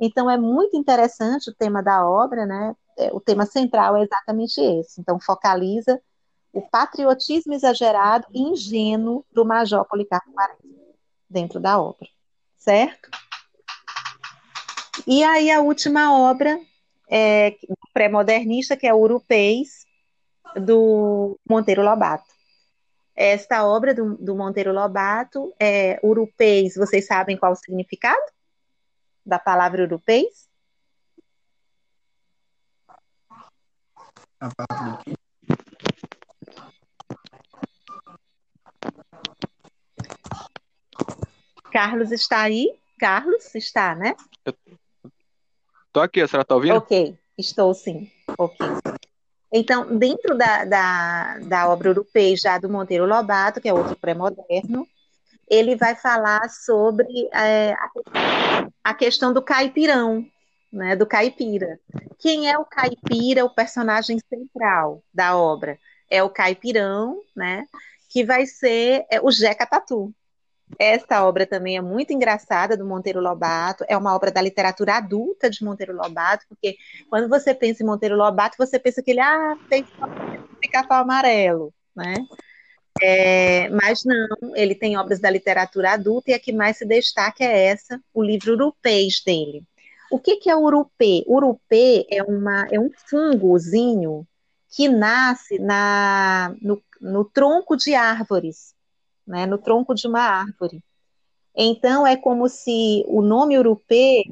Então 0.00 0.28
é 0.28 0.36
muito 0.36 0.76
interessante 0.76 1.48
o 1.48 1.54
tema 1.54 1.80
da 1.80 2.04
obra, 2.04 2.44
né? 2.44 2.74
É, 2.98 3.12
o 3.12 3.20
tema 3.20 3.46
central 3.46 3.96
é 3.96 4.02
exatamente 4.02 4.60
esse. 4.60 5.00
Então 5.00 5.20
focaliza 5.20 6.00
o 6.52 6.60
patriotismo 6.60 7.52
exagerado 7.52 8.26
e 8.32 8.40
ingênuo 8.40 9.24
do 9.30 9.44
Major 9.44 9.84
Policarpo 9.84 10.32
Quaresma 10.32 10.60
dentro 11.28 11.60
da 11.60 11.80
obra, 11.80 12.08
certo? 12.56 13.10
E 15.06 15.22
aí 15.22 15.52
a 15.52 15.60
última 15.60 16.18
obra 16.18 16.60
é, 17.10 17.56
pré-modernista, 17.92 18.76
que 18.76 18.86
é 18.86 18.94
Urupês, 18.94 19.84
do 20.54 21.38
Monteiro 21.48 21.82
Lobato. 21.82 22.30
Esta 23.14 23.66
obra 23.66 23.92
do, 23.92 24.16
do 24.16 24.36
Monteiro 24.36 24.72
Lobato, 24.72 25.52
é, 25.58 25.98
Urupês, 26.02 26.76
vocês 26.76 27.06
sabem 27.06 27.36
qual 27.36 27.52
o 27.52 27.56
significado 27.56 28.22
da 29.26 29.38
palavra 29.38 29.82
Urupês? 29.82 30.48
A 34.40 34.48
palavra? 34.54 35.02
Carlos 41.70 42.10
está 42.10 42.42
aí? 42.42 42.68
Carlos 42.98 43.54
está, 43.54 43.94
né? 43.94 44.14
Tô 45.92 46.00
aqui, 46.00 46.20
a 46.20 46.28
senhora 46.28 46.44
tá 46.44 46.54
ouvindo? 46.54 46.76
Ok, 46.76 47.18
estou 47.36 47.74
sim. 47.74 48.10
Ok. 48.38 48.58
Então, 49.52 49.98
dentro 49.98 50.38
da, 50.38 50.64
da, 50.64 51.38
da 51.40 51.68
obra 51.68 51.88
europeia 51.88 52.36
já 52.36 52.58
do 52.58 52.68
Monteiro 52.68 53.06
Lobato, 53.06 53.60
que 53.60 53.68
é 53.68 53.74
outro 53.74 53.96
pré-moderno, 53.96 54.86
ele 55.48 55.74
vai 55.74 55.96
falar 55.96 56.48
sobre 56.48 57.28
é, 57.32 57.74
a 58.84 58.94
questão 58.94 59.32
do 59.32 59.42
caipirão, 59.42 60.24
né, 60.72 60.94
do 60.94 61.04
caipira. 61.04 61.80
Quem 62.20 62.48
é 62.48 62.56
o 62.56 62.64
caipira, 62.64 63.44
o 63.44 63.52
personagem 63.52 64.20
central 64.28 65.02
da 65.12 65.36
obra? 65.36 65.76
É 66.08 66.22
o 66.22 66.30
caipirão, 66.30 67.20
né, 67.34 67.66
que 68.08 68.24
vai 68.24 68.46
ser 68.46 69.04
é, 69.10 69.20
o 69.20 69.32
Jeca 69.32 69.66
Tatu. 69.66 70.14
Esta 70.78 71.26
obra 71.26 71.46
também 71.46 71.76
é 71.76 71.80
muito 71.80 72.12
engraçada, 72.12 72.76
do 72.76 72.86
Monteiro 72.86 73.20
Lobato, 73.20 73.84
é 73.88 73.96
uma 73.96 74.14
obra 74.14 74.30
da 74.30 74.40
literatura 74.40 74.96
adulta 74.96 75.50
de 75.50 75.64
Monteiro 75.64 75.94
Lobato, 75.94 76.46
porque 76.48 76.76
quando 77.08 77.28
você 77.28 77.54
pensa 77.54 77.82
em 77.82 77.86
Monteiro 77.86 78.16
Lobato, 78.16 78.56
você 78.58 78.78
pensa 78.78 79.02
que 79.02 79.10
ele 79.10 79.20
ah, 79.20 79.56
fez 79.68 79.86
pica-pau 80.60 81.02
amarelo, 81.02 81.72
né? 81.94 82.14
É, 83.02 83.68
mas 83.70 84.04
não, 84.04 84.54
ele 84.54 84.74
tem 84.74 84.96
obras 84.96 85.20
da 85.20 85.30
literatura 85.30 85.92
adulta 85.92 86.30
e 86.30 86.34
a 86.34 86.40
que 86.40 86.52
mais 86.52 86.76
se 86.76 86.84
destaca 86.84 87.44
é 87.44 87.66
essa, 87.66 88.00
o 88.12 88.22
livro 88.22 88.52
Urupês 88.52 89.22
dele. 89.24 89.62
O 90.10 90.18
que, 90.18 90.36
que 90.36 90.50
é 90.50 90.56
urupê? 90.56 91.24
Urupê 91.26 92.04
é, 92.10 92.22
uma, 92.22 92.66
é 92.70 92.80
um 92.80 92.90
fungozinho 93.08 94.26
que 94.68 94.88
nasce 94.88 95.58
na, 95.58 96.54
no, 96.60 96.82
no 97.00 97.24
tronco 97.24 97.76
de 97.76 97.94
árvores 97.94 98.74
né, 99.30 99.46
no 99.46 99.56
tronco 99.56 99.94
de 99.94 100.06
uma 100.06 100.20
árvore. 100.20 100.82
Então, 101.56 102.06
é 102.06 102.16
como 102.16 102.48
se 102.48 103.04
o 103.08 103.22
nome 103.22 103.58
Urupê, 103.58 104.24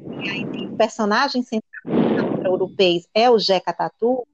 o 0.71 0.75
personagem 0.77 1.41
central 1.41 1.67
para 2.37 2.49
europeus 2.49 3.07
é 3.13 3.29
o 3.29 3.39
Jeca 3.39 3.73
Tatu, 3.73 4.25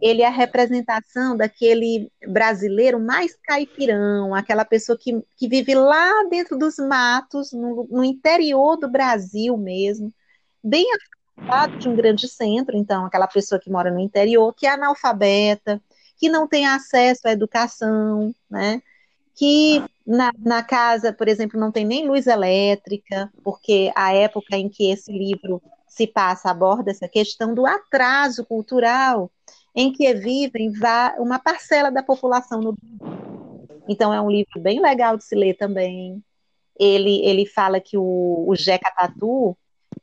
ele 0.00 0.22
é 0.22 0.26
a 0.26 0.30
representação 0.30 1.36
daquele 1.36 2.10
brasileiro 2.28 3.00
mais 3.00 3.36
caipirão, 3.42 4.34
aquela 4.34 4.64
pessoa 4.64 4.98
que, 4.98 5.22
que 5.36 5.48
vive 5.48 5.74
lá 5.74 6.24
dentro 6.28 6.58
dos 6.58 6.76
matos, 6.76 7.52
no, 7.52 7.86
no 7.90 8.04
interior 8.04 8.76
do 8.76 8.90
Brasil 8.90 9.56
mesmo, 9.56 10.12
bem 10.62 10.86
de 11.78 11.88
um 11.88 11.94
grande 11.94 12.28
centro, 12.28 12.76
então 12.76 13.06
aquela 13.06 13.26
pessoa 13.26 13.60
que 13.60 13.70
mora 13.70 13.90
no 13.90 14.00
interior, 14.00 14.52
que 14.52 14.66
é 14.66 14.70
analfabeta, 14.70 15.80
que 16.18 16.28
não 16.28 16.48
tem 16.48 16.66
acesso 16.66 17.28
à 17.28 17.32
educação, 17.32 18.34
né? 18.50 18.82
Que 19.36 19.84
na, 20.06 20.32
na 20.38 20.62
casa, 20.62 21.12
por 21.12 21.28
exemplo, 21.28 21.60
não 21.60 21.70
tem 21.70 21.84
nem 21.84 22.08
luz 22.08 22.26
elétrica, 22.26 23.30
porque 23.44 23.92
a 23.94 24.12
época 24.14 24.56
em 24.56 24.68
que 24.68 24.90
esse 24.90 25.12
livro 25.12 25.62
se 25.86 26.06
passa 26.06 26.50
aborda 26.50 26.90
essa 26.90 27.08
questão 27.08 27.54
do 27.54 27.66
atraso 27.66 28.44
cultural 28.44 29.30
em 29.74 29.92
que 29.92 30.12
vivem 30.14 30.72
uma 31.18 31.38
parcela 31.38 31.90
da 31.90 32.02
população 32.02 32.60
no 32.60 32.76
Então 33.86 34.12
é 34.12 34.20
um 34.20 34.30
livro 34.30 34.58
bem 34.58 34.80
legal 34.80 35.18
de 35.18 35.24
se 35.24 35.34
ler 35.34 35.54
também. 35.54 36.22
Ele, 36.78 37.24
ele 37.24 37.46
fala 37.46 37.78
que 37.78 37.96
o, 37.96 38.44
o 38.46 38.54
Jeca 38.56 38.90
Tatu 38.90 39.56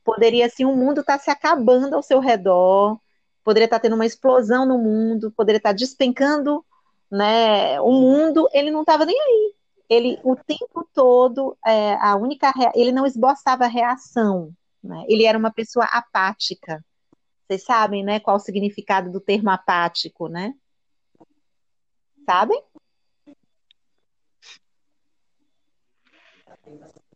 poderia 0.04 0.46
assim, 0.46 0.64
o 0.64 0.76
mundo 0.76 1.00
está 1.00 1.18
se 1.18 1.30
acabando 1.30 1.94
ao 1.94 2.02
seu 2.02 2.20
redor, 2.20 2.98
poderia 3.44 3.66
estar 3.66 3.78
tá 3.78 3.82
tendo 3.82 3.94
uma 3.94 4.06
explosão 4.06 4.66
no 4.66 4.78
mundo, 4.78 5.32
poderia 5.36 5.58
estar 5.58 5.70
tá 5.70 5.76
despencando, 5.76 6.64
né? 7.14 7.80
O 7.80 7.92
mundo, 7.92 8.48
ele 8.52 8.70
não 8.70 8.80
estava 8.80 9.06
nem 9.06 9.18
aí. 9.18 9.54
Ele 9.88 10.18
o 10.24 10.34
tempo 10.34 10.88
todo, 10.92 11.56
é, 11.64 11.94
a 11.94 12.16
única, 12.16 12.52
ele 12.74 12.90
não 12.90 13.06
esboçava 13.06 13.66
reação, 13.66 14.52
né? 14.82 15.04
Ele 15.08 15.24
era 15.24 15.38
uma 15.38 15.52
pessoa 15.52 15.84
apática. 15.86 16.84
Vocês 17.46 17.62
sabem, 17.64 18.02
né, 18.02 18.18
qual 18.18 18.36
o 18.36 18.40
significado 18.40 19.12
do 19.12 19.20
termo 19.20 19.50
apático, 19.50 20.28
né? 20.28 20.54
Sabem? 22.26 22.60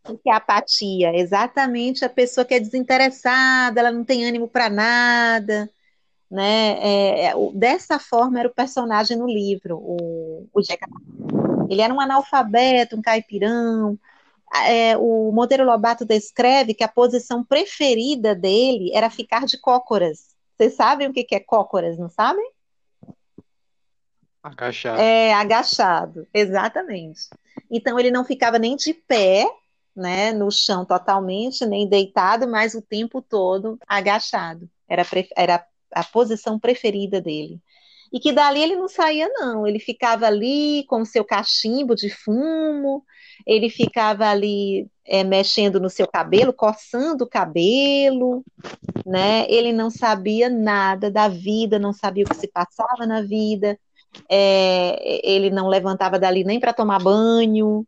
O 0.05 0.17
que 0.17 0.31
é 0.31 0.35
apatia? 0.35 1.17
Exatamente 1.17 2.05
a 2.05 2.09
pessoa 2.11 2.45
que 2.45 2.55
é 2.55 2.61
desinteressada, 2.61 3.81
ela 3.81 3.91
não 3.91 4.05
tem 4.05 4.27
ânimo 4.27 4.49
para 4.49 4.71
nada, 4.71 5.69
né? 6.31 6.79
É, 6.81 7.27
é, 7.27 7.33
dessa 7.55 7.99
forma 7.99 8.39
era 8.39 8.49
o 8.49 8.55
personagem 8.55 9.17
no 9.17 9.27
livro, 9.27 9.77
o, 9.79 10.49
o 10.53 10.63
Jeca. 10.63 10.87
Ele 11.69 11.81
era 11.81 11.93
um 11.93 12.01
analfabeto, 12.01 12.97
um 12.97 13.03
caipirão. 13.03 13.99
É, 14.67 14.97
o 14.97 15.31
Monteiro 15.33 15.65
Lobato 15.65 16.05
descreve 16.05 16.75
que 16.75 16.85
a 16.85 16.89
posição 16.89 17.45
preferida 17.45 18.35
dele 18.35 18.91
era 18.95 19.11
ficar 19.11 19.45
de 19.45 19.59
cócoras. 19.59 20.35
Vocês 20.57 20.75
sabem 20.75 21.09
o 21.09 21.13
que, 21.13 21.25
que 21.25 21.35
é 21.35 21.41
cócoras, 21.41 21.99
não 21.99 22.09
sabem? 22.09 22.51
Agachado. 24.43 25.01
É, 25.01 25.33
agachado, 25.35 26.27
exatamente. 26.33 27.29
Então 27.71 27.99
ele 27.99 28.11
não 28.11 28.25
ficava 28.25 28.59
nem 28.59 28.77
de 28.77 28.95
pé, 28.95 29.47
né, 29.95 30.33
no 30.33 30.51
chão 30.51 30.85
totalmente, 30.85 31.67
nem 31.67 31.89
deitado, 31.89 32.49
mas 32.49 32.75
o 32.75 32.81
tempo 32.81 33.21
todo 33.21 33.79
agachado. 33.87 34.69
Era, 34.89 35.05
era 35.37 35.67
a 35.93 36.05
posição 36.05 36.59
preferida 36.59 37.21
dele. 37.21 37.61
E 38.13 38.19
que 38.19 38.33
dali 38.33 38.61
ele 38.63 38.77
não 38.77 38.89
saía, 38.89 39.29
não. 39.29 39.67
Ele 39.67 39.79
ficava 39.79 40.27
ali 40.27 40.85
com 40.89 41.03
o 41.03 41.07
seu 41.07 41.25
cachimbo 41.25 41.95
de 41.95 42.09
fumo, 42.09 43.05
ele 43.47 43.69
ficava 43.69 44.27
ali 44.27 44.89
é, 45.05 45.23
mexendo 45.23 45.79
no 45.79 45.91
seu 45.91 46.07
cabelo, 46.07 46.53
coçando 46.53 47.25
o 47.25 47.29
cabelo, 47.29 48.43
né? 49.05 49.47
Ele 49.49 49.73
não 49.73 49.91
sabia 49.91 50.49
nada 50.49 51.11
da 51.11 51.29
vida, 51.29 51.79
não 51.79 51.93
sabia 51.93 52.25
o 52.25 52.29
que 52.29 52.37
se 52.37 52.49
passava 52.49 53.07
na 53.07 53.23
vida. 53.23 53.79
É, 54.29 55.21
ele 55.23 55.51
não 55.51 55.69
levantava 55.69 56.19
dali 56.19 56.45
nem 56.45 56.59
para 56.59 56.73
tomar 56.73 56.99
banho, 56.99 57.87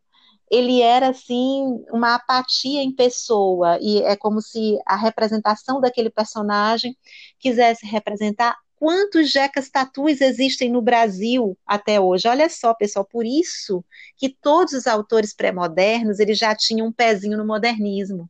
ele 0.50 0.82
era 0.82 1.10
assim 1.10 1.84
uma 1.92 2.16
apatia 2.16 2.82
em 2.82 2.92
pessoa 2.92 3.78
e 3.80 4.02
é 4.02 4.16
como 4.16 4.42
se 4.42 4.78
a 4.84 4.96
representação 4.96 5.80
daquele 5.80 6.10
personagem 6.10 6.96
quisesse 7.38 7.86
representar 7.86 8.56
quantos 8.80 9.30
Jecas 9.30 9.68
Tatus 9.68 10.20
existem 10.22 10.70
no 10.70 10.80
Brasil 10.80 11.56
até 11.66 12.00
hoje. 12.00 12.26
Olha 12.26 12.48
só, 12.48 12.74
pessoal, 12.74 13.04
por 13.04 13.26
isso 13.26 13.84
que 14.16 14.30
todos 14.30 14.72
os 14.72 14.86
autores 14.86 15.34
pré-modernos 15.34 16.18
eles 16.18 16.38
já 16.38 16.54
tinham 16.56 16.88
um 16.88 16.92
pezinho 16.92 17.36
no 17.36 17.46
modernismo, 17.46 18.28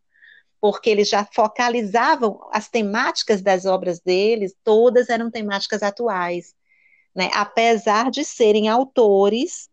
porque 0.61 0.91
eles 0.91 1.09
já 1.09 1.25
focalizavam 1.25 2.41
as 2.53 2.69
temáticas 2.69 3.41
das 3.41 3.65
obras 3.65 4.01
deles, 4.01 4.55
todas 4.63 5.09
eram 5.09 5.31
temáticas 5.31 5.83
atuais, 5.83 6.53
né? 7.15 7.31
Apesar 7.33 8.11
de 8.11 8.25
serem 8.25 8.69
autores 8.69 9.70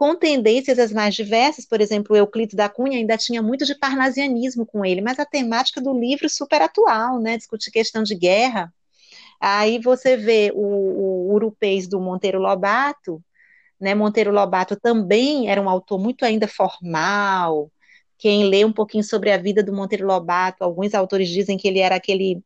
com 0.00 0.16
tendências 0.16 0.78
as 0.78 0.90
mais 0.94 1.14
diversas, 1.14 1.66
por 1.66 1.78
exemplo, 1.78 2.16
Euclides 2.16 2.54
da 2.54 2.70
Cunha 2.70 2.96
ainda 2.96 3.18
tinha 3.18 3.42
muito 3.42 3.66
de 3.66 3.74
parnasianismo 3.74 4.64
com 4.64 4.82
ele, 4.82 5.02
mas 5.02 5.18
a 5.18 5.26
temática 5.26 5.78
do 5.78 5.92
livro 5.92 6.26
super 6.26 6.62
atual, 6.62 7.20
né, 7.20 7.36
discutir 7.36 7.70
questão 7.70 8.02
de 8.02 8.14
guerra. 8.14 8.72
Aí 9.38 9.78
você 9.78 10.16
vê 10.16 10.52
o, 10.54 10.62
o 10.62 11.34
Urupês 11.34 11.86
do 11.86 12.00
Monteiro 12.00 12.38
Lobato, 12.40 13.22
né, 13.78 13.94
Monteiro 13.94 14.32
Lobato 14.32 14.74
também 14.74 15.50
era 15.50 15.60
um 15.60 15.68
autor 15.68 15.98
muito 15.98 16.24
ainda 16.24 16.48
formal, 16.48 17.70
quem 18.16 18.44
lê 18.44 18.64
um 18.64 18.72
pouquinho 18.72 19.04
sobre 19.04 19.30
a 19.30 19.36
vida 19.36 19.62
do 19.62 19.74
Monteiro 19.74 20.06
Lobato, 20.06 20.64
alguns 20.64 20.94
autores 20.94 21.28
dizem 21.28 21.58
que 21.58 21.68
ele 21.68 21.78
era 21.78 21.96
aquele 21.96 22.42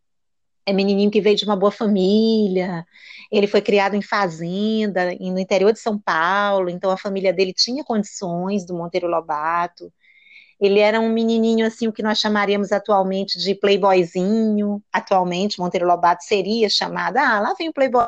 é 0.67 0.73
menininho 0.73 1.11
que 1.11 1.21
veio 1.21 1.37
de 1.37 1.45
uma 1.45 1.57
boa 1.57 1.71
família, 1.71 2.87
ele 3.31 3.47
foi 3.47 3.61
criado 3.61 3.95
em 3.95 4.03
fazenda, 4.03 5.15
no 5.21 5.39
interior 5.39 5.73
de 5.73 5.79
São 5.79 5.99
Paulo, 5.99 6.71
então 6.71 6.91
a 6.91 6.97
família 6.97 7.33
dele 7.33 7.53
tinha 7.53 7.85
condições 7.85 8.65
do 8.65 8.75
Monteiro 8.75 9.07
Lobato. 9.07 9.93
Ele 10.61 10.79
era 10.79 11.01
um 11.01 11.12
menininho 11.12 11.67
assim, 11.67 11.89
o 11.89 11.93
que 11.93 12.03
nós 12.03 12.19
chamaríamos 12.19 12.73
atualmente 12.73 13.39
de 13.39 13.55
playboyzinho. 13.55 14.83
Atualmente, 14.93 15.59
Monteiro 15.59 15.87
Lobato 15.87 16.25
seria 16.25 16.71
chamado, 16.71 17.17
ah, 17.19 17.41
lá 17.41 17.55
vem 17.59 17.69
o 17.69 17.73
playboy. 17.73 18.07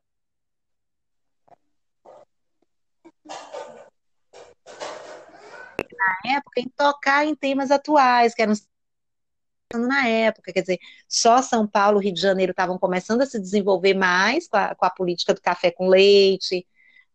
Na 6.25 6.37
época, 6.37 6.61
em 6.61 6.69
tocar 6.69 7.27
em 7.27 7.35
temas 7.35 7.71
atuais, 7.71 8.35
que 8.35 8.43
eram 8.43 8.55
na 9.79 10.07
época, 10.09 10.53
quer 10.53 10.61
dizer, 10.61 10.79
só 11.09 11.43
São 11.43 11.67
Paulo, 11.67 11.99
Rio 11.99 12.13
de 12.13 12.21
Janeiro 12.21 12.53
estavam 12.53 12.79
começando 12.79 13.23
a 13.23 13.27
se 13.27 13.41
desenvolver 13.41 13.95
mais 13.95 14.49
com 14.49 14.57
a, 14.57 14.75
com 14.75 14.87
a 14.87 14.91
política 14.91 15.35
do 15.35 15.41
café 15.41 15.71
com 15.71 15.89
leite, 15.89 16.67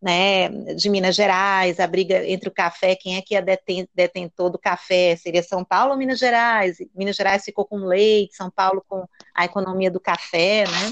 né, 0.02 0.50
de 0.74 0.90
Minas 0.90 1.16
Gerais, 1.16 1.80
a 1.80 1.86
briga 1.86 2.28
entre 2.28 2.50
o 2.50 2.54
café, 2.54 2.96
quem 2.96 3.18
é 3.18 3.22
que 3.22 3.36
é 3.36 3.42
deten, 3.42 3.88
detentor 3.94 4.50
do 4.50 4.58
café, 4.58 5.16
seria 5.16 5.44
São 5.44 5.64
Paulo 5.64 5.92
ou 5.92 5.98
Minas 5.98 6.18
Gerais? 6.18 6.78
Minas 6.96 7.16
Gerais 7.16 7.44
ficou 7.46 7.66
com 7.66 7.86
leite, 7.86 8.36
São 8.36 8.50
Paulo 8.50 8.84
com 8.88 9.06
a 9.36 9.46
economia 9.46 9.92
do 9.92 10.00
café, 10.00 10.64
né? 10.68 10.92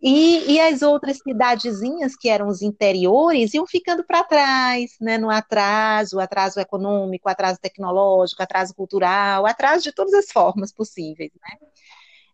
E, 0.00 0.52
e 0.52 0.60
as 0.60 0.82
outras 0.82 1.18
cidadezinhas, 1.18 2.14
que 2.16 2.28
eram 2.28 2.48
os 2.48 2.60
interiores, 2.60 3.54
iam 3.54 3.66
ficando 3.66 4.04
para 4.04 4.22
trás, 4.22 4.92
né, 5.00 5.16
no 5.16 5.30
atraso, 5.30 6.20
atraso 6.20 6.60
econômico, 6.60 7.28
atraso 7.28 7.58
tecnológico, 7.60 8.42
atraso 8.42 8.74
cultural, 8.74 9.46
atraso 9.46 9.82
de 9.84 9.92
todas 9.92 10.12
as 10.12 10.30
formas 10.30 10.72
possíveis. 10.72 11.32
Né? 11.40 11.68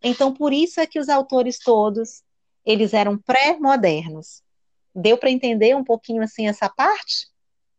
Então, 0.03 0.35
por 0.35 0.53
isso 0.53 0.81
é 0.81 0.87
que 0.87 0.99
os 0.99 1.09
autores 1.09 1.59
todos, 1.61 2.25
eles 2.65 2.93
eram 2.93 3.17
pré-modernos. 3.17 4.43
Deu 4.95 5.17
para 5.17 5.31
entender 5.31 5.77
um 5.77 5.85
pouquinho 5.85 6.23
assim 6.23 6.49
essa 6.49 6.69
parte? 6.69 7.31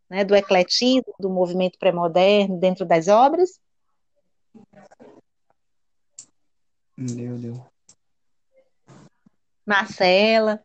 Né, 0.10 0.24
do 0.24 0.36
ecletismo, 0.36 1.14
do 1.20 1.30
movimento 1.30 1.78
pré-moderno 1.80 2.60
dentro 2.60 2.86
das 2.86 3.08
obras? 3.08 3.60
Deu, 6.98 7.38
deu. 7.38 7.73
Marcela. 9.66 10.64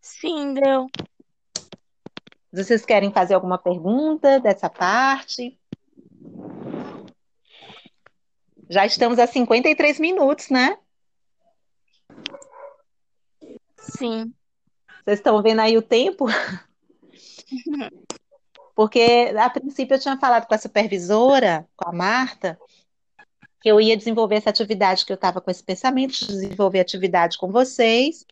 Sim, 0.00 0.54
deu. 0.54 0.86
Vocês 2.52 2.86
querem 2.86 3.12
fazer 3.12 3.34
alguma 3.34 3.58
pergunta 3.58 4.40
dessa 4.40 4.70
parte? 4.70 5.60
Já 8.68 8.86
estamos 8.86 9.18
a 9.18 9.26
53 9.26 10.00
minutos, 10.00 10.48
né? 10.48 10.78
Sim. 13.78 14.32
Vocês 15.04 15.18
estão 15.18 15.42
vendo 15.42 15.60
aí 15.60 15.76
o 15.76 15.82
tempo? 15.82 16.26
Porque 18.74 19.32
a 19.38 19.48
princípio 19.48 19.94
eu 19.94 20.00
tinha 20.00 20.18
falado 20.18 20.46
com 20.46 20.54
a 20.54 20.58
supervisora, 20.58 21.66
com 21.76 21.88
a 21.88 21.92
Marta, 21.92 22.58
que 23.66 23.70
eu 23.70 23.80
ia 23.80 23.96
desenvolver 23.96 24.36
essa 24.36 24.50
atividade, 24.50 25.04
que 25.04 25.10
eu 25.10 25.16
estava 25.16 25.40
com 25.40 25.50
esse 25.50 25.60
pensamento 25.60 26.12
de 26.12 26.26
desenvolver 26.28 26.78
atividade 26.78 27.36
com 27.36 27.50
vocês, 27.50 28.24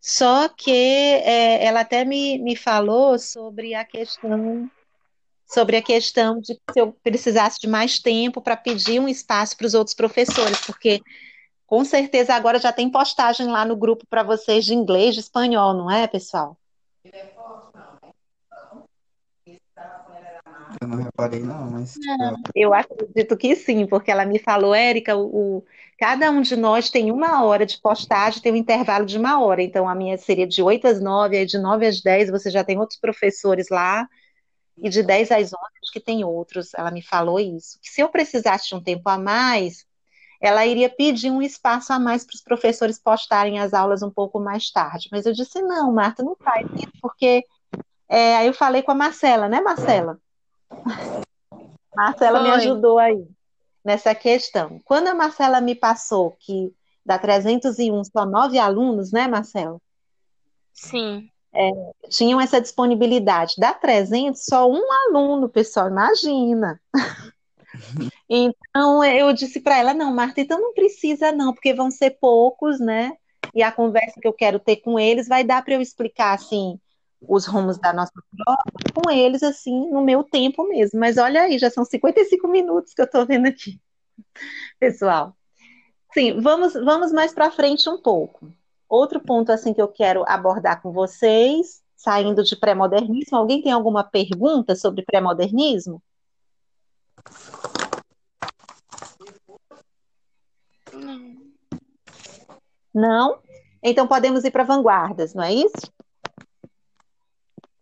só 0.00 0.48
que 0.48 0.70
é, 0.72 1.62
ela 1.62 1.80
até 1.80 2.06
me, 2.06 2.38
me 2.38 2.56
falou 2.56 3.18
sobre 3.18 3.74
a 3.74 3.84
questão 3.84 4.66
sobre 5.46 5.76
a 5.76 5.82
questão 5.82 6.40
de 6.40 6.54
se 6.54 6.80
eu 6.80 6.90
precisasse 7.04 7.60
de 7.60 7.68
mais 7.68 7.98
tempo 7.98 8.40
para 8.40 8.56
pedir 8.56 8.98
um 8.98 9.06
espaço 9.06 9.54
para 9.58 9.66
os 9.66 9.74
outros 9.74 9.94
professores, 9.94 10.58
porque 10.64 11.02
com 11.66 11.84
certeza 11.84 12.34
agora 12.34 12.58
já 12.58 12.72
tem 12.72 12.90
postagem 12.90 13.48
lá 13.48 13.62
no 13.62 13.76
grupo 13.76 14.06
para 14.08 14.22
vocês 14.22 14.64
de 14.64 14.72
inglês, 14.72 15.14
de 15.14 15.20
espanhol, 15.20 15.74
não 15.74 15.90
é, 15.90 16.06
pessoal? 16.06 16.56
Eu 20.80 20.88
não 20.88 20.96
reparei, 20.96 21.40
não, 21.40 21.70
mas 21.70 21.96
Não. 22.18 22.36
Eu 22.54 22.74
acredito 22.74 23.36
que 23.36 23.56
sim, 23.56 23.86
porque 23.86 24.10
ela 24.10 24.24
me 24.26 24.38
falou, 24.38 24.74
Érica, 24.74 25.16
o, 25.16 25.58
o- 25.58 25.64
cada 25.98 26.30
um 26.30 26.42
de 26.42 26.54
nós 26.56 26.90
tem 26.90 27.10
uma 27.10 27.42
hora 27.44 27.64
de 27.64 27.80
postagem, 27.80 28.42
tem 28.42 28.52
um 28.52 28.56
intervalo 28.56 29.06
de 29.06 29.18
uma 29.18 29.40
hora. 29.42 29.62
Então, 29.62 29.88
a 29.88 29.94
minha 29.94 30.16
seria 30.18 30.46
de 30.46 30.62
8 30.62 30.86
às 30.86 31.00
9, 31.00 31.38
aí 31.38 31.46
de 31.46 31.58
9 31.58 31.86
às 31.86 32.00
10 32.02 32.30
você 32.30 32.50
já 32.50 32.62
tem 32.62 32.78
outros 32.78 32.98
professores 32.98 33.68
lá, 33.70 34.06
e 34.76 34.90
de 34.90 35.02
10 35.02 35.30
às 35.32 35.46
11 35.54 35.56
acho 35.82 35.92
que 35.92 36.00
tem 36.00 36.22
outros. 36.24 36.74
Ela 36.74 36.90
me 36.90 37.00
falou 37.02 37.40
isso. 37.40 37.78
Que 37.82 37.88
se 37.88 38.02
eu 38.02 38.08
precisasse 38.10 38.68
de 38.68 38.74
um 38.74 38.82
tempo 38.82 39.08
a 39.08 39.16
mais, 39.16 39.86
ela 40.40 40.66
iria 40.66 40.90
pedir 40.90 41.30
um 41.30 41.40
espaço 41.40 41.92
a 41.94 41.98
mais 41.98 42.24
para 42.26 42.34
os 42.34 42.42
professores 42.42 42.98
postarem 42.98 43.58
as 43.58 43.72
aulas 43.72 44.02
um 44.02 44.10
pouco 44.10 44.38
mais 44.38 44.70
tarde. 44.70 45.08
Mas 45.10 45.24
eu 45.24 45.32
disse, 45.32 45.62
não, 45.62 45.90
Marta, 45.92 46.22
não 46.22 46.36
faz 46.36 46.66
isso, 46.76 46.92
porque 47.00 47.42
é, 48.08 48.36
aí 48.36 48.46
eu 48.46 48.52
falei 48.54 48.82
com 48.82 48.92
a 48.92 48.94
Marcela, 48.94 49.48
né, 49.48 49.62
Marcela? 49.62 50.18
Marcela 51.94 52.42
me 52.42 52.50
ajudou 52.50 52.98
aí 52.98 53.26
nessa 53.84 54.14
questão. 54.14 54.80
Quando 54.84 55.08
a 55.08 55.14
Marcela 55.14 55.60
me 55.60 55.74
passou 55.74 56.36
que 56.40 56.74
da 57.04 57.18
301 57.18 58.04
só 58.04 58.26
nove 58.26 58.58
alunos, 58.58 59.12
né, 59.12 59.28
Marcela? 59.28 59.80
Sim. 60.72 61.30
Tinham 62.10 62.40
essa 62.40 62.60
disponibilidade. 62.60 63.54
Da 63.58 63.72
300, 63.72 64.44
só 64.44 64.68
um 64.68 64.82
aluno, 65.08 65.48
pessoal, 65.48 65.88
imagina. 65.88 66.80
Então 68.28 69.04
eu 69.04 69.32
disse 69.34 69.60
para 69.60 69.78
ela: 69.78 69.92
não, 69.92 70.12
Marta, 70.12 70.40
então 70.40 70.58
não 70.58 70.72
precisa, 70.72 71.30
não, 71.30 71.52
porque 71.52 71.74
vão 71.74 71.90
ser 71.90 72.12
poucos, 72.18 72.80
né? 72.80 73.12
E 73.54 73.62
a 73.62 73.70
conversa 73.70 74.18
que 74.18 74.26
eu 74.26 74.32
quero 74.32 74.58
ter 74.58 74.76
com 74.76 74.98
eles 74.98 75.28
vai 75.28 75.44
dar 75.44 75.62
para 75.62 75.74
eu 75.74 75.80
explicar 75.82 76.34
assim 76.34 76.80
os 77.28 77.46
rumos 77.46 77.78
da 77.78 77.92
nossa 77.92 78.12
prova 78.36 78.62
com 78.94 79.10
eles 79.10 79.42
assim 79.42 79.90
no 79.90 80.02
meu 80.02 80.24
tempo 80.24 80.66
mesmo. 80.68 80.98
Mas 81.00 81.18
olha 81.18 81.42
aí, 81.42 81.58
já 81.58 81.70
são 81.70 81.84
55 81.84 82.48
minutos 82.48 82.94
que 82.94 83.00
eu 83.00 83.06
estou 83.06 83.26
vendo 83.26 83.46
aqui, 83.46 83.80
pessoal. 84.80 85.36
Sim, 86.12 86.40
vamos, 86.40 86.72
vamos 86.72 87.12
mais 87.12 87.32
para 87.32 87.50
frente 87.50 87.88
um 87.88 88.00
pouco. 88.00 88.50
Outro 88.88 89.20
ponto 89.20 89.50
assim 89.50 89.74
que 89.74 89.82
eu 89.82 89.88
quero 89.88 90.24
abordar 90.26 90.80
com 90.80 90.92
vocês, 90.92 91.82
saindo 91.96 92.42
de 92.42 92.56
pré-modernismo, 92.56 93.36
alguém 93.36 93.60
tem 93.62 93.72
alguma 93.72 94.04
pergunta 94.04 94.76
sobre 94.76 95.04
pré-modernismo? 95.04 96.02
Não. 100.92 101.36
Não? 102.94 103.38
Então 103.82 104.06
podemos 104.06 104.44
ir 104.44 104.50
para 104.50 104.64
vanguardas, 104.64 105.34
não 105.34 105.44
é 105.44 105.52
isso? 105.52 105.92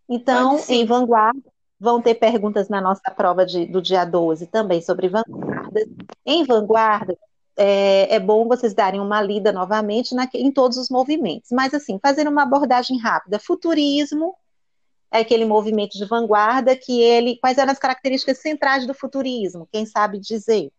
Então, 0.08 0.58
em 0.68 0.84
vanguarda, 0.84 1.40
vão 1.78 2.00
ter 2.00 2.14
perguntas 2.14 2.68
na 2.68 2.80
nossa 2.80 3.10
prova 3.10 3.44
de- 3.44 3.66
do 3.66 3.80
dia 3.80 4.04
12 4.04 4.46
também 4.46 4.80
sobre 4.80 5.08
vanguardas. 5.08 5.84
Em 6.24 6.44
vanguarda, 6.44 7.16
é, 7.56 8.14
é 8.14 8.20
bom 8.20 8.46
vocês 8.46 8.74
darem 8.74 9.00
uma 9.00 9.20
lida 9.22 9.52
novamente 9.52 10.14
na- 10.14 10.28
em 10.34 10.50
todos 10.50 10.76
os 10.78 10.88
movimentos. 10.88 11.50
Mas, 11.52 11.74
assim, 11.74 11.98
fazendo 12.02 12.30
uma 12.30 12.42
abordagem 12.42 12.98
rápida. 12.98 13.38
Futurismo 13.38 14.34
é 15.10 15.20
aquele 15.20 15.44
movimento 15.44 15.96
de 15.96 16.04
vanguarda 16.04 16.76
que 16.76 17.00
ele. 17.00 17.36
Quais 17.38 17.58
eram 17.58 17.72
as 17.72 17.78
características 17.78 18.38
centrais 18.38 18.86
do 18.86 18.94
futurismo? 18.94 19.68
Quem 19.70 19.86
sabe 19.86 20.18
dizer? 20.18 20.70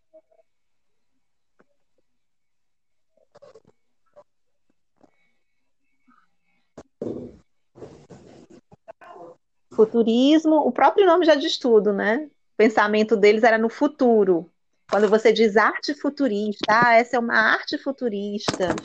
Futurismo, 9.75 10.55
o 10.55 10.71
próprio 10.71 11.05
nome 11.05 11.25
já 11.25 11.35
diz 11.35 11.57
tudo, 11.57 11.91
né? 11.91 12.29
O 12.53 12.57
pensamento 12.57 13.17
deles 13.17 13.43
era 13.43 13.57
no 13.57 13.69
futuro. 13.69 14.49
Quando 14.89 15.09
você 15.09 15.33
diz 15.33 15.57
arte 15.57 15.93
futurista, 15.93 16.63
ah, 16.69 16.93
essa 16.93 17.17
é 17.17 17.19
uma 17.19 17.35
arte 17.35 17.77
futurista. 17.77 18.75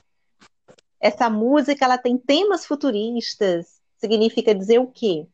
Essa 0.99 1.31
música, 1.31 1.85
ela 1.85 1.97
tem 1.97 2.19
temas 2.19 2.67
futuristas. 2.67 3.81
Significa 3.99 4.55
dizer 4.55 4.81
o 4.81 4.89
quê? 4.89 5.27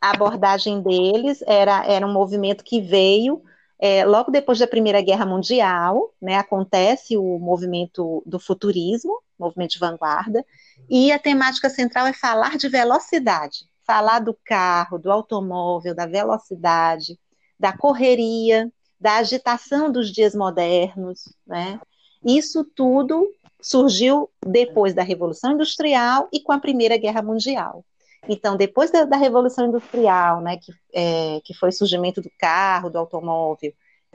A 0.00 0.10
abordagem 0.10 0.82
deles 0.82 1.42
era, 1.46 1.86
era 1.86 2.04
um 2.04 2.12
movimento 2.12 2.64
que 2.64 2.80
veio 2.80 3.42
é, 3.84 4.04
logo 4.04 4.30
depois 4.30 4.60
da 4.60 4.66
Primeira 4.68 5.02
Guerra 5.02 5.26
Mundial, 5.26 6.14
né, 6.22 6.36
acontece 6.36 7.16
o 7.16 7.36
movimento 7.40 8.22
do 8.24 8.38
futurismo, 8.38 9.20
movimento 9.42 9.72
de 9.72 9.78
vanguarda, 9.78 10.44
e 10.88 11.12
a 11.12 11.18
temática 11.18 11.68
central 11.68 12.06
é 12.06 12.12
falar 12.12 12.56
de 12.56 12.68
velocidade, 12.68 13.66
falar 13.84 14.20
do 14.20 14.36
carro, 14.44 14.98
do 14.98 15.10
automóvel, 15.10 15.94
da 15.94 16.06
velocidade, 16.06 17.18
da 17.58 17.76
correria, 17.76 18.70
da 19.00 19.16
agitação 19.16 19.90
dos 19.90 20.10
dias 20.12 20.34
modernos, 20.34 21.34
né? 21.46 21.80
Isso 22.24 22.64
tudo 22.64 23.28
surgiu 23.60 24.30
depois 24.44 24.94
da 24.94 25.02
Revolução 25.02 25.52
Industrial 25.52 26.28
e 26.32 26.40
com 26.40 26.52
a 26.52 26.58
Primeira 26.58 26.96
Guerra 26.96 27.22
Mundial. 27.22 27.84
Então, 28.28 28.56
depois 28.56 28.90
da, 28.90 29.04
da 29.04 29.16
Revolução 29.16 29.66
Industrial, 29.66 30.40
né, 30.40 30.56
que, 30.56 30.72
é, 30.94 31.40
que 31.44 31.52
foi 31.54 31.70
o 31.70 31.72
surgimento 31.72 32.20
do 32.20 32.30
carro, 32.38 32.90
do 32.90 32.98
automóvel, 32.98 33.72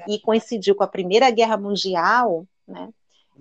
e 0.08 0.20
coincidiu 0.20 0.76
com 0.76 0.84
a 0.84 0.88
Primeira 0.88 1.30
Guerra 1.32 1.58
Mundial, 1.58 2.46
né, 2.68 2.90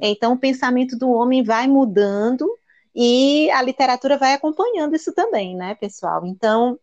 então 0.00 0.34
o 0.34 0.38
pensamento 0.38 0.96
do 0.96 1.10
homem 1.10 1.42
vai 1.42 1.66
mudando 1.66 2.46
e 2.94 3.50
a 3.50 3.62
literatura 3.62 4.16
vai 4.16 4.32
acompanhando 4.32 4.96
isso 4.96 5.12
também, 5.12 5.54
né, 5.54 5.74
pessoal? 5.74 6.24
Então, 6.24 6.78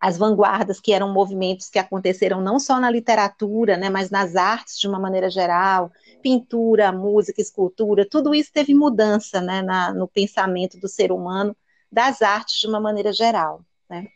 as 0.00 0.16
vanguardas, 0.16 0.80
que 0.80 0.92
eram 0.92 1.12
movimentos 1.12 1.68
que 1.68 1.78
aconteceram 1.78 2.40
não 2.40 2.58
só 2.58 2.80
na 2.80 2.90
literatura, 2.90 3.76
né, 3.76 3.88
mas 3.90 4.10
nas 4.10 4.36
artes 4.36 4.78
de 4.78 4.88
uma 4.88 4.98
maneira 4.98 5.30
geral, 5.30 5.90
pintura, 6.22 6.90
música, 6.92 7.40
escultura, 7.40 8.08
tudo 8.08 8.34
isso 8.34 8.50
teve 8.52 8.74
mudança, 8.74 9.40
né, 9.40 9.62
na, 9.62 9.92
no 9.92 10.08
pensamento 10.08 10.78
do 10.78 10.88
ser 10.88 11.12
humano 11.12 11.56
das 11.90 12.22
artes 12.22 12.58
de 12.58 12.66
uma 12.66 12.80
maneira 12.80 13.12
geral. 13.12 13.60
Né? 13.88 14.06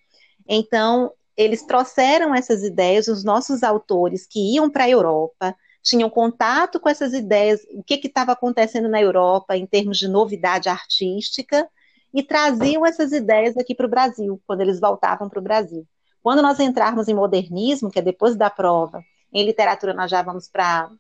Então, 0.49 1.12
eles 1.37 1.62
trouxeram 1.62 2.35
essas 2.35 2.62
ideias, 2.64 3.07
os 3.07 3.22
nossos 3.22 3.62
autores 3.62 4.26
que 4.26 4.55
iam 4.55 4.68
para 4.68 4.85
a 4.85 4.91
Europa, 4.91 5.55
tinham 5.83 6.11
contato 6.11 6.81
com 6.81 6.89
essas 6.89 7.12
ideias, 7.12 7.61
o 7.72 7.83
que 7.83 8.01
estava 8.07 8.33
acontecendo 8.33 8.89
na 8.89 9.01
Europa 9.01 9.57
em 9.57 9.66
termos 9.66 9.99
de 9.99 10.09
novidade 10.09 10.68
artística, 10.68 11.68
e 12.12 12.22
traziam 12.22 12.87
essas 12.87 13.12
ideias 13.12 13.57
aqui 13.57 13.74
para 13.74 13.87
o 13.87 13.91
Brasil, 13.91 14.41
quando 14.47 14.62
eles 14.62 14.81
voltavam 14.81 15.29
para 15.29 15.39
o 15.39 15.43
Brasil. 15.43 15.87
Quando 16.22 16.43
nós 16.43 16.59
entrarmos 16.59 17.07
em 17.07 17.14
modernismo, 17.14 17.91
que 17.91 17.99
é 17.99 18.03
depois 18.03 18.35
da 18.35 18.49
prova, 18.49 19.03
em 19.33 19.45
literatura 19.45 19.93
nós 19.93 20.11
já 20.11 20.22
vamos 20.22 20.49
para 20.49 20.91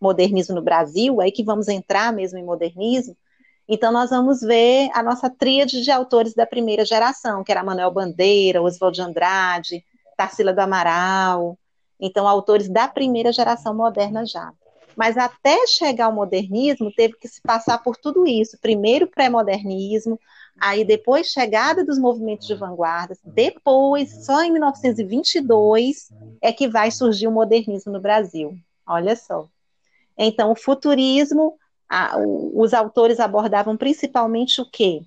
modernismo 0.00 0.54
no 0.54 0.62
Brasil, 0.62 1.20
aí 1.20 1.32
que 1.32 1.42
vamos 1.42 1.68
entrar 1.68 2.12
mesmo 2.12 2.38
em 2.38 2.44
modernismo, 2.44 3.16
então, 3.72 3.92
nós 3.92 4.10
vamos 4.10 4.40
ver 4.40 4.90
a 4.92 5.00
nossa 5.00 5.30
tríade 5.30 5.80
de 5.80 5.92
autores 5.92 6.34
da 6.34 6.44
primeira 6.44 6.84
geração, 6.84 7.44
que 7.44 7.52
era 7.52 7.62
Manuel 7.62 7.92
Bandeira, 7.92 8.60
Oswald 8.60 8.96
de 8.96 9.00
Andrade, 9.00 9.84
Tarsila 10.16 10.52
do 10.52 10.58
Amaral. 10.58 11.56
Então, 12.00 12.26
autores 12.26 12.68
da 12.68 12.88
primeira 12.88 13.32
geração 13.32 13.74
moderna 13.74 14.24
já. 14.24 14.52
Mas 14.96 15.16
até 15.16 15.66
chegar 15.66 16.06
ao 16.06 16.12
modernismo, 16.12 16.92
teve 16.92 17.14
que 17.14 17.28
se 17.28 17.40
passar 17.40 17.78
por 17.78 17.96
tudo 17.96 18.26
isso. 18.26 18.58
Primeiro 18.60 19.06
pré-modernismo, 19.06 20.18
aí 20.60 20.84
depois 20.84 21.28
chegada 21.28 21.84
dos 21.84 21.98
movimentos 21.98 22.46
de 22.46 22.54
vanguarda, 22.54 23.16
depois, 23.24 24.24
só 24.24 24.42
em 24.42 24.50
1922, 24.50 26.10
é 26.40 26.52
que 26.52 26.68
vai 26.68 26.90
surgir 26.90 27.28
o 27.28 27.32
modernismo 27.32 27.92
no 27.92 28.00
Brasil. 28.00 28.56
Olha 28.86 29.14
só. 29.14 29.46
Então, 30.18 30.52
o 30.52 30.56
futurismo 30.56 31.56
a, 31.90 32.16
os 32.54 32.72
autores 32.72 33.18
abordavam 33.18 33.76
principalmente 33.76 34.60
o 34.60 34.70
quê? 34.70 35.02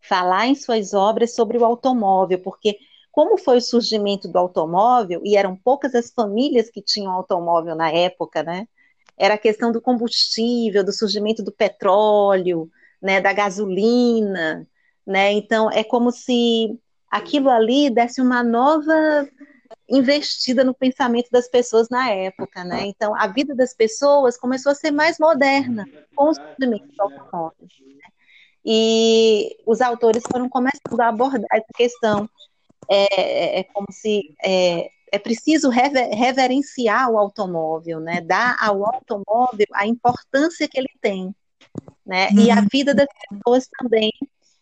Falar 0.00 0.46
em 0.46 0.54
suas 0.54 0.94
obras 0.94 1.34
sobre 1.34 1.58
o 1.58 1.64
automóvel, 1.64 2.38
porque 2.38 2.78
como 3.18 3.36
foi 3.36 3.56
o 3.56 3.60
surgimento 3.60 4.28
do 4.28 4.38
automóvel, 4.38 5.20
e 5.24 5.36
eram 5.36 5.56
poucas 5.56 5.92
as 5.92 6.08
famílias 6.08 6.70
que 6.70 6.80
tinham 6.80 7.10
automóvel 7.10 7.74
na 7.74 7.90
época, 7.90 8.44
né? 8.44 8.68
Era 9.16 9.34
a 9.34 9.38
questão 9.38 9.72
do 9.72 9.80
combustível, 9.80 10.84
do 10.84 10.92
surgimento 10.92 11.42
do 11.42 11.50
petróleo, 11.50 12.70
né, 13.02 13.20
da 13.20 13.32
gasolina, 13.32 14.64
né? 15.04 15.32
Então 15.32 15.68
é 15.68 15.82
como 15.82 16.12
se 16.12 16.78
aquilo 17.10 17.50
ali 17.50 17.90
desse 17.90 18.20
uma 18.20 18.44
nova 18.44 19.28
investida 19.90 20.62
no 20.62 20.72
pensamento 20.72 21.28
das 21.32 21.48
pessoas 21.48 21.88
na 21.88 22.08
época, 22.10 22.62
né? 22.62 22.86
Então, 22.86 23.16
a 23.16 23.26
vida 23.26 23.52
das 23.52 23.74
pessoas 23.74 24.36
começou 24.36 24.70
a 24.70 24.76
ser 24.76 24.92
mais 24.92 25.18
moderna 25.18 25.84
com 26.14 26.28
o 26.30 26.34
surgimento 26.34 26.86
do 26.96 27.02
automóvel. 27.02 27.66
Né? 27.84 28.08
E 28.64 29.56
os 29.66 29.80
autores 29.80 30.22
foram 30.30 30.48
começando 30.48 31.00
a 31.00 31.08
abordar 31.08 31.48
essa 31.50 31.72
questão. 31.74 32.30
É, 32.90 33.60
é 33.60 33.64
como 33.64 33.86
se 33.90 34.34
é, 34.42 34.90
é 35.12 35.18
preciso 35.18 35.68
rever, 35.68 36.08
reverenciar 36.10 37.10
o 37.10 37.18
automóvel, 37.18 38.00
né? 38.00 38.20
Dar 38.20 38.56
ao 38.60 38.84
automóvel 38.86 39.66
a 39.74 39.86
importância 39.86 40.68
que 40.68 40.78
ele 40.78 40.90
tem, 41.00 41.34
né? 42.06 42.30
E 42.32 42.50
a 42.50 42.60
vida 42.60 42.94
das 42.94 43.08
pessoas 43.28 43.68
também 43.78 44.10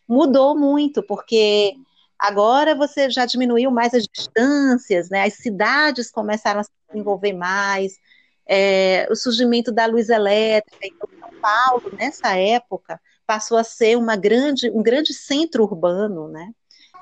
mudou 0.08 0.56
muito, 0.58 1.02
porque 1.02 1.74
agora 2.18 2.74
você 2.74 3.10
já 3.10 3.26
diminuiu 3.26 3.70
mais 3.70 3.94
as 3.94 4.04
distâncias, 4.04 5.08
né? 5.10 5.24
As 5.24 5.34
cidades 5.34 6.10
começaram 6.10 6.60
a 6.60 6.64
se 6.64 6.70
desenvolver 6.88 7.32
mais, 7.32 7.98
é, 8.46 9.08
o 9.10 9.16
surgimento 9.16 9.72
da 9.72 9.86
luz 9.86 10.08
elétrica. 10.08 10.86
Então, 10.86 11.08
São 11.18 11.40
Paulo, 11.40 11.92
nessa 11.96 12.36
época, 12.36 13.00
passou 13.26 13.58
a 13.58 13.64
ser 13.64 13.96
uma 13.96 14.16
grande, 14.16 14.70
um 14.70 14.82
grande 14.82 15.12
centro 15.12 15.64
urbano, 15.64 16.28
né? 16.28 16.52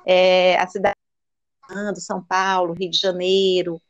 É, 0.06 0.56
a 0.58 0.66
cidade 0.66 0.94
de 0.94 1.03
São 1.96 2.22
Paulo, 2.22 2.74
Rio 2.74 2.90
de 2.90 2.98
Janeiro, 2.98 3.80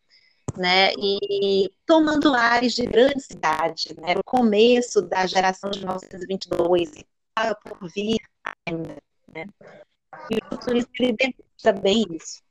né? 0.56 0.92
E 0.94 1.70
tomando 1.86 2.34
ares 2.34 2.74
de 2.74 2.84
grande 2.86 3.20
cidade, 3.20 3.94
né? 4.00 4.14
O 4.16 4.24
começo 4.24 5.02
da 5.02 5.26
geração 5.26 5.70
de 5.70 5.80
1922 5.80 6.92
por 7.62 7.90
vir 7.90 8.18
ainda, 8.66 8.96
né? 9.34 9.46
E 10.30 10.54
o 10.54 10.58
turismo 10.58 10.90
ele 11.00 11.12
demonstra 11.12 11.72
bem 11.72 12.04
isso. 12.10 12.42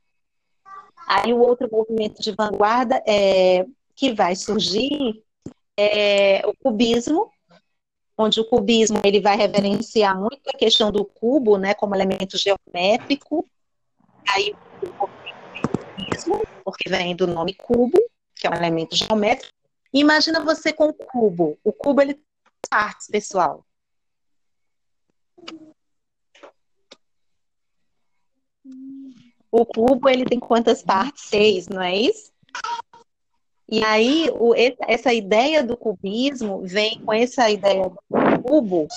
Aí 1.08 1.34
o 1.34 1.40
outro 1.40 1.70
movimento 1.72 2.22
de 2.22 2.32
vanguarda 2.32 3.02
é, 3.08 3.66
que 3.96 4.14
vai 4.14 4.36
surgir 4.36 5.24
é 5.78 6.46
o 6.46 6.54
cubismo, 6.56 7.32
onde 8.18 8.40
o 8.40 8.46
cubismo 8.46 9.00
ele 9.04 9.20
vai 9.20 9.36
reverenciar 9.36 10.20
muito 10.20 10.48
a 10.48 10.58
questão 10.58 10.92
do 10.92 11.04
cubo, 11.04 11.58
né, 11.58 11.74
como 11.74 11.96
elemento 11.96 12.38
geométrico. 12.38 13.50
Aí 14.30 14.54
o 14.82 15.08
cubismo, 15.08 16.42
porque 16.64 16.90
vem 16.90 17.16
do 17.16 17.28
nome 17.28 17.54
cubo, 17.54 18.00
que 18.36 18.48
é 18.48 18.50
um 18.50 18.56
elemento 18.56 18.96
geométrico. 18.96 19.54
Imagina 19.94 20.44
você 20.44 20.74
com 20.74 20.86
o 20.86 20.94
cubo. 20.94 21.58
O 21.64 21.72
cubo 21.72 22.02
ele 22.02 22.16
tem 22.16 22.24
partes, 22.70 23.08
pessoal. 23.08 23.66
O 29.52 29.66
cubo 29.66 30.10
ele 30.10 30.26
tem 30.26 30.40
quantas 30.40 30.82
partes? 30.82 31.26
Seis, 31.26 31.68
não 31.68 31.82
é 31.82 31.96
isso? 31.96 32.34
E 33.70 33.84
aí, 33.84 34.30
o, 34.34 34.54
essa 34.88 35.14
ideia 35.14 35.64
do 35.64 35.78
cubismo 35.78 36.62
vem 36.64 37.00
com 37.00 37.14
essa 37.14 37.50
ideia 37.50 37.90
do 37.90 38.44
cubo, 38.44 38.88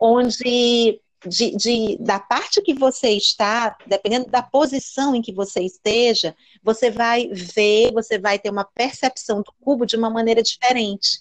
onde 0.00 1.00
de, 1.26 1.56
de, 1.56 1.96
da 1.98 2.18
parte 2.18 2.60
que 2.62 2.74
você 2.74 3.10
está, 3.10 3.76
dependendo 3.86 4.28
da 4.28 4.42
posição 4.42 5.14
em 5.14 5.22
que 5.22 5.32
você 5.32 5.60
esteja, 5.60 6.34
você 6.62 6.90
vai 6.90 7.28
ver, 7.28 7.92
você 7.92 8.18
vai 8.18 8.38
ter 8.38 8.50
uma 8.50 8.64
percepção 8.64 9.42
do 9.42 9.52
cubo 9.60 9.86
de 9.86 9.96
uma 9.96 10.10
maneira 10.10 10.42
diferente. 10.42 11.20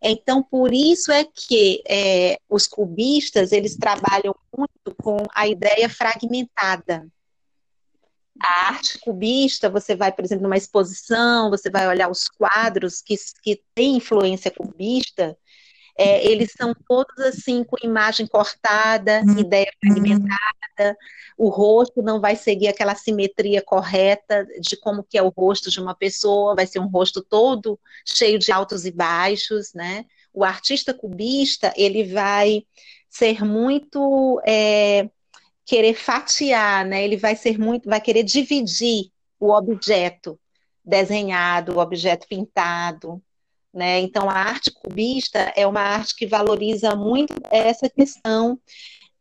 Então, 0.00 0.42
por 0.42 0.72
isso 0.72 1.10
é 1.10 1.24
que 1.24 1.82
é, 1.88 2.38
os 2.48 2.66
cubistas, 2.66 3.50
eles 3.50 3.76
trabalham 3.76 4.34
muito 4.56 4.94
com 5.02 5.16
a 5.34 5.48
ideia 5.48 5.88
fragmentada. 5.88 7.06
A 8.40 8.68
arte 8.68 8.98
cubista, 9.00 9.68
você 9.68 9.96
vai, 9.96 10.12
por 10.12 10.24
exemplo, 10.24 10.44
numa 10.44 10.56
exposição, 10.56 11.50
você 11.50 11.68
vai 11.68 11.88
olhar 11.88 12.08
os 12.08 12.28
quadros 12.28 13.02
que, 13.02 13.16
que 13.42 13.60
têm 13.74 13.96
influência 13.96 14.50
cubista, 14.52 15.36
é, 15.98 16.24
eles 16.24 16.52
são 16.56 16.72
todos 16.86 17.18
assim 17.18 17.64
com 17.64 17.76
imagem 17.82 18.24
cortada, 18.24 19.20
uhum. 19.26 19.40
ideia 19.40 19.70
fragmentada, 19.80 20.96
o 21.36 21.48
rosto 21.48 22.00
não 22.00 22.20
vai 22.20 22.36
seguir 22.36 22.68
aquela 22.68 22.94
simetria 22.94 23.60
correta 23.60 24.46
de 24.60 24.76
como 24.76 25.02
que 25.02 25.18
é 25.18 25.22
o 25.22 25.28
rosto 25.28 25.70
de 25.70 25.80
uma 25.80 25.96
pessoa, 25.96 26.54
vai 26.54 26.66
ser 26.66 26.78
um 26.78 26.86
rosto 26.86 27.20
todo 27.20 27.78
cheio 28.06 28.38
de 28.38 28.52
altos 28.52 28.86
e 28.86 28.92
baixos, 28.92 29.74
né? 29.74 30.04
O 30.32 30.44
artista 30.44 30.94
cubista, 30.94 31.72
ele 31.76 32.04
vai 32.04 32.62
ser 33.10 33.44
muito 33.44 34.40
é, 34.46 35.10
querer 35.66 35.94
fatiar, 35.94 36.86
né? 36.86 37.04
Ele 37.04 37.16
vai 37.16 37.34
ser 37.34 37.58
muito, 37.58 37.88
vai 37.88 38.00
querer 38.00 38.22
dividir 38.22 39.10
o 39.40 39.52
objeto 39.52 40.38
desenhado, 40.84 41.74
o 41.74 41.78
objeto 41.78 42.26
pintado, 42.28 43.20
né? 43.78 44.00
Então, 44.00 44.28
a 44.28 44.34
arte 44.34 44.72
cubista 44.72 45.38
é 45.56 45.64
uma 45.66 45.80
arte 45.80 46.16
que 46.16 46.26
valoriza 46.26 46.96
muito 46.96 47.32
essa 47.48 47.88
questão 47.88 48.60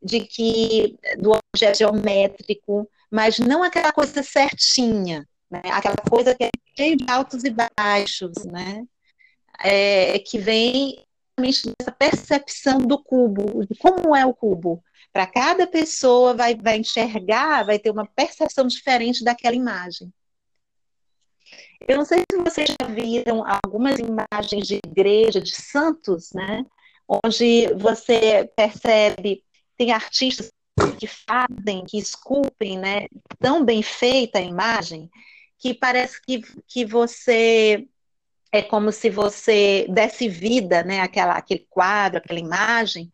de 0.01 0.21
que 0.21 0.97
do 1.19 1.31
objeto 1.53 1.77
geométrico, 1.77 2.89
mas 3.11 3.37
não 3.37 3.61
aquela 3.61 3.91
coisa 3.91 4.23
certinha, 4.23 5.27
né? 5.49 5.61
aquela 5.65 5.95
coisa 6.09 6.33
que 6.33 6.45
é 6.45 6.49
cheia 6.75 6.97
de 6.97 7.05
altos 7.09 7.43
e 7.43 7.51
baixos, 7.51 8.33
né? 8.45 8.83
É, 9.59 10.19
que 10.19 10.39
vem 10.39 11.03
dessa 11.39 11.91
percepção 11.91 12.79
do 12.79 13.01
cubo, 13.01 13.63
de 13.65 13.77
como 13.77 14.15
é 14.15 14.25
o 14.25 14.33
cubo. 14.33 14.83
Para 15.13 15.27
cada 15.27 15.67
pessoa 15.67 16.33
vai, 16.33 16.55
vai 16.55 16.77
enxergar, 16.77 17.63
vai 17.63 17.77
ter 17.79 17.91
uma 17.91 18.07
percepção 18.07 18.65
diferente 18.65 19.23
daquela 19.23 19.55
imagem. 19.55 20.11
Eu 21.85 21.97
não 21.97 22.05
sei 22.05 22.23
se 22.31 22.37
vocês 22.37 22.69
já 22.69 22.87
viram 22.87 23.43
algumas 23.45 23.97
imagens 23.99 24.67
de 24.67 24.75
igreja, 24.75 25.41
de 25.41 25.53
santos, 25.53 26.31
né? 26.33 26.65
Onde 27.07 27.73
você 27.75 28.49
percebe, 28.55 29.43
tem 29.77 29.91
artistas 29.91 30.51
que 30.97 31.07
fazem, 31.07 31.83
que 31.85 31.97
esculpem, 31.97 32.77
né? 32.77 33.07
Tão 33.39 33.63
bem 33.63 33.81
feita 33.81 34.39
a 34.39 34.41
imagem, 34.41 35.09
que 35.59 35.73
parece 35.73 36.21
que, 36.21 36.41
que 36.67 36.85
você 36.85 37.87
é 38.51 38.61
como 38.61 38.91
se 38.91 39.09
você 39.09 39.85
desse 39.89 40.27
vida, 40.27 40.83
né? 40.83 41.01
Aquela, 41.01 41.33
aquele 41.33 41.65
quadro, 41.69 42.17
aquela 42.17 42.39
imagem, 42.39 43.11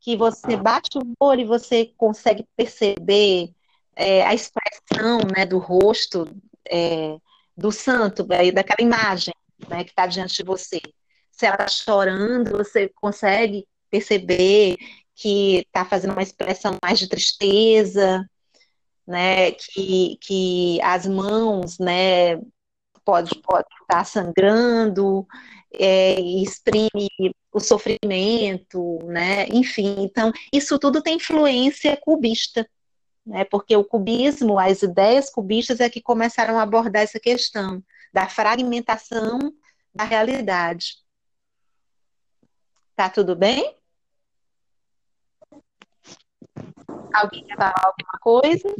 que 0.00 0.16
você 0.16 0.56
bate 0.56 0.98
o 0.98 1.12
olho 1.20 1.40
e 1.42 1.44
você 1.44 1.92
consegue 1.96 2.46
perceber 2.56 3.50
é, 3.94 4.24
a 4.24 4.34
expressão 4.34 5.18
né, 5.34 5.46
do 5.46 5.58
rosto 5.58 6.28
é, 6.68 7.18
do 7.56 7.72
santo, 7.72 8.24
daquela 8.24 8.80
imagem 8.80 9.34
né, 9.68 9.84
que 9.84 9.90
está 9.90 10.06
diante 10.06 10.36
de 10.36 10.44
você. 10.44 10.80
Se 11.30 11.46
ela 11.46 11.54
está 11.54 11.68
chorando, 11.68 12.58
você 12.58 12.88
consegue 12.94 13.66
perceber 13.90 14.76
que 15.14 15.58
está 15.58 15.84
fazendo 15.84 16.12
uma 16.12 16.22
expressão 16.22 16.78
mais 16.82 16.98
de 16.98 17.08
tristeza, 17.08 18.28
né, 19.06 19.52
que, 19.52 20.18
que 20.20 20.80
as 20.82 21.06
mãos, 21.06 21.78
né, 21.78 22.36
pode, 23.04 23.40
pode 23.40 23.66
estar 23.82 24.04
sangrando, 24.04 25.26
é, 25.72 26.20
exprime 26.20 27.08
o 27.52 27.60
sofrimento, 27.60 28.98
né, 29.04 29.46
enfim, 29.48 29.96
então, 30.00 30.32
isso 30.52 30.78
tudo 30.78 31.02
tem 31.02 31.16
influência 31.16 31.96
cubista, 31.96 32.68
né? 33.26 33.44
Porque 33.44 33.76
o 33.76 33.84
cubismo, 33.84 34.58
as 34.58 34.82
ideias 34.82 35.28
cubistas 35.28 35.80
é 35.80 35.90
que 35.90 36.00
começaram 36.00 36.58
a 36.58 36.62
abordar 36.62 37.02
essa 37.02 37.18
questão 37.18 37.82
da 38.12 38.28
fragmentação 38.28 39.38
da 39.94 40.04
realidade. 40.04 40.98
Tá 42.94 43.10
tudo 43.10 43.34
bem? 43.34 43.76
Alguém 47.12 47.44
quer 47.44 47.56
falar 47.56 47.74
alguma 47.84 48.18
coisa? 48.20 48.74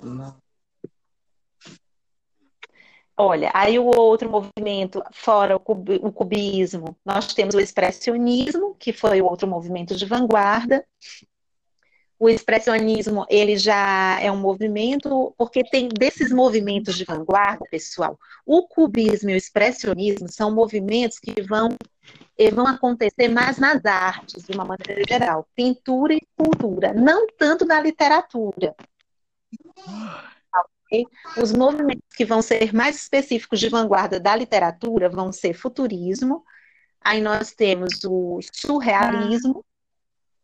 Não. 0.00 0.49
Olha, 3.22 3.50
aí 3.52 3.78
o 3.78 3.84
outro 3.84 4.30
movimento, 4.30 5.04
fora 5.12 5.54
o, 5.54 5.60
cubismo, 5.60 6.96
nós 7.04 7.34
temos 7.34 7.54
o 7.54 7.60
expressionismo, 7.60 8.74
que 8.78 8.94
foi 8.94 9.20
o 9.20 9.26
outro 9.26 9.46
movimento 9.46 9.94
de 9.94 10.06
vanguarda. 10.06 10.82
O 12.18 12.30
expressionismo, 12.30 13.26
ele 13.28 13.58
já 13.58 14.18
é 14.22 14.32
um 14.32 14.38
movimento, 14.38 15.34
porque 15.36 15.62
tem 15.62 15.86
desses 15.88 16.32
movimentos 16.32 16.96
de 16.96 17.04
vanguarda, 17.04 17.62
pessoal, 17.70 18.18
o 18.46 18.66
cubismo 18.66 19.28
e 19.28 19.34
o 19.34 19.36
expressionismo 19.36 20.26
são 20.30 20.50
movimentos 20.50 21.18
que 21.18 21.42
vão, 21.42 21.76
vão 22.54 22.66
acontecer 22.66 23.28
mais 23.28 23.58
nas 23.58 23.84
artes, 23.84 24.44
de 24.44 24.54
uma 24.54 24.64
maneira 24.64 25.02
geral, 25.06 25.46
pintura 25.54 26.14
e 26.14 26.22
escultura, 26.22 26.94
não 26.94 27.26
tanto 27.36 27.66
na 27.66 27.78
literatura. 27.82 28.74
Os 31.40 31.52
movimentos 31.52 32.08
que 32.16 32.24
vão 32.24 32.42
ser 32.42 32.74
mais 32.74 32.96
específicos 32.96 33.60
de 33.60 33.68
vanguarda 33.68 34.18
da 34.18 34.34
literatura 34.34 35.08
vão 35.08 35.32
ser 35.32 35.54
futurismo, 35.54 36.44
aí 37.00 37.20
nós 37.20 37.52
temos 37.52 38.04
o 38.04 38.40
surrealismo 38.52 39.64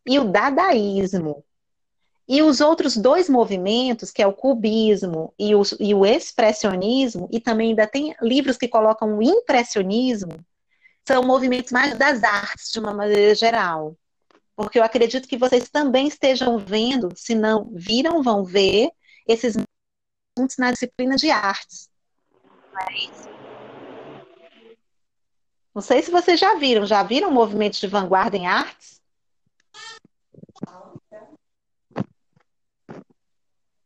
e 0.06 0.18
o 0.18 0.24
dadaísmo. 0.24 1.44
E 2.28 2.42
os 2.42 2.60
outros 2.60 2.96
dois 2.96 3.28
movimentos, 3.28 4.10
que 4.10 4.22
é 4.22 4.26
o 4.26 4.32
cubismo 4.32 5.32
e 5.38 5.54
o, 5.54 5.62
e 5.78 5.94
o 5.94 6.04
expressionismo, 6.04 7.28
e 7.32 7.38
também 7.40 7.70
ainda 7.70 7.86
tem 7.86 8.14
livros 8.20 8.56
que 8.56 8.66
colocam 8.66 9.16
o 9.16 9.22
impressionismo, 9.22 10.44
são 11.06 11.22
movimentos 11.22 11.70
mais 11.70 11.96
das 11.96 12.24
artes, 12.24 12.72
de 12.72 12.80
uma 12.80 12.92
maneira 12.92 13.34
geral. 13.34 13.96
Porque 14.56 14.78
eu 14.78 14.82
acredito 14.82 15.28
que 15.28 15.36
vocês 15.36 15.68
também 15.68 16.08
estejam 16.08 16.58
vendo, 16.58 17.12
se 17.14 17.34
não 17.34 17.70
viram, 17.72 18.22
vão 18.22 18.44
ver 18.44 18.90
esses 19.26 19.56
na 20.58 20.70
disciplina 20.70 21.16
de 21.16 21.30
artes. 21.30 21.88
Não 22.72 22.80
é 22.80 22.94
isso? 22.94 23.28
Não 25.74 25.82
sei 25.82 26.02
se 26.02 26.10
vocês 26.10 26.38
já 26.38 26.54
viram. 26.56 26.86
Já 26.86 27.02
viram 27.02 27.30
movimentos 27.30 27.80
de 27.80 27.86
vanguarda 27.86 28.36
em 28.36 28.46
artes? 28.46 29.00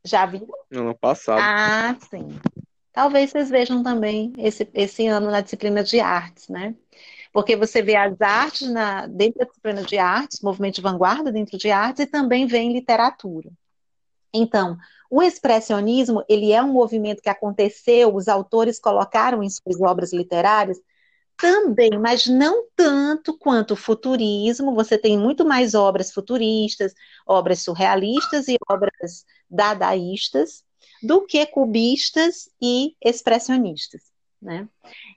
Já 0.05 0.27
viram? 0.27 0.49
No 0.71 0.81
ano 0.81 0.99
passado. 0.99 1.41
Ah, 1.41 1.97
sim. 2.09 2.41
Talvez 2.93 3.31
vocês 3.31 3.51
vejam 3.51 3.83
também 3.83 4.33
esse, 4.39 4.69
esse 4.75 5.07
ano 5.07 5.31
na 5.31 5.41
disciplina 5.41 5.83
de 5.85 6.01
artes, 6.01 6.49
né? 6.49 6.75
Porque 7.33 7.55
você 7.55 7.81
vê 7.81 7.95
as 7.95 8.21
artes 8.21 8.69
na, 8.69 9.07
dentro 9.07 9.39
da 9.39 9.45
disciplina 9.45 9.83
de 9.85 9.99
artes, 9.99 10.41
movimento 10.41 10.77
de 10.77 10.83
vanguarda 10.83 11.31
dentro 11.31 11.57
de 11.57 11.71
artes, 11.71 12.05
e 12.05 12.07
também 12.07 12.47
vem 12.47 12.73
literatura. 12.73 13.51
Então, 14.33 14.77
o 15.11 15.21
expressionismo, 15.21 16.25
ele 16.29 16.53
é 16.53 16.63
um 16.63 16.73
movimento 16.73 17.21
que 17.21 17.29
aconteceu, 17.29 18.15
os 18.15 18.29
autores 18.29 18.79
colocaram 18.79 19.43
em 19.43 19.51
suas 19.51 19.81
obras 19.81 20.13
literárias 20.13 20.81
também, 21.37 21.99
mas 21.99 22.27
não 22.27 22.67
tanto 22.77 23.37
quanto 23.37 23.73
o 23.73 23.77
futurismo. 23.77 24.75
Você 24.75 24.97
tem 24.97 25.19
muito 25.19 25.45
mais 25.45 25.75
obras 25.75 26.13
futuristas, 26.13 26.95
obras 27.27 27.61
surrealistas 27.63 28.47
e 28.47 28.57
obras 28.69 29.25
dadaístas 29.51 30.63
do 31.03 31.23
que 31.27 31.45
cubistas 31.47 32.49
e 32.63 32.95
expressionistas, 33.03 34.03
né? 34.41 34.69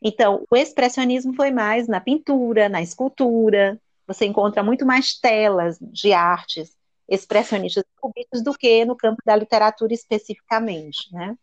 Então, 0.01 0.45
o 0.49 0.55
expressionismo 0.55 1.33
foi 1.35 1.51
mais 1.51 1.87
na 1.87 1.99
pintura, 1.99 2.67
na 2.69 2.81
escultura. 2.81 3.79
Você 4.07 4.25
encontra 4.25 4.63
muito 4.63 4.85
mais 4.85 5.13
telas 5.19 5.77
de 5.79 6.13
artes 6.13 6.73
expressionistas 7.07 7.83
cubistas 7.99 8.43
do 8.43 8.53
que 8.53 8.85
no 8.85 8.95
campo 8.95 9.21
da 9.25 9.35
literatura 9.35 9.93
especificamente, 9.93 11.11
né? 11.13 11.37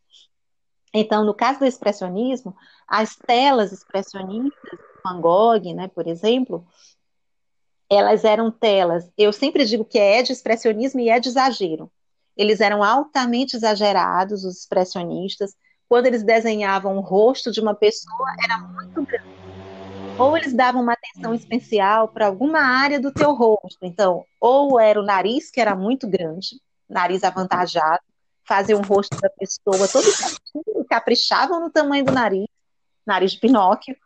Então, 0.93 1.25
no 1.25 1.35
caso 1.35 1.61
do 1.61 1.67
expressionismo, 1.67 2.57
as 2.87 3.15
telas 3.15 3.73
expressionistas, 3.73 4.79
Van 5.05 5.21
Gogh, 5.21 5.73
né, 5.75 5.89
por 5.89 6.07
exemplo, 6.07 6.67
elas 7.89 8.25
eram 8.25 8.51
telas, 8.51 9.11
eu 9.17 9.33
sempre 9.33 9.65
digo 9.65 9.85
que 9.85 9.99
é 9.99 10.23
de 10.23 10.33
expressionismo 10.33 11.01
e 11.01 11.09
é 11.09 11.21
de 11.21 11.29
exagero. 11.29 11.91
Eles 12.37 12.61
eram 12.61 12.83
altamente 12.83 13.57
exagerados, 13.57 14.45
os 14.45 14.59
expressionistas. 14.59 15.55
Quando 15.89 16.07
eles 16.07 16.23
desenhavam 16.23 16.97
o 16.97 17.01
rosto 17.01 17.51
de 17.51 17.61
uma 17.61 17.75
pessoa, 17.75 18.35
era 18.43 18.59
muito 18.59 19.03
grande 19.03 19.40
ou 20.21 20.37
eles 20.37 20.53
davam 20.53 20.83
uma 20.83 20.93
atenção 20.93 21.35
especial 21.35 22.09
para 22.09 22.27
alguma 22.27 22.61
área 22.61 23.01
do 23.01 23.13
teu 23.13 23.33
rosto. 23.33 23.79
Então, 23.83 24.25
ou 24.41 24.79
era 24.79 25.01
o 25.01 25.05
nariz, 25.05 25.51
que 25.51 25.61
era 25.61 25.75
muito 25.75 26.09
grande, 26.09 26.61
nariz 26.89 27.25
avantajado, 27.25 28.03
faziam 28.47 28.81
o 28.81 28.85
rosto 28.85 29.19
da 29.21 29.31
pessoa 29.31 29.89
todo 29.89 30.05
certinho, 30.05 30.85
caprichavam 30.89 31.61
no 31.61 31.71
tamanho 31.71 32.05
do 32.05 32.13
nariz, 32.13 32.47
nariz 33.07 33.33
de 33.33 33.39
Pinóquio. 33.39 33.97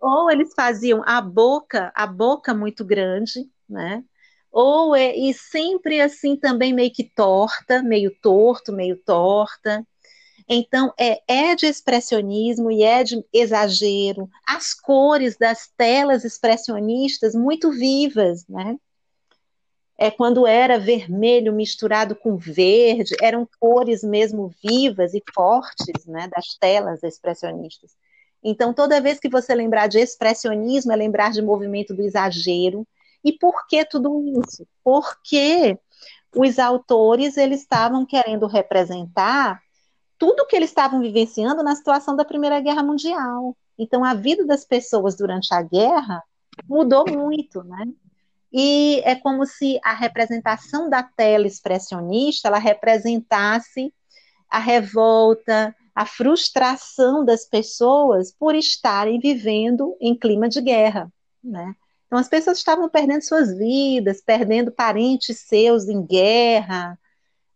Ou 0.00 0.30
eles 0.30 0.52
faziam 0.54 1.02
a 1.04 1.20
boca, 1.20 1.92
a 1.94 2.06
boca 2.06 2.54
muito 2.54 2.84
grande, 2.84 3.48
né? 3.68 4.02
Ou 4.50 4.96
é, 4.96 5.14
e 5.14 5.34
sempre 5.34 6.00
assim 6.00 6.36
também 6.36 6.72
meio 6.72 6.90
que 6.90 7.04
torta, 7.04 7.82
meio 7.82 8.10
torto, 8.22 8.72
meio 8.72 8.96
torta. 9.04 9.86
Então, 10.48 10.92
é, 10.98 11.20
é 11.26 11.56
de 11.56 11.66
expressionismo 11.66 12.70
e 12.70 12.82
é 12.82 13.02
de 13.02 13.24
exagero. 13.32 14.30
As 14.46 14.72
cores 14.72 15.36
das 15.36 15.68
telas 15.76 16.24
expressionistas 16.24 17.34
muito 17.34 17.70
vivas, 17.72 18.46
né? 18.46 18.76
É 19.98 20.10
quando 20.10 20.46
era 20.46 20.78
vermelho 20.78 21.52
misturado 21.52 22.14
com 22.14 22.36
verde, 22.36 23.16
eram 23.20 23.48
cores 23.58 24.04
mesmo 24.04 24.54
vivas 24.62 25.14
e 25.14 25.22
fortes, 25.34 26.04
né, 26.04 26.28
das 26.28 26.54
telas 26.60 27.02
expressionistas. 27.02 27.92
Então, 28.44 28.74
toda 28.74 29.00
vez 29.00 29.18
que 29.18 29.28
você 29.28 29.54
lembrar 29.54 29.86
de 29.86 29.98
expressionismo, 29.98 30.92
é 30.92 30.96
lembrar 30.96 31.32
de 31.32 31.40
movimento 31.40 31.94
do 31.94 32.02
exagero. 32.02 32.86
E 33.24 33.32
por 33.32 33.66
que 33.66 33.84
tudo 33.86 34.22
isso? 34.38 34.66
Porque 34.84 35.78
os 36.36 36.58
autores 36.58 37.36
eles 37.38 37.60
estavam 37.62 38.04
querendo 38.04 38.46
representar 38.46 39.60
tudo 40.18 40.46
que 40.46 40.56
eles 40.56 40.70
estavam 40.70 41.00
vivenciando 41.00 41.62
na 41.62 41.74
situação 41.74 42.16
da 42.16 42.24
Primeira 42.24 42.60
Guerra 42.60 42.82
Mundial. 42.82 43.56
Então, 43.78 44.04
a 44.04 44.14
vida 44.14 44.44
das 44.44 44.64
pessoas 44.64 45.16
durante 45.16 45.52
a 45.52 45.62
guerra 45.62 46.22
mudou 46.68 47.04
muito, 47.08 47.62
né? 47.62 47.84
E 48.52 49.02
é 49.04 49.14
como 49.14 49.44
se 49.44 49.78
a 49.84 49.92
representação 49.92 50.88
da 50.88 51.02
tela 51.02 51.46
expressionista 51.46 52.48
ela 52.48 52.58
representasse 52.58 53.92
a 54.48 54.58
revolta, 54.58 55.74
a 55.94 56.06
frustração 56.06 57.24
das 57.24 57.44
pessoas 57.44 58.32
por 58.32 58.54
estarem 58.54 59.18
vivendo 59.18 59.96
em 60.00 60.14
clima 60.14 60.48
de 60.48 60.60
guerra, 60.60 61.12
né? 61.42 61.74
Então 62.06 62.18
as 62.18 62.28
pessoas 62.28 62.58
estavam 62.58 62.88
perdendo 62.88 63.22
suas 63.22 63.56
vidas, 63.56 64.22
perdendo 64.22 64.70
parentes 64.70 65.40
seus 65.40 65.88
em 65.88 66.04
guerra, 66.06 66.98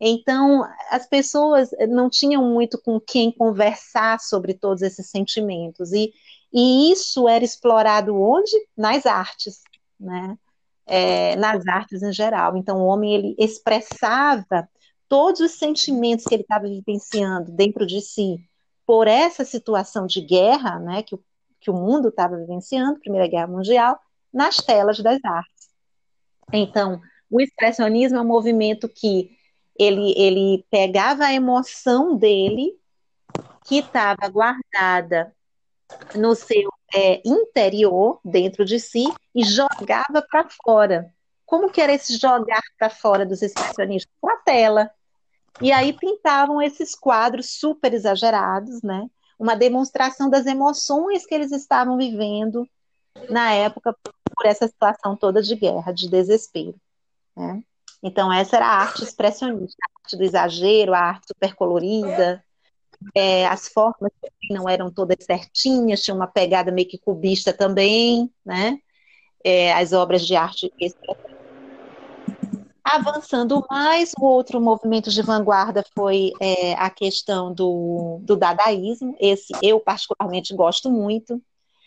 então, 0.00 0.66
as 0.90 1.06
pessoas 1.06 1.70
não 1.88 2.08
tinham 2.08 2.42
muito 2.42 2.80
com 2.80 2.98
quem 2.98 3.30
conversar 3.30 4.18
sobre 4.18 4.54
todos 4.54 4.82
esses 4.82 5.10
sentimentos. 5.10 5.92
E, 5.92 6.12
e 6.50 6.90
isso 6.90 7.28
era 7.28 7.44
explorado 7.44 8.16
onde? 8.16 8.50
Nas 8.74 9.04
artes, 9.04 9.60
né? 9.98 10.38
É, 10.86 11.36
nas 11.36 11.66
artes 11.68 12.02
em 12.02 12.12
geral. 12.12 12.56
Então, 12.56 12.78
o 12.78 12.86
homem 12.86 13.14
ele 13.14 13.36
expressava 13.38 14.66
todos 15.06 15.40
os 15.40 15.52
sentimentos 15.52 16.24
que 16.24 16.34
ele 16.34 16.42
estava 16.42 16.66
vivenciando 16.66 17.52
dentro 17.52 17.86
de 17.86 18.00
si 18.00 18.38
por 18.86 19.06
essa 19.06 19.44
situação 19.44 20.06
de 20.06 20.20
guerra, 20.20 20.78
né, 20.80 21.02
que 21.02 21.14
o, 21.14 21.24
que 21.60 21.70
o 21.70 21.74
mundo 21.74 22.08
estava 22.08 22.36
vivenciando, 22.36 22.98
Primeira 22.98 23.28
Guerra 23.28 23.46
Mundial, 23.46 24.00
nas 24.32 24.56
telas 24.56 24.98
das 24.98 25.24
artes. 25.24 25.68
Então, 26.52 27.00
o 27.30 27.40
expressionismo 27.40 28.18
é 28.18 28.20
um 28.20 28.26
movimento 28.26 28.88
que 28.88 29.30
ele, 29.80 30.12
ele 30.14 30.66
pegava 30.70 31.24
a 31.24 31.32
emoção 31.32 32.14
dele, 32.14 32.78
que 33.64 33.78
estava 33.78 34.28
guardada 34.28 35.34
no 36.14 36.34
seu 36.34 36.68
é, 36.94 37.22
interior, 37.24 38.20
dentro 38.22 38.62
de 38.62 38.78
si, 38.78 39.04
e 39.34 39.42
jogava 39.42 40.20
para 40.28 40.46
fora. 40.62 41.10
Como 41.46 41.70
que 41.70 41.80
era 41.80 41.94
esse 41.94 42.18
jogar 42.18 42.62
para 42.78 42.90
fora 42.90 43.24
dos 43.24 43.40
expressionistas? 43.40 44.12
Para 44.20 44.34
a 44.34 44.38
tela. 44.38 44.90
E 45.62 45.72
aí 45.72 45.94
pintavam 45.94 46.60
esses 46.60 46.94
quadros 46.94 47.58
super 47.58 47.94
exagerados, 47.94 48.82
né? 48.82 49.08
Uma 49.38 49.56
demonstração 49.56 50.28
das 50.28 50.44
emoções 50.44 51.24
que 51.24 51.34
eles 51.34 51.52
estavam 51.52 51.96
vivendo 51.96 52.68
na 53.30 53.52
época 53.52 53.96
por 54.34 54.44
essa 54.44 54.68
situação 54.68 55.16
toda 55.16 55.42
de 55.42 55.56
guerra, 55.56 55.92
de 55.92 56.08
desespero. 56.08 56.78
Né? 57.34 57.62
Então, 58.02 58.32
essa 58.32 58.56
era 58.56 58.66
a 58.66 58.80
arte 58.80 59.04
expressionista, 59.04 59.76
a 59.82 60.00
arte 60.00 60.16
do 60.16 60.24
exagero, 60.24 60.94
a 60.94 61.00
arte 61.00 61.26
supercolorida. 61.28 62.42
É, 63.14 63.46
as 63.46 63.68
formas 63.68 64.12
não 64.50 64.68
eram 64.68 64.90
todas 64.90 65.24
certinhas, 65.24 66.02
tinha 66.02 66.14
uma 66.14 66.26
pegada 66.26 66.70
meio 66.70 66.88
que 66.88 66.98
cubista 66.98 67.52
também, 67.52 68.30
né? 68.44 68.78
É, 69.42 69.72
as 69.72 69.92
obras 69.92 70.26
de 70.26 70.36
arte 70.36 70.70
Avançando 72.84 73.64
mais, 73.70 74.12
o 74.18 74.24
outro 74.26 74.60
movimento 74.60 75.10
de 75.10 75.22
vanguarda 75.22 75.84
foi 75.94 76.32
é, 76.40 76.74
a 76.74 76.90
questão 76.90 77.54
do, 77.54 78.18
do 78.22 78.36
dadaísmo. 78.36 79.14
Esse 79.20 79.52
eu 79.62 79.78
particularmente 79.78 80.54
gosto 80.54 80.90
muito. 80.90 81.40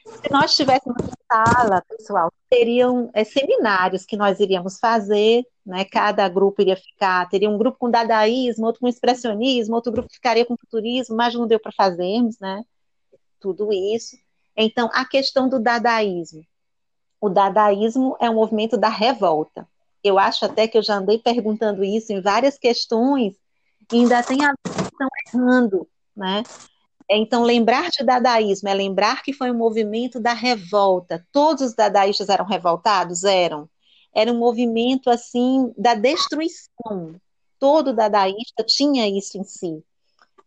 Se 0.06 0.32
nós 0.32 0.56
tivéssemos 0.56 0.98
sala, 1.32 1.82
pessoal, 1.88 2.32
teriam 2.50 3.10
é, 3.14 3.24
seminários 3.24 4.06
que 4.06 4.18
nós 4.18 4.40
iríamos 4.40 4.78
fazer, 4.78 5.46
né? 5.66 5.86
Cada 5.86 6.28
grupo 6.28 6.62
iria 6.62 6.76
ficar, 6.76 7.28
teria 7.30 7.50
um 7.50 7.58
grupo 7.58 7.78
com 7.80 7.90
dadaísmo, 7.90 8.66
outro 8.66 8.82
com 8.82 8.88
expressionismo, 8.88 9.76
outro 9.76 9.92
grupo 9.92 10.10
ficaria 10.12 10.46
com 10.46 10.58
futurismo, 10.58 11.16
mas 11.16 11.34
não 11.34 11.48
deu 11.48 11.60
para 11.60 11.72
fazermos, 11.72 12.38
né? 12.40 12.64
Tudo 13.40 13.72
isso. 13.72 14.18
Então, 14.56 14.90
a 14.94 15.06
questão 15.06 15.48
do 15.48 15.60
dadaísmo. 15.60 16.46
O 17.20 17.30
dadaísmo 17.30 18.18
é 18.20 18.30
um 18.30 18.36
movimento 18.36 18.78
da 18.78 18.90
revolta. 18.90 19.68
Eu 20.04 20.20
acho 20.20 20.46
até 20.46 20.68
que 20.68 20.78
eu 20.78 20.84
já 20.84 20.98
andei 20.98 21.18
perguntando 21.18 21.84
isso 21.84 22.12
em 22.12 22.22
várias 22.22 22.58
questões 22.58 23.36
e 23.92 24.00
ainda 24.00 24.22
tem 24.22 24.44
a 24.46 24.54
estão 24.66 25.08
errando, 25.28 25.88
né? 26.16 26.44
Então, 27.16 27.44
lembrar 27.44 27.90
de 27.90 28.04
dadaísmo 28.04 28.70
é 28.70 28.74
lembrar 28.74 29.22
que 29.24 29.34
foi 29.34 29.52
um 29.52 29.58
movimento 29.58 30.20
da 30.20 30.34
revolta. 30.34 31.26
Todos 31.32 31.62
os 31.62 31.74
dadaístas 31.74 32.30
eram 32.30 32.46
revoltados? 32.46 33.24
Eram. 33.24 33.70
Era 34.14 34.32
um 34.32 34.38
movimento, 34.38 35.10
assim, 35.10 35.74
da 35.78 35.96
destruição. 35.96 37.16
Todo 37.60 37.94
dadaísta 37.94 38.64
tinha 38.66 39.08
isso 39.08 39.38
em 39.38 39.44
si. 39.44 39.84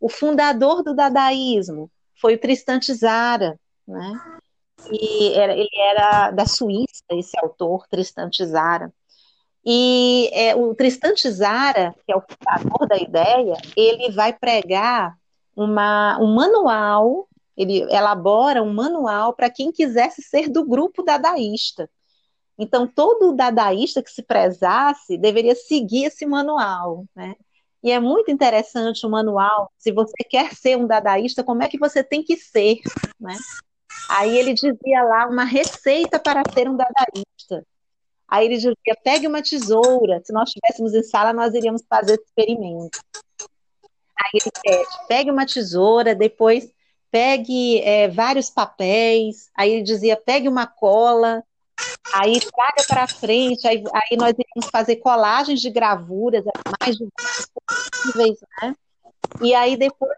O 0.01 0.09
fundador 0.09 0.82
do 0.82 0.94
dadaísmo 0.94 1.90
foi 2.20 2.34
o 2.34 2.38
Tristan 2.38 2.78
Tzara, 2.78 3.59
né? 3.86 4.12
E 4.90 5.32
era, 5.34 5.52
ele 5.55 5.68
era 5.72 6.30
da 6.30 6.47
Suíça, 6.47 7.02
esse 7.10 7.36
autor, 7.38 7.86
Tristan 7.88 8.28
Tzara. 8.30 8.93
E 9.64 10.30
é, 10.32 10.55
o 10.55 10.74
Tristan 10.74 11.14
Tzara, 11.14 11.94
que 12.05 12.12
é 12.12 12.16
o 12.16 12.22
fundador 12.22 12.86
da 12.86 12.97
ideia, 12.97 13.56
ele 13.76 14.12
vai 14.12 14.32
pregar 14.32 15.16
uma, 15.57 16.19
um 16.20 16.35
manual, 16.35 17.27
ele 17.57 17.81
elabora 17.91 18.62
um 18.62 18.73
manual 18.73 19.33
para 19.33 19.51
quem 19.51 19.73
quisesse 19.73 20.23
ser 20.23 20.49
do 20.51 20.65
grupo 20.65 21.03
dadaísta. 21.03 21.89
Então, 22.59 22.87
todo 22.87 23.35
dadaísta 23.35 24.03
que 24.03 24.11
se 24.11 24.23
prezasse 24.23 25.19
deveria 25.19 25.55
seguir 25.55 26.05
esse 26.05 26.27
manual, 26.27 27.05
né? 27.15 27.35
E 27.83 27.91
é 27.91 28.01
muito 28.01 28.31
interessante 28.31 29.07
o 29.07 29.11
manual, 29.11 29.70
se 29.78 29.93
você 29.93 30.24
quer 30.28 30.55
ser 30.55 30.77
um 30.77 30.87
dadaísta, 30.87 31.45
como 31.45 31.62
é 31.62 31.69
que 31.69 31.78
você 31.78 32.03
tem 32.03 32.23
que 32.23 32.37
ser, 32.37 32.78
né? 33.20 33.37
Aí 34.11 34.37
ele 34.37 34.55
dizia 34.55 35.03
lá 35.05 35.27
uma 35.27 35.45
receita 35.45 36.19
para 36.19 36.43
ser 36.53 36.69
um 36.69 36.77
dadaísta. 36.77 37.65
Aí 38.28 38.47
ele 38.47 38.57
dizia: 38.57 38.74
pegue 39.05 39.27
uma 39.27 39.43
tesoura. 39.43 40.20
Se 40.24 40.33
nós 40.33 40.49
estivéssemos 40.49 40.95
em 40.95 41.03
sala, 41.03 41.33
nós 41.33 41.55
iríamos 41.55 41.83
fazer 41.89 42.15
esse 42.15 42.24
experimento. 42.24 42.99
Aí 44.18 44.40
ele 44.40 44.51
pede: 44.62 45.06
pegue 45.09 45.30
uma 45.30 45.47
tesoura, 45.47 46.14
depois 46.14 46.70
pegue 47.10 47.80
é, 47.80 48.09
vários 48.09 48.51
papéis. 48.51 49.51
Aí 49.56 49.72
ele 49.72 49.82
dizia: 49.82 50.16
pegue 50.16 50.48
uma 50.48 50.66
cola. 50.66 51.43
Aí 52.14 52.40
traga 52.40 52.84
para 52.88 53.06
frente. 53.06 53.66
Aí, 53.66 53.82
aí 53.93 54.16
nós 54.16 54.32
iríamos 54.32 54.70
fazer 54.70 54.97
colagens 54.97 55.60
de 55.60 55.70
gravuras, 55.70 56.44
mais 56.80 56.97
de 56.97 57.06
possíveis, 57.68 58.38
né? 58.60 58.74
E 59.43 59.55
aí 59.55 59.76
depois 59.76 60.12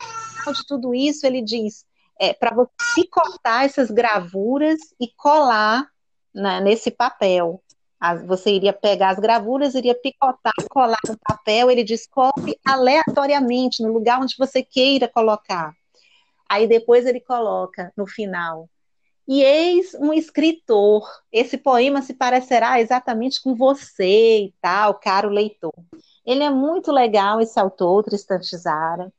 de 0.54 0.66
tudo 0.66 0.94
isso, 0.94 1.26
ele 1.26 1.42
diz: 1.42 1.84
é, 2.18 2.32
para 2.32 2.54
você 2.54 2.70
picotar 2.94 3.64
essas 3.64 3.90
gravuras 3.90 4.78
e 5.00 5.08
colar 5.16 5.88
né, 6.34 6.60
nesse 6.60 6.90
papel. 6.90 7.62
As, 8.00 8.24
você 8.24 8.50
iria 8.52 8.72
pegar 8.72 9.10
as 9.10 9.18
gravuras, 9.18 9.74
iria 9.74 9.94
picotar, 9.94 10.52
colar 10.70 10.98
no 11.08 11.18
papel, 11.18 11.70
ele 11.70 11.82
descobre 11.82 12.58
aleatoriamente, 12.64 13.82
no 13.82 13.92
lugar 13.92 14.20
onde 14.20 14.36
você 14.38 14.62
queira 14.62 15.08
colocar. 15.08 15.72
Aí 16.48 16.66
depois 16.66 17.06
ele 17.06 17.20
coloca 17.20 17.92
no 17.96 18.06
final. 18.06 18.68
E 19.26 19.42
eis 19.42 19.94
um 19.94 20.12
escritor. 20.14 21.06
Esse 21.30 21.58
poema 21.58 22.00
se 22.00 22.14
parecerá 22.14 22.80
exatamente 22.80 23.42
com 23.42 23.54
você 23.54 24.44
e 24.44 24.54
tal, 24.60 24.94
caro 24.94 25.28
leitor. 25.28 25.74
Ele 26.24 26.42
é 26.42 26.50
muito 26.50 26.90
legal, 26.90 27.40
esse 27.40 27.58
autor, 27.60 28.04
Tristan 28.04 28.38
Tzara. 28.40 29.12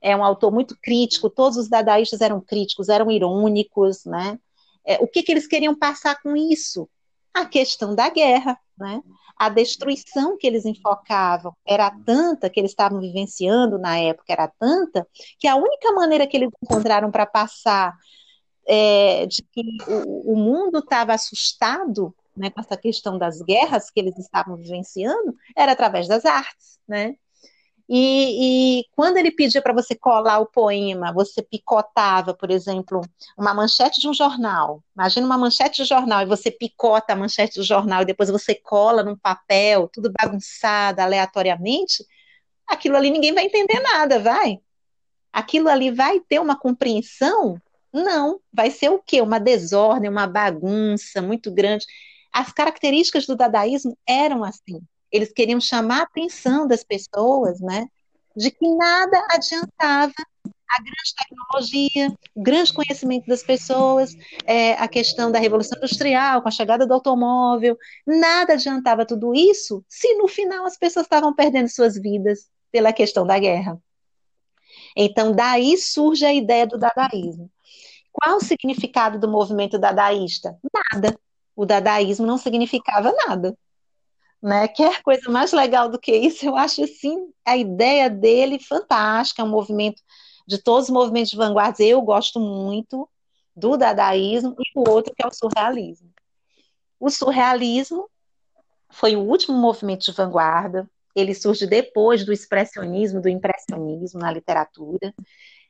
É 0.00 0.16
um 0.16 0.24
autor 0.24 0.50
muito 0.50 0.76
crítico, 0.82 1.30
todos 1.30 1.56
os 1.56 1.68
dadaístas 1.68 2.20
eram 2.20 2.40
críticos, 2.40 2.88
eram 2.88 3.08
irônicos, 3.08 4.04
né? 4.04 4.36
É, 4.84 4.96
o 4.96 5.06
que, 5.06 5.22
que 5.22 5.30
eles 5.30 5.46
queriam 5.46 5.76
passar 5.76 6.20
com 6.20 6.36
isso? 6.36 6.88
A 7.34 7.46
questão 7.46 7.94
da 7.94 8.08
guerra, 8.08 8.58
né? 8.78 9.00
A 9.36 9.48
destruição 9.48 10.36
que 10.36 10.46
eles 10.46 10.64
enfocavam 10.64 11.54
era 11.66 11.90
tanta, 12.04 12.50
que 12.50 12.60
eles 12.60 12.70
estavam 12.70 13.00
vivenciando 13.00 13.78
na 13.78 13.98
época 13.98 14.32
era 14.32 14.46
tanta, 14.46 15.06
que 15.38 15.48
a 15.48 15.56
única 15.56 15.92
maneira 15.92 16.26
que 16.26 16.36
eles 16.36 16.50
encontraram 16.62 17.10
para 17.10 17.26
passar 17.26 17.96
é, 18.66 19.26
de 19.26 19.42
que 19.42 19.62
o, 19.88 20.32
o 20.32 20.36
mundo 20.36 20.78
estava 20.78 21.14
assustado 21.14 22.14
né, 22.36 22.50
com 22.50 22.60
essa 22.60 22.76
questão 22.76 23.18
das 23.18 23.40
guerras 23.42 23.90
que 23.90 24.00
eles 24.00 24.18
estavam 24.18 24.56
vivenciando 24.56 25.34
era 25.56 25.72
através 25.72 26.08
das 26.08 26.24
artes, 26.24 26.78
né? 26.86 27.16
E, 27.94 28.78
e 28.80 28.84
quando 28.96 29.18
ele 29.18 29.30
pedia 29.30 29.60
para 29.60 29.74
você 29.74 29.94
colar 29.94 30.38
o 30.38 30.46
poema, 30.46 31.12
você 31.12 31.42
picotava, 31.42 32.32
por 32.32 32.50
exemplo, 32.50 33.02
uma 33.36 33.52
manchete 33.52 34.00
de 34.00 34.08
um 34.08 34.14
jornal. 34.14 34.82
Imagina 34.96 35.26
uma 35.26 35.36
manchete 35.36 35.82
de 35.82 35.88
jornal 35.90 36.22
e 36.22 36.26
você 36.26 36.50
picota 36.50 37.12
a 37.12 37.16
manchete 37.16 37.58
do 37.58 37.62
jornal 37.62 38.00
e 38.00 38.06
depois 38.06 38.30
você 38.30 38.54
cola 38.54 39.02
num 39.02 39.14
papel, 39.14 39.90
tudo 39.92 40.10
bagunçado, 40.10 41.02
aleatoriamente. 41.02 42.02
Aquilo 42.66 42.96
ali 42.96 43.10
ninguém 43.10 43.34
vai 43.34 43.44
entender 43.44 43.78
nada, 43.80 44.18
vai? 44.18 44.58
Aquilo 45.30 45.68
ali 45.68 45.90
vai 45.90 46.18
ter 46.18 46.40
uma 46.40 46.58
compreensão? 46.58 47.60
Não, 47.92 48.40
vai 48.50 48.70
ser 48.70 48.88
o 48.88 49.02
quê? 49.02 49.20
Uma 49.20 49.38
desordem, 49.38 50.08
uma 50.08 50.26
bagunça 50.26 51.20
muito 51.20 51.52
grande. 51.52 51.84
As 52.32 52.50
características 52.52 53.26
do 53.26 53.36
dadaísmo 53.36 53.98
eram 54.08 54.42
assim 54.42 54.80
eles 55.12 55.32
queriam 55.32 55.60
chamar 55.60 56.00
a 56.00 56.02
atenção 56.04 56.66
das 56.66 56.82
pessoas, 56.82 57.60
né, 57.60 57.86
de 58.34 58.50
que 58.50 58.66
nada 58.74 59.26
adiantava 59.30 60.12
a 60.70 60.78
grande 60.78 61.14
tecnologia, 61.14 62.18
o 62.34 62.42
grande 62.42 62.72
conhecimento 62.72 63.26
das 63.26 63.42
pessoas, 63.42 64.16
é, 64.46 64.72
a 64.72 64.88
questão 64.88 65.30
da 65.30 65.38
revolução 65.38 65.76
industrial, 65.76 66.40
com 66.40 66.48
a 66.48 66.52
chegada 66.52 66.86
do 66.86 66.94
automóvel, 66.94 67.76
nada 68.06 68.54
adiantava 68.54 69.04
tudo 69.04 69.34
isso 69.34 69.84
se 69.86 70.14
no 70.14 70.26
final 70.26 70.64
as 70.64 70.78
pessoas 70.78 71.04
estavam 71.04 71.34
perdendo 71.34 71.68
suas 71.68 71.94
vidas 71.98 72.48
pela 72.70 72.90
questão 72.90 73.26
da 73.26 73.38
guerra. 73.38 73.78
Então, 74.96 75.32
daí 75.32 75.76
surge 75.76 76.24
a 76.24 76.32
ideia 76.32 76.66
do 76.66 76.78
dadaísmo. 76.78 77.50
Qual 78.10 78.36
o 78.36 78.44
significado 78.44 79.18
do 79.18 79.28
movimento 79.28 79.78
dadaísta? 79.78 80.56
Nada. 80.72 81.18
O 81.54 81.66
dadaísmo 81.66 82.26
não 82.26 82.38
significava 82.38 83.12
nada 83.26 83.54
né? 84.42 84.66
Quer 84.68 85.02
coisa 85.02 85.30
mais 85.30 85.52
legal 85.52 85.88
do 85.88 85.98
que 85.98 86.14
isso? 86.14 86.44
Eu 86.44 86.56
acho 86.56 86.82
assim 86.82 87.32
a 87.44 87.56
ideia 87.56 88.10
dele 88.10 88.58
fantástica, 88.58 89.42
é 89.42 89.44
um 89.44 89.48
movimento 89.48 90.02
de 90.46 90.58
todos 90.58 90.88
os 90.88 90.90
movimentos 90.90 91.30
de 91.30 91.36
vanguarda. 91.36 91.82
Eu 91.82 92.02
gosto 92.02 92.40
muito 92.40 93.08
do 93.54 93.76
dadaísmo 93.76 94.56
e 94.58 94.78
o 94.78 94.90
outro 94.90 95.14
que 95.14 95.24
é 95.24 95.28
o 95.28 95.32
surrealismo. 95.32 96.10
O 96.98 97.08
surrealismo 97.10 98.08
foi 98.90 99.14
o 99.16 99.20
último 99.20 99.56
movimento 99.56 100.04
de 100.04 100.12
vanguarda. 100.12 100.90
Ele 101.14 101.34
surge 101.34 101.66
depois 101.66 102.24
do 102.24 102.32
expressionismo, 102.32 103.20
do 103.20 103.28
impressionismo 103.28 104.20
na 104.20 104.32
literatura. 104.32 105.14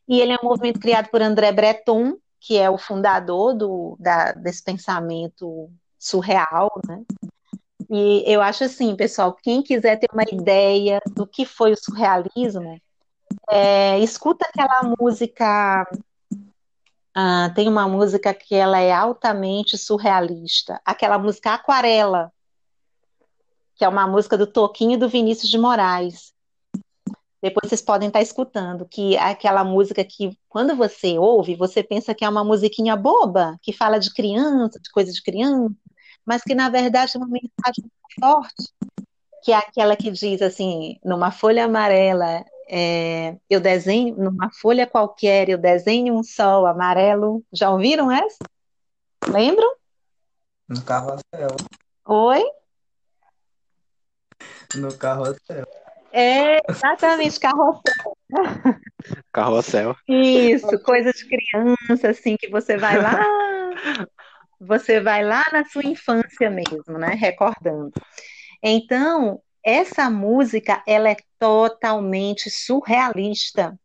E 0.08 0.20
ele 0.20 0.32
é 0.32 0.36
um 0.42 0.48
movimento 0.48 0.80
criado 0.80 1.08
por 1.08 1.20
André 1.20 1.52
Breton, 1.52 2.16
que 2.40 2.56
é 2.56 2.70
o 2.70 2.78
fundador 2.78 3.54
do, 3.54 3.96
da, 4.00 4.32
desse 4.32 4.62
pensamento 4.62 5.70
surreal, 5.98 6.70
né? 6.88 7.02
E 7.94 8.24
eu 8.26 8.40
acho 8.40 8.64
assim, 8.64 8.96
pessoal, 8.96 9.34
quem 9.34 9.62
quiser 9.62 9.96
ter 9.98 10.08
uma 10.10 10.22
ideia 10.22 10.98
do 11.14 11.26
que 11.26 11.44
foi 11.44 11.72
o 11.72 11.76
surrealismo, 11.76 12.80
é, 13.50 13.98
escuta 13.98 14.46
aquela 14.46 14.94
música. 14.98 15.86
Ah, 17.14 17.52
tem 17.54 17.68
uma 17.68 17.86
música 17.86 18.32
que 18.32 18.54
ela 18.54 18.80
é 18.80 18.90
altamente 18.90 19.76
surrealista, 19.76 20.80
aquela 20.86 21.18
música 21.18 21.52
Aquarela, 21.52 22.32
que 23.74 23.84
é 23.84 23.88
uma 23.88 24.06
música 24.06 24.38
do 24.38 24.46
Toquinho 24.46 24.98
do 24.98 25.10
Vinícius 25.10 25.50
de 25.50 25.58
Moraes. 25.58 26.32
Depois 27.42 27.68
vocês 27.68 27.82
podem 27.82 28.06
estar 28.06 28.22
escutando, 28.22 28.88
que 28.88 29.16
é 29.16 29.32
aquela 29.32 29.62
música 29.62 30.02
que, 30.02 30.34
quando 30.48 30.74
você 30.74 31.18
ouve, 31.18 31.56
você 31.56 31.82
pensa 31.82 32.14
que 32.14 32.24
é 32.24 32.28
uma 32.28 32.42
musiquinha 32.42 32.96
boba, 32.96 33.58
que 33.60 33.70
fala 33.70 33.98
de 33.98 34.14
criança, 34.14 34.80
de 34.80 34.90
coisa 34.90 35.12
de 35.12 35.22
criança, 35.22 35.74
mas 36.24 36.42
que 36.42 36.54
na 36.54 36.68
verdade 36.68 37.12
é 37.14 37.18
uma 37.18 37.28
mensagem 37.28 37.84
forte, 38.18 38.72
que 39.42 39.52
é 39.52 39.56
aquela 39.56 39.96
que 39.96 40.10
diz 40.10 40.40
assim, 40.40 40.98
numa 41.04 41.30
folha 41.30 41.64
amarela, 41.64 42.44
é, 42.68 43.36
eu 43.50 43.60
desenho, 43.60 44.16
numa 44.16 44.50
folha 44.50 44.86
qualquer, 44.86 45.48
eu 45.48 45.58
desenho 45.58 46.14
um 46.14 46.22
sol 46.22 46.66
amarelo. 46.66 47.44
Já 47.52 47.70
ouviram 47.70 48.10
essa? 48.10 48.38
Lembram? 49.28 49.74
No 50.68 50.80
carrossel. 50.82 51.56
Oi? 52.06 52.44
No 54.76 54.96
carrossel. 54.96 55.66
É, 56.12 56.60
exatamente, 56.70 57.38
carrossel. 57.40 58.16
Carrossel. 59.32 59.96
Isso, 60.08 60.78
coisa 60.82 61.12
de 61.12 61.26
criança, 61.26 62.08
assim, 62.08 62.36
que 62.38 62.48
você 62.48 62.76
vai 62.76 63.00
lá 63.00 63.18
você 64.66 65.00
vai 65.00 65.24
lá 65.24 65.44
na 65.52 65.64
sua 65.64 65.84
infância 65.84 66.48
mesmo, 66.48 66.98
né? 66.98 67.14
Recordando. 67.14 67.92
Então, 68.62 69.42
essa 69.64 70.08
música, 70.08 70.82
ela 70.86 71.10
é 71.10 71.16
totalmente 71.38 72.48
surrealista. 72.48 73.78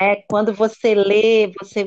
Né? 0.00 0.16
Quando 0.28 0.52
você 0.52 0.94
lê, 0.94 1.52
você 1.58 1.86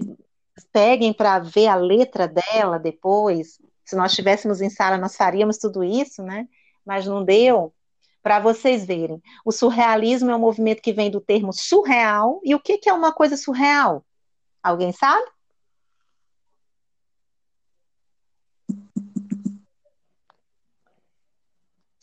peguem 0.72 1.14
para 1.14 1.40
ver 1.40 1.68
a 1.68 1.76
letra 1.76 2.28
dela 2.28 2.78
depois. 2.80 3.60
Se 3.84 3.96
nós 3.96 4.12
estivéssemos 4.12 4.62
em 4.62 4.70
sala, 4.70 4.98
nós 4.98 5.16
faríamos 5.16 5.58
tudo 5.58 5.84
isso, 5.84 6.24
né? 6.24 6.48
Mas 6.86 7.06
não 7.06 7.24
deu. 7.24 7.74
Para 8.22 8.40
vocês 8.40 8.86
verem, 8.86 9.22
o 9.46 9.52
surrealismo 9.52 10.32
é 10.32 10.36
um 10.36 10.40
movimento 10.40 10.82
que 10.82 10.92
vem 10.92 11.12
do 11.12 11.22
termo 11.22 11.54
surreal. 11.54 12.42
E 12.44 12.56
o 12.56 12.60
que, 12.60 12.80
que 12.80 12.90
é 12.90 12.94
uma 12.94 13.14
coisa 13.14 13.38
surreal? 13.38 14.04
Alguém 14.64 14.92
sabe? 14.92 15.35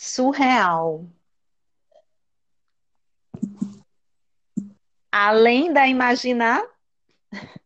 Surreal. 0.03 1.07
Além 5.13 5.73
da 5.73 5.87
imaginar, 5.87 6.61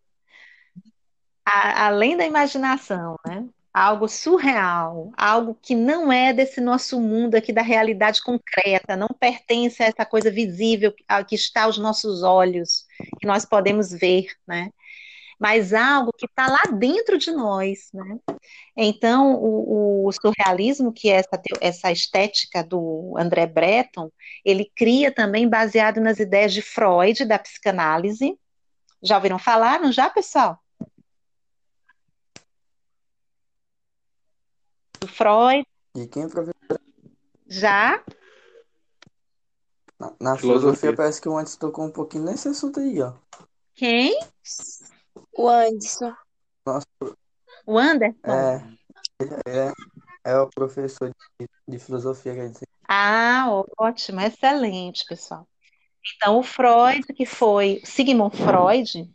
a, 1.44 1.86
além 1.86 2.16
da 2.16 2.26
imaginação, 2.26 3.16
né? 3.26 3.48
Algo 3.72 4.08
surreal, 4.08 5.12
algo 5.16 5.54
que 5.54 5.74
não 5.74 6.10
é 6.10 6.32
desse 6.32 6.60
nosso 6.60 7.00
mundo 7.00 7.34
aqui 7.34 7.52
da 7.52 7.62
realidade 7.62 8.22
concreta, 8.22 8.96
não 8.96 9.08
pertence 9.08 9.82
a 9.82 9.86
essa 9.86 10.04
coisa 10.04 10.30
visível 10.30 10.94
que 11.26 11.34
está 11.34 11.64
aos 11.64 11.76
nossos 11.78 12.22
olhos, 12.22 12.86
que 13.20 13.26
nós 13.26 13.44
podemos 13.44 13.90
ver, 13.92 14.26
né? 14.46 14.70
Mas 15.38 15.74
algo 15.74 16.12
que 16.16 16.26
está 16.26 16.48
lá 16.48 16.62
dentro 16.72 17.18
de 17.18 17.30
nós, 17.30 17.90
né? 17.92 18.18
Então, 18.76 19.34
o, 19.34 20.06
o 20.06 20.12
surrealismo, 20.12 20.92
que 20.92 21.10
é 21.10 21.16
essa, 21.16 21.40
essa 21.60 21.92
estética 21.92 22.64
do 22.64 23.14
André 23.18 23.46
Breton, 23.46 24.10
ele 24.44 24.70
cria 24.74 25.12
também 25.12 25.48
baseado 25.48 26.00
nas 26.00 26.18
ideias 26.18 26.52
de 26.52 26.62
Freud, 26.62 27.24
da 27.24 27.38
psicanálise. 27.38 28.38
Já 29.02 29.16
ouviram 29.16 29.38
falar, 29.38 29.80
não 29.80 29.92
já, 29.92 30.08
pessoal? 30.08 30.58
Do 35.00 35.08
Freud. 35.08 35.66
E 35.94 36.06
quem 36.06 36.24
é 36.24 36.28
professor? 36.28 36.80
Já? 37.46 38.02
Na, 39.98 40.12
na 40.20 40.36
Filosofia. 40.36 40.38
filosofia 40.38 40.96
parece 40.96 41.20
que 41.20 41.28
o 41.28 41.36
antes 41.36 41.56
tocou 41.56 41.84
um 41.84 41.90
pouquinho 41.90 42.24
nesse 42.24 42.48
assunto 42.48 42.80
aí, 42.80 43.00
ó. 43.00 43.12
Quem? 43.74 44.18
O 45.36 45.48
Anderson. 45.48 46.14
Nosso, 46.64 46.86
O 47.66 47.78
Anderson? 47.78 48.18
é, 48.24 48.62
é, 49.46 49.72
é 50.24 50.38
o 50.38 50.48
professor 50.48 51.10
de, 51.38 51.48
de 51.68 51.78
filosofia, 51.78 52.34
quer 52.34 52.50
dizer. 52.50 52.68
Ah, 52.88 53.46
ótimo, 53.78 54.20
excelente, 54.20 55.04
pessoal. 55.06 55.46
Então, 56.16 56.38
o 56.38 56.42
Freud, 56.42 57.02
que 57.14 57.26
foi 57.26 57.80
Sigmund 57.84 58.36
Freud, 58.36 59.10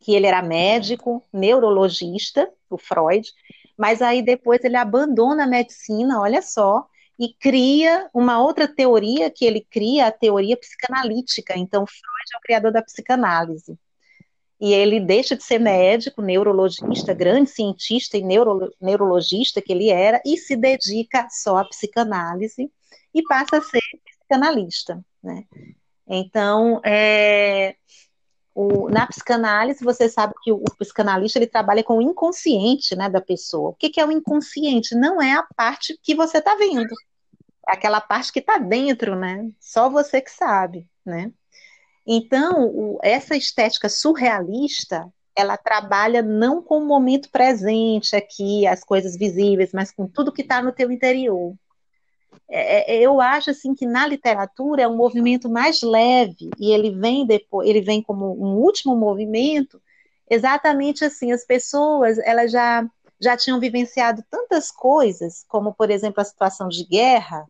que 0.00 0.14
ele 0.14 0.26
era 0.26 0.42
médico, 0.42 1.24
neurologista, 1.32 2.50
o 2.68 2.76
Freud, 2.76 3.28
mas 3.76 4.02
aí 4.02 4.22
depois 4.22 4.62
ele 4.64 4.76
abandona 4.76 5.44
a 5.44 5.46
medicina, 5.46 6.20
olha 6.20 6.42
só, 6.42 6.86
e 7.18 7.34
cria 7.34 8.08
uma 8.14 8.42
outra 8.42 8.66
teoria 8.66 9.30
que 9.30 9.44
ele 9.44 9.66
cria, 9.70 10.06
a 10.06 10.12
teoria 10.12 10.56
psicanalítica. 10.56 11.54
Então, 11.56 11.86
Freud 11.86 12.30
é 12.34 12.38
o 12.38 12.40
criador 12.40 12.72
da 12.72 12.82
psicanálise. 12.82 13.78
E 14.60 14.74
ele 14.74 15.00
deixa 15.00 15.34
de 15.34 15.42
ser 15.42 15.58
médico, 15.58 16.20
neurologista, 16.20 17.14
grande 17.14 17.48
cientista 17.48 18.18
e 18.18 18.22
neuro, 18.22 18.70
neurologista 18.80 19.62
que 19.62 19.72
ele 19.72 19.88
era, 19.88 20.20
e 20.24 20.36
se 20.36 20.54
dedica 20.54 21.26
só 21.30 21.56
à 21.56 21.64
psicanálise 21.64 22.70
e 23.14 23.22
passa 23.22 23.56
a 23.56 23.62
ser 23.62 23.80
psicanalista, 24.04 25.02
né? 25.22 25.44
Então, 26.06 26.80
é, 26.84 27.76
o, 28.54 28.90
na 28.90 29.06
psicanálise, 29.06 29.82
você 29.82 30.08
sabe 30.08 30.34
que 30.42 30.52
o, 30.52 30.56
o, 30.56 30.76
psicanalista 30.76 31.38
ele 31.38 31.46
trabalha 31.46 31.82
com 31.82 31.98
o 31.98 32.02
inconsciente 32.02 32.94
né, 32.96 33.08
da 33.08 33.20
pessoa. 33.20 33.70
O 33.70 33.74
que, 33.74 33.88
que 33.88 34.00
é 34.00 34.06
o 34.06 34.12
inconsciente? 34.12 34.94
Não 34.94 35.22
é 35.22 35.32
a 35.32 35.46
parte 35.56 35.98
que 36.02 36.14
você 36.14 36.38
está 36.38 36.54
vendo. 36.56 36.94
É 37.68 37.72
aquela 37.72 38.00
parte 38.00 38.32
que 38.32 38.40
está 38.40 38.58
dentro, 38.58 39.16
né? 39.16 39.48
Só 39.60 39.88
você 39.88 40.20
que 40.20 40.30
sabe, 40.30 40.86
né? 41.04 41.32
Então, 42.06 42.66
o, 42.66 42.98
essa 43.02 43.36
estética 43.36 43.88
surrealista, 43.88 45.08
ela 45.36 45.56
trabalha 45.56 46.22
não 46.22 46.62
com 46.62 46.78
o 46.78 46.86
momento 46.86 47.30
presente 47.30 48.16
aqui, 48.16 48.66
as 48.66 48.82
coisas 48.82 49.16
visíveis, 49.16 49.70
mas 49.72 49.90
com 49.90 50.06
tudo 50.06 50.32
que 50.32 50.42
está 50.42 50.62
no 50.62 50.72
teu 50.72 50.90
interior. 50.90 51.54
É, 52.48 52.96
é, 52.96 53.00
eu 53.00 53.20
acho 53.20 53.50
assim 53.50 53.74
que 53.74 53.86
na 53.86 54.06
literatura 54.06 54.82
é 54.82 54.88
um 54.88 54.96
movimento 54.96 55.48
mais 55.48 55.82
leve 55.82 56.50
e 56.58 56.72
ele 56.72 56.90
vem 56.90 57.24
depois, 57.24 57.68
ele 57.68 57.80
vem 57.80 58.02
como 58.02 58.32
um 58.32 58.56
último 58.56 58.96
movimento, 58.96 59.80
exatamente 60.28 61.04
assim, 61.04 61.30
as 61.32 61.44
pessoas, 61.44 62.18
elas 62.18 62.50
já 62.50 62.84
já 63.22 63.36
tinham 63.36 63.60
vivenciado 63.60 64.24
tantas 64.30 64.70
coisas, 64.70 65.44
como 65.46 65.74
por 65.74 65.90
exemplo 65.90 66.22
a 66.22 66.24
situação 66.24 66.68
de 66.68 66.84
guerra, 66.84 67.46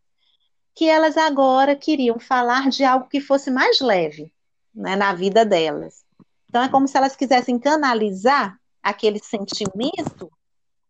que 0.75 0.89
elas 0.89 1.17
agora 1.17 1.77
queriam 1.77 2.19
falar 2.19 2.69
de 2.69 2.83
algo 2.83 3.09
que 3.09 3.21
fosse 3.21 3.51
mais 3.51 3.81
leve, 3.81 4.33
né, 4.75 4.97
na 4.97 5.13
vida 5.13 5.45
delas. 5.45 6.05
Então 6.49 6.63
é 6.63 6.69
como 6.69 6.89
se 6.89 6.97
elas 6.97 7.17
quisessem 7.17 7.59
canalizar 7.59 8.59
aquele 8.83 9.19
sentimento 9.19 10.31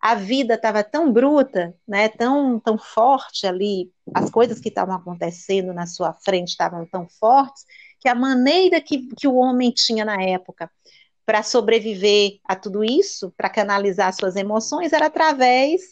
a 0.00 0.14
vida 0.14 0.54
estava 0.54 0.82
tão 0.82 1.12
bruta, 1.12 1.74
né, 1.86 2.08
tão, 2.08 2.58
tão 2.58 2.78
forte 2.78 3.46
ali, 3.46 3.92
as 4.14 4.30
coisas 4.30 4.58
que 4.58 4.70
estavam 4.70 4.94
acontecendo 4.94 5.74
na 5.74 5.86
sua 5.86 6.14
frente 6.14 6.48
estavam 6.48 6.86
tão 6.86 7.06
fortes, 7.06 7.66
que 8.00 8.08
a 8.08 8.14
maneira 8.14 8.80
que, 8.80 9.08
que 9.14 9.28
o 9.28 9.34
homem 9.34 9.70
tinha 9.70 10.04
na 10.04 10.20
época 10.22 10.70
para 11.26 11.42
sobreviver 11.42 12.40
a 12.44 12.56
tudo 12.56 12.82
isso, 12.82 13.30
para 13.36 13.50
canalizar 13.50 14.12
suas 14.14 14.36
emoções, 14.36 14.94
era 14.94 15.06
através 15.06 15.82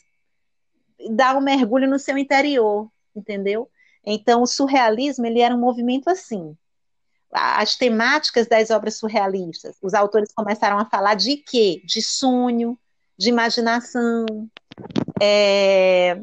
dar 1.10 1.36
um 1.36 1.40
mergulho 1.40 1.89
no 1.89 1.98
seu 1.98 2.16
interior, 2.16 2.90
entendeu? 3.15 3.70
Então, 4.05 4.43
o 4.43 4.47
surrealismo 4.47 5.27
ele 5.27 5.40
era 5.40 5.55
um 5.55 5.60
movimento 5.60 6.09
assim. 6.09 6.56
As 7.33 7.77
temáticas 7.77 8.47
das 8.47 8.71
obras 8.71 8.97
surrealistas, 8.97 9.77
os 9.83 9.93
autores 9.95 10.33
começaram 10.33 10.79
a 10.79 10.87
falar 10.87 11.15
de 11.15 11.37
quê? 11.37 11.83
De 11.85 12.01
sonho, 12.01 12.79
de 13.19 13.29
imaginação, 13.29 14.25
é, 15.21 16.21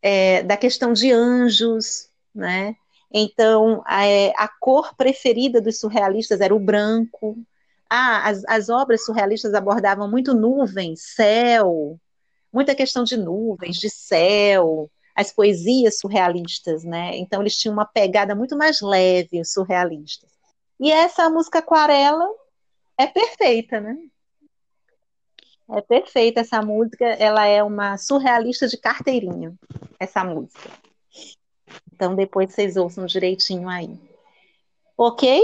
é, 0.00 0.42
da 0.42 0.56
questão 0.56 0.92
de 0.92 1.12
anjos, 1.12 2.08
né? 2.34 2.74
Então, 3.12 3.82
a, 3.84 4.06
é, 4.06 4.32
a, 4.36 4.48
cor 4.48 4.96
preferida 4.96 5.60
dos 5.60 5.78
surrealistas 5.78 6.40
era 6.40 6.54
o 6.54 6.58
branco. 6.58 7.36
Ah, 7.88 8.28
as, 8.28 8.42
as 8.46 8.68
obras 8.70 9.04
surrealistas 9.04 9.52
abordavam 9.52 10.10
muito 10.10 10.34
nuvens, 10.34 11.14
céu, 11.14 12.00
muita 12.52 12.74
questão 12.74 13.04
de 13.04 13.16
nuvens, 13.16 13.76
de 13.76 13.90
céu, 13.90 14.90
as 15.14 15.32
poesias 15.32 15.98
surrealistas, 15.98 16.84
né? 16.84 17.16
Então, 17.16 17.40
eles 17.40 17.56
tinham 17.56 17.74
uma 17.74 17.84
pegada 17.84 18.34
muito 18.34 18.56
mais 18.56 18.80
leve, 18.80 19.40
os 19.40 19.52
surrealistas. 19.52 20.30
E 20.80 20.90
essa 20.90 21.28
música 21.30 21.58
Aquarela 21.58 22.28
é 22.98 23.06
perfeita, 23.06 23.80
né? 23.80 23.96
É 25.70 25.80
perfeita 25.80 26.40
essa 26.40 26.60
música, 26.60 27.04
ela 27.04 27.46
é 27.46 27.62
uma 27.62 27.96
surrealista 27.96 28.68
de 28.68 28.76
carteirinha, 28.76 29.54
essa 29.98 30.22
música. 30.22 30.70
Então 31.92 32.14
depois 32.14 32.52
vocês 32.52 32.76
ouçam 32.76 33.06
direitinho 33.06 33.68
aí. 33.68 33.98
Ok? 34.96 35.42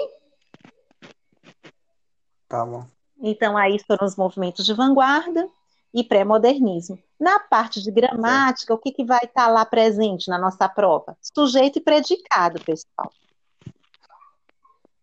Tá 2.48 2.64
bom. 2.66 2.84
Então 3.20 3.56
aí 3.56 3.78
foram 3.86 4.06
os 4.06 4.16
movimentos 4.16 4.66
de 4.66 4.74
vanguarda 4.74 5.48
e 5.92 6.04
pré-modernismo. 6.04 6.98
Na 7.18 7.38
parte 7.38 7.82
de 7.82 7.90
gramática, 7.90 8.74
o 8.74 8.78
que, 8.78 8.92
que 8.92 9.04
vai 9.04 9.20
estar 9.24 9.48
lá 9.48 9.64
presente 9.64 10.28
na 10.28 10.38
nossa 10.38 10.68
prova? 10.68 11.16
Sujeito 11.20 11.78
e 11.78 11.82
predicado, 11.82 12.62
pessoal. 12.62 13.12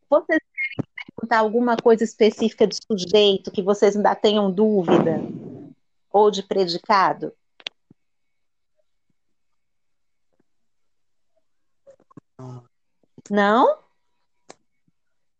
Vocês 0.09 0.39
querem 0.39 0.89
perguntar 1.07 1.39
alguma 1.39 1.75
coisa 1.75 2.03
específica 2.03 2.67
de 2.67 2.77
sujeito 2.85 3.51
que 3.51 3.61
vocês 3.61 3.95
ainda 3.95 4.15
tenham 4.15 4.51
dúvida? 4.51 5.19
Ou 6.11 6.31
de 6.31 6.43
predicado? 6.43 7.33
Não? 13.29 13.79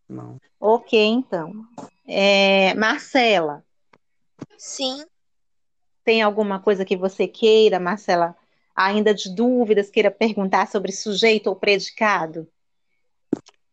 Não. 0.09 0.39
Ok, 0.59 0.99
então. 0.99 1.65
É, 2.07 2.73
Marcela, 2.73 3.63
Sim. 4.57 5.05
Tem 6.06 6.22
alguma 6.22 6.60
coisa 6.60 6.86
que 6.86 6.95
você 6.95 7.27
queira, 7.27 7.80
Marcela, 7.80 8.36
ainda 8.76 9.14
de 9.14 9.34
dúvidas, 9.34 9.90
queira 9.90 10.11
perguntar 10.11 10.68
sobre 10.68 10.91
sujeito 10.91 11.48
ou 11.48 11.56
predicado? 11.56 12.48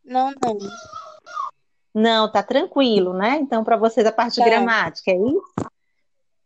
Não, 0.02 0.32
não. 0.42 0.58
Não, 1.94 2.32
tá 2.32 2.42
tranquilo, 2.42 3.12
né? 3.12 3.36
Então, 3.36 3.62
para 3.62 3.76
vocês, 3.76 4.06
a 4.06 4.10
parte 4.10 4.34
de 4.34 4.40
Tá. 4.40 4.46
gramática, 4.46 5.10
é 5.10 5.16
isso? 5.16 5.70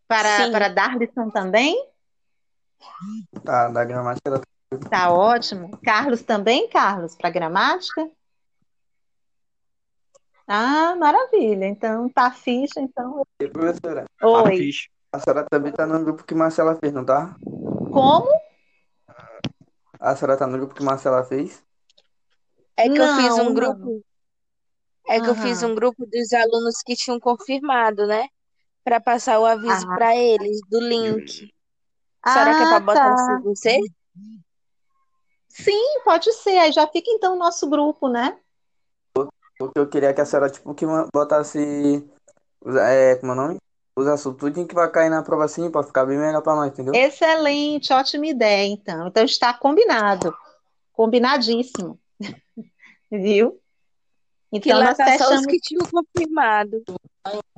Para, 0.05 0.45
Sim. 0.45 0.51
para 0.51 0.67
Darlison 0.67 1.29
também? 1.29 1.87
Tá, 3.43 3.69
da 3.69 3.85
gramática 3.85 4.29
da 4.29 4.41
Tá 4.89 5.09
ótimo. 5.09 5.77
Carlos 5.81 6.21
também, 6.21 6.67
Carlos, 6.67 7.15
para 7.15 7.29
gramática? 7.29 8.09
Ah, 10.45 10.95
maravilha. 10.97 11.65
Então, 11.65 12.09
tá 12.09 12.29
ficha, 12.31 12.81
então. 12.81 13.25
E, 13.41 13.47
professora, 13.47 14.05
Oi. 14.21 14.57
Ficha. 14.57 14.89
A 15.11 15.19
senhora 15.19 15.45
também 15.49 15.71
tá 15.71 15.85
no 15.85 16.03
grupo 16.03 16.23
que 16.23 16.35
Marcela 16.35 16.75
fez, 16.75 16.93
não 16.93 17.05
tá? 17.05 17.35
Como? 17.91 18.27
A 19.99 20.15
senhora 20.15 20.37
tá 20.37 20.45
no 20.45 20.57
grupo 20.57 20.75
que 20.75 20.83
Marcela 20.83 21.23
fez? 21.23 21.63
É 22.75 22.89
que 22.89 23.01
eu 23.01 23.07
fiz 23.15 23.29
Não, 23.29 23.41
um 23.41 23.45
não. 23.45 23.53
grupo. 23.53 24.03
É 25.07 25.21
que 25.21 25.29
eu 25.29 25.35
fiz 25.35 25.63
um 25.63 25.73
grupo 25.73 26.05
dos 26.05 26.33
alunos 26.33 26.81
que 26.85 26.95
tinham 26.95 27.19
confirmado, 27.19 28.05
né? 28.05 28.27
Para 28.83 28.99
passar 28.99 29.39
o 29.39 29.45
aviso 29.45 29.87
Ah. 29.89 29.95
para 29.95 30.15
eles 30.15 30.59
do 30.69 30.79
link. 30.79 31.51
Será 32.27 32.55
que 32.55 32.63
é 32.63 32.65
Ah, 32.65 32.69
para 32.69 32.79
botar 32.81 33.03
tá. 33.05 33.13
assim 33.13 33.41
você? 33.41 33.79
Sim, 35.47 36.01
pode 36.03 36.31
ser. 36.33 36.57
Aí 36.57 36.71
já 36.71 36.85
fica 36.87 37.09
então 37.09 37.35
o 37.35 37.39
nosso 37.39 37.69
grupo, 37.69 38.09
né? 38.09 38.37
Porque 39.57 39.79
eu 39.79 39.89
queria 39.89 40.13
que 40.13 40.21
a 40.21 40.25
senhora, 40.25 40.49
tipo, 40.51 40.75
que 40.75 40.85
botasse. 41.11 42.07
É, 42.79 43.15
como 43.15 43.31
é 43.31 43.35
o 43.35 43.37
nome? 43.37 43.57
Os 43.97 44.05
assuntos 44.05 44.39
tudinho 44.39 44.67
que 44.67 44.75
vai 44.75 44.87
cair 44.91 45.09
na 45.09 45.23
prova 45.23 45.45
assim, 45.45 45.71
pra 45.71 45.81
ficar 45.81 46.05
bem 46.05 46.19
melhor 46.19 46.43
pra 46.43 46.55
nós, 46.55 46.71
entendeu? 46.71 46.93
Excelente, 46.93 47.91
ótima 47.91 48.27
ideia, 48.27 48.67
então. 48.67 49.07
Então 49.07 49.25
está 49.25 49.51
combinado. 49.55 50.31
Combinadíssimo. 50.93 51.99
Viu? 53.09 53.59
Que 54.51 54.57
Então 54.57 54.77
lá 54.77 54.85
nós 54.85 54.97
tá 54.97 55.05
os 55.05 55.11
fechamos. 55.13 55.45
que 55.47 55.59
tinham 55.59 55.83
confirmado. 55.87 56.83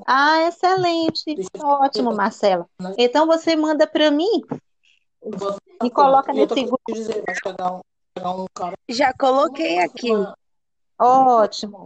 Ah, 0.07 0.47
excelente. 0.47 1.35
Ótimo, 1.61 2.15
Marcela. 2.15 2.65
Então 2.97 3.27
você 3.27 3.57
manda 3.57 3.85
para 3.85 4.09
mim 4.09 4.41
e 5.83 5.89
coloca 5.89 6.31
nesse 6.31 6.63
grupo. 6.63 6.79
que 6.85 7.03
Já 8.93 9.13
coloquei 9.13 9.79
aqui. 9.79 10.11
Ótimo. 10.97 11.83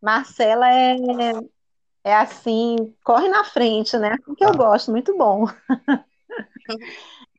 Marcela 0.00 0.72
é, 0.72 0.96
é 2.04 2.14
assim, 2.14 2.76
corre 3.04 3.28
na 3.28 3.44
frente, 3.44 3.96
né? 3.98 4.14
Assim 4.20 4.34
que 4.34 4.44
eu 4.44 4.50
Tá. 4.52 4.56
gosto, 4.56 4.90
muito 4.90 5.16
bom. 5.16 5.46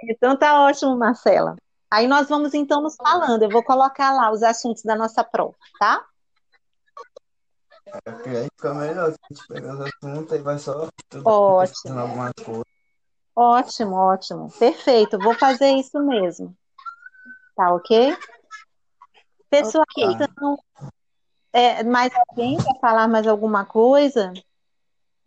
Então 0.06 0.38
tá 0.38 0.62
ótimo, 0.64 0.98
Marcela. 0.98 1.56
Aí 1.90 2.08
nós 2.08 2.28
vamos 2.28 2.54
então 2.54 2.82
nos 2.82 2.96
falando. 2.98 3.44
Eu 3.44 3.50
vou 3.50 3.64
colocar 3.64 4.12
lá 4.14 4.32
os 4.32 4.44
assuntos 4.44 4.84
da 4.84 4.96
nossa 4.96 5.24
prova, 5.24 5.56
tá? 5.80 6.06
Aí 8.26 8.48
fica 8.56 8.74
melhor 8.74 9.10
a 9.10 9.12
gente 9.12 9.48
pegar 9.48 9.76
os 9.76 9.80
assuntos 9.82 10.34
e 10.34 10.42
vai 10.42 10.60
só 10.60 10.88
tudo 11.10 11.30
Ótimo. 11.30 12.00
algumas 12.00 12.32
coisas. 12.44 12.64
Ótimo, 13.36 13.96
ótimo. 13.96 14.52
Perfeito. 14.60 15.18
Vou 15.20 15.34
fazer 15.36 15.72
isso 15.72 16.00
mesmo. 16.00 16.56
Tá 17.56 17.74
ok? 17.74 18.18
Pessoal, 19.50 19.86
Ok. 19.96 20.04
então, 20.04 20.58
é, 21.54 21.84
mais 21.84 22.12
alguém 22.28 22.58
quer 22.58 22.80
falar 22.82 23.08
mais 23.08 23.26
alguma 23.28 23.66
coisa? 23.66 24.34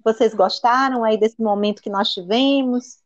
Vocês 0.07 0.33
gostaram 0.35 1.03
aí 1.03 1.19
desse 1.19 1.43
momento 1.43 1.83
que 1.83 1.91
nós 1.91 2.11
tivemos? 2.11 2.99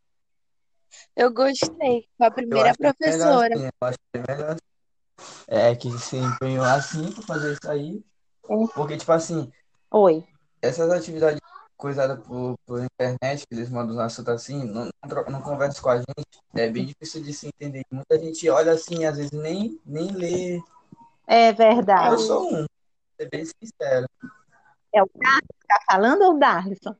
Eu 1.16 1.32
gostei. 1.32 2.06
Com 2.18 2.24
a 2.24 2.26
Eu 2.26 2.32
primeira 2.34 2.76
que 2.76 2.84
é 2.84 2.92
melhor 3.10 3.38
professora. 3.38 3.54
assim, 3.54 3.64
eu 3.64 3.88
acho 3.88 3.98
que 3.98 4.18
é 4.18 4.34
melhor 4.34 4.50
assim. 4.50 5.46
É 5.48 5.74
que 5.74 5.98
se 5.98 6.16
empenhou 6.18 6.62
assim 6.62 7.10
pra 7.10 7.22
fazer 7.22 7.52
isso 7.54 7.70
aí. 7.70 8.04
Porque, 8.74 8.98
tipo 8.98 9.12
assim, 9.12 9.50
Oi. 9.90 10.28
essas 10.60 10.90
atividades 10.90 11.40
coisadas 11.74 12.22
por, 12.22 12.58
por 12.66 12.84
internet, 12.84 13.46
que 13.48 13.54
eles 13.54 13.70
mandam 13.70 13.94
os 13.94 13.98
assuntos 13.98 14.34
assim, 14.34 14.62
não, 14.64 14.90
não, 15.30 15.40
conversam 15.40 15.82
com 15.82 15.88
a 15.88 15.96
gente, 15.96 16.38
é 16.54 16.68
bem 16.68 16.84
difícil 16.84 17.22
de 17.22 17.32
se 17.32 17.46
entender. 17.46 17.82
Muita 17.90 18.18
gente 18.18 18.46
olha 18.50 18.72
assim, 18.72 19.06
às 19.06 19.16
vezes 19.16 19.32
nem, 19.32 19.80
nem 19.86 20.12
lê. 20.12 20.62
É 21.26 21.48
Eu 21.48 21.56
verdade. 21.56 22.22
sou 22.24 22.46
um, 22.46 22.56
vou 22.58 22.66
ser 23.18 23.30
bem 23.30 23.46
sincero. 23.46 24.06
É 24.92 25.02
o 25.02 25.08
Carlos 25.08 25.48
que 25.48 25.72
está 25.72 25.80
falando 25.90 26.22
ou 26.22 26.34
o 26.34 26.38
Darlison? 26.38 26.96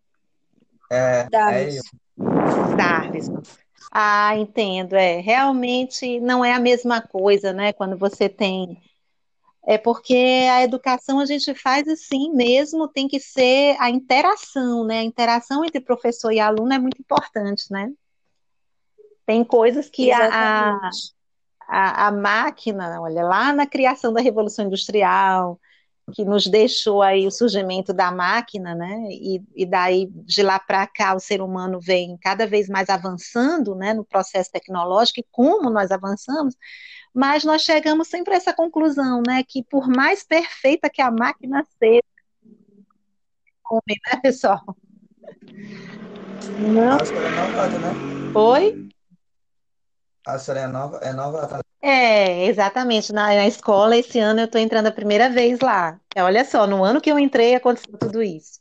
É, 0.90 1.20
é 1.20 1.28
Darlis. 1.28 1.76
eu. 1.76 2.76
Darlison. 2.76 3.42
Ah, 3.90 4.36
entendo. 4.36 4.94
É, 4.94 5.20
realmente 5.20 6.20
não 6.20 6.44
é 6.44 6.52
a 6.52 6.60
mesma 6.60 7.00
coisa, 7.00 7.52
né? 7.52 7.72
Quando 7.72 7.96
você 7.96 8.28
tem. 8.28 8.80
É 9.66 9.76
porque 9.76 10.46
a 10.50 10.62
educação 10.62 11.20
a 11.20 11.26
gente 11.26 11.54
faz 11.54 11.86
assim 11.86 12.32
mesmo, 12.32 12.88
tem 12.88 13.06
que 13.06 13.20
ser 13.20 13.76
a 13.78 13.90
interação, 13.90 14.84
né? 14.84 15.00
A 15.00 15.04
interação 15.04 15.64
entre 15.64 15.80
professor 15.80 16.32
e 16.32 16.40
aluno 16.40 16.72
é 16.72 16.78
muito 16.78 17.00
importante, 17.00 17.64
né? 17.70 17.92
Tem 19.26 19.44
coisas 19.44 19.88
que 19.88 20.10
a, 20.10 20.78
a, 21.68 22.08
a 22.08 22.12
máquina, 22.12 23.00
olha, 23.00 23.22
lá 23.22 23.52
na 23.52 23.66
criação 23.66 24.12
da 24.12 24.20
Revolução 24.20 24.64
Industrial, 24.64 25.60
que 26.10 26.24
nos 26.24 26.46
deixou 26.46 27.02
aí 27.02 27.26
o 27.26 27.30
surgimento 27.30 27.92
da 27.92 28.10
máquina, 28.10 28.74
né? 28.74 29.08
E, 29.10 29.42
e 29.54 29.66
daí 29.66 30.08
de 30.24 30.42
lá 30.42 30.58
para 30.58 30.86
cá 30.86 31.14
o 31.14 31.20
ser 31.20 31.40
humano 31.40 31.80
vem 31.80 32.16
cada 32.20 32.46
vez 32.46 32.68
mais 32.68 32.88
avançando, 32.88 33.74
né, 33.74 33.94
no 33.94 34.04
processo 34.04 34.50
tecnológico 34.50 35.20
e 35.20 35.26
como 35.30 35.70
nós 35.70 35.90
avançamos, 35.90 36.54
mas 37.14 37.44
nós 37.44 37.62
chegamos 37.62 38.08
sempre 38.08 38.34
a 38.34 38.36
essa 38.36 38.52
conclusão, 38.52 39.22
né, 39.26 39.42
que 39.42 39.62
por 39.64 39.88
mais 39.88 40.22
perfeita 40.22 40.90
que 40.90 41.02
a 41.02 41.10
máquina 41.10 41.66
seja, 41.78 42.02
homem, 43.70 43.96
né, 44.06 44.20
pessoal? 44.22 44.76
Não, 46.58 46.96
é 46.96 47.78
né? 47.78 48.32
foi? 48.32 48.90
A 50.26 50.38
senhora 50.38 50.60
é 50.60 50.66
nova, 50.66 50.98
é 50.98 51.12
novata. 51.12 51.60
É, 51.82 52.46
exatamente. 52.46 53.12
Na, 53.12 53.28
na 53.28 53.46
escola, 53.46 53.96
esse 53.96 54.18
ano 54.18 54.40
eu 54.40 54.44
estou 54.44 54.60
entrando 54.60 54.86
a 54.86 54.92
primeira 54.92 55.30
vez 55.30 55.60
lá. 55.60 55.98
É, 56.14 56.22
olha 56.22 56.44
só, 56.44 56.66
no 56.66 56.84
ano 56.84 57.00
que 57.00 57.10
eu 57.10 57.18
entrei 57.18 57.54
aconteceu 57.54 57.96
tudo 57.98 58.22
isso. 58.22 58.60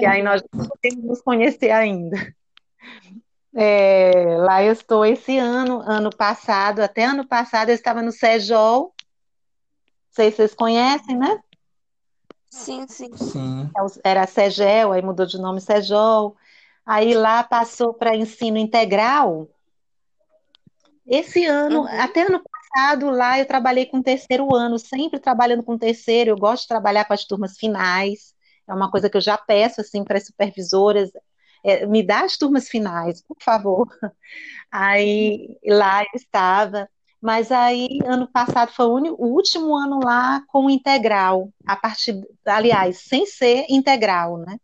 E 0.00 0.06
aí 0.06 0.22
nós 0.22 0.42
não 0.52 0.66
podemos 0.66 1.04
nos 1.04 1.20
conhecer 1.20 1.70
ainda. 1.70 2.16
É, 3.54 4.36
lá 4.38 4.62
eu 4.62 4.72
estou 4.72 5.04
esse 5.04 5.36
ano, 5.38 5.80
ano 5.80 6.10
passado, 6.14 6.80
até 6.80 7.04
ano 7.04 7.26
passado 7.26 7.70
eu 7.70 7.74
estava 7.74 8.00
no 8.00 8.12
Sejol, 8.12 8.82
não 8.82 8.94
sei 10.10 10.30
se 10.30 10.36
vocês 10.36 10.54
conhecem, 10.54 11.16
né? 11.16 11.40
Sim, 12.50 12.86
sim. 12.88 13.14
Sim. 13.16 13.70
Era 14.02 14.26
Segel, 14.26 14.92
aí 14.92 15.02
mudou 15.02 15.26
de 15.26 15.38
nome 15.38 15.60
Sejol. 15.60 16.36
Aí 16.84 17.14
lá 17.14 17.44
passou 17.44 17.92
para 17.92 18.16
ensino 18.16 18.56
integral. 18.56 19.48
Esse 21.08 21.44
ano, 21.46 21.80
Uhum. 21.80 22.00
até 22.00 22.22
ano 22.22 22.42
passado, 22.42 23.10
lá 23.10 23.38
eu 23.38 23.46
trabalhei 23.46 23.86
com 23.86 24.02
terceiro 24.02 24.54
ano, 24.54 24.78
sempre 24.78 25.18
trabalhando 25.18 25.62
com 25.62 25.78
terceiro. 25.78 26.30
Eu 26.30 26.36
gosto 26.36 26.62
de 26.62 26.68
trabalhar 26.68 27.04
com 27.06 27.14
as 27.14 27.24
turmas 27.24 27.56
finais. 27.56 28.34
É 28.68 28.74
uma 28.74 28.90
coisa 28.90 29.08
que 29.08 29.16
eu 29.16 29.20
já 29.20 29.38
peço 29.38 29.80
assim 29.80 30.04
para 30.04 30.18
as 30.18 30.26
supervisoras, 30.26 31.10
é, 31.64 31.86
me 31.86 32.02
dá 32.02 32.24
as 32.24 32.36
turmas 32.36 32.68
finais, 32.68 33.22
por 33.22 33.36
favor. 33.42 33.88
Aí 34.70 35.56
lá 35.66 36.02
eu 36.02 36.10
estava, 36.14 36.88
mas 37.20 37.50
aí 37.50 37.88
ano 38.06 38.28
passado 38.30 38.72
foi 38.72 38.86
o, 38.86 39.16
último 39.18 39.74
ano 39.74 40.00
lá 40.04 40.42
com 40.48 40.70
integral, 40.70 41.50
a 41.66 41.74
partir, 41.74 42.20
aliás, 42.46 42.98
sem 42.98 43.26
ser 43.26 43.66
integral, 43.68 44.38
né? 44.38 44.58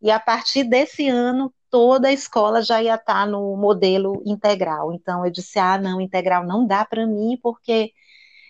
E 0.00 0.10
a 0.10 0.18
partir 0.18 0.64
desse 0.64 1.08
ano 1.08 1.52
toda 1.70 2.08
a 2.08 2.12
escola 2.12 2.62
já 2.62 2.82
ia 2.82 2.94
estar 2.94 3.26
no 3.26 3.56
modelo 3.56 4.22
integral. 4.26 4.92
Então 4.92 5.24
eu 5.24 5.30
disse: 5.30 5.58
"Ah, 5.58 5.78
não, 5.78 6.00
integral 6.00 6.44
não 6.46 6.66
dá 6.66 6.84
para 6.84 7.06
mim 7.06 7.38
porque 7.42 7.92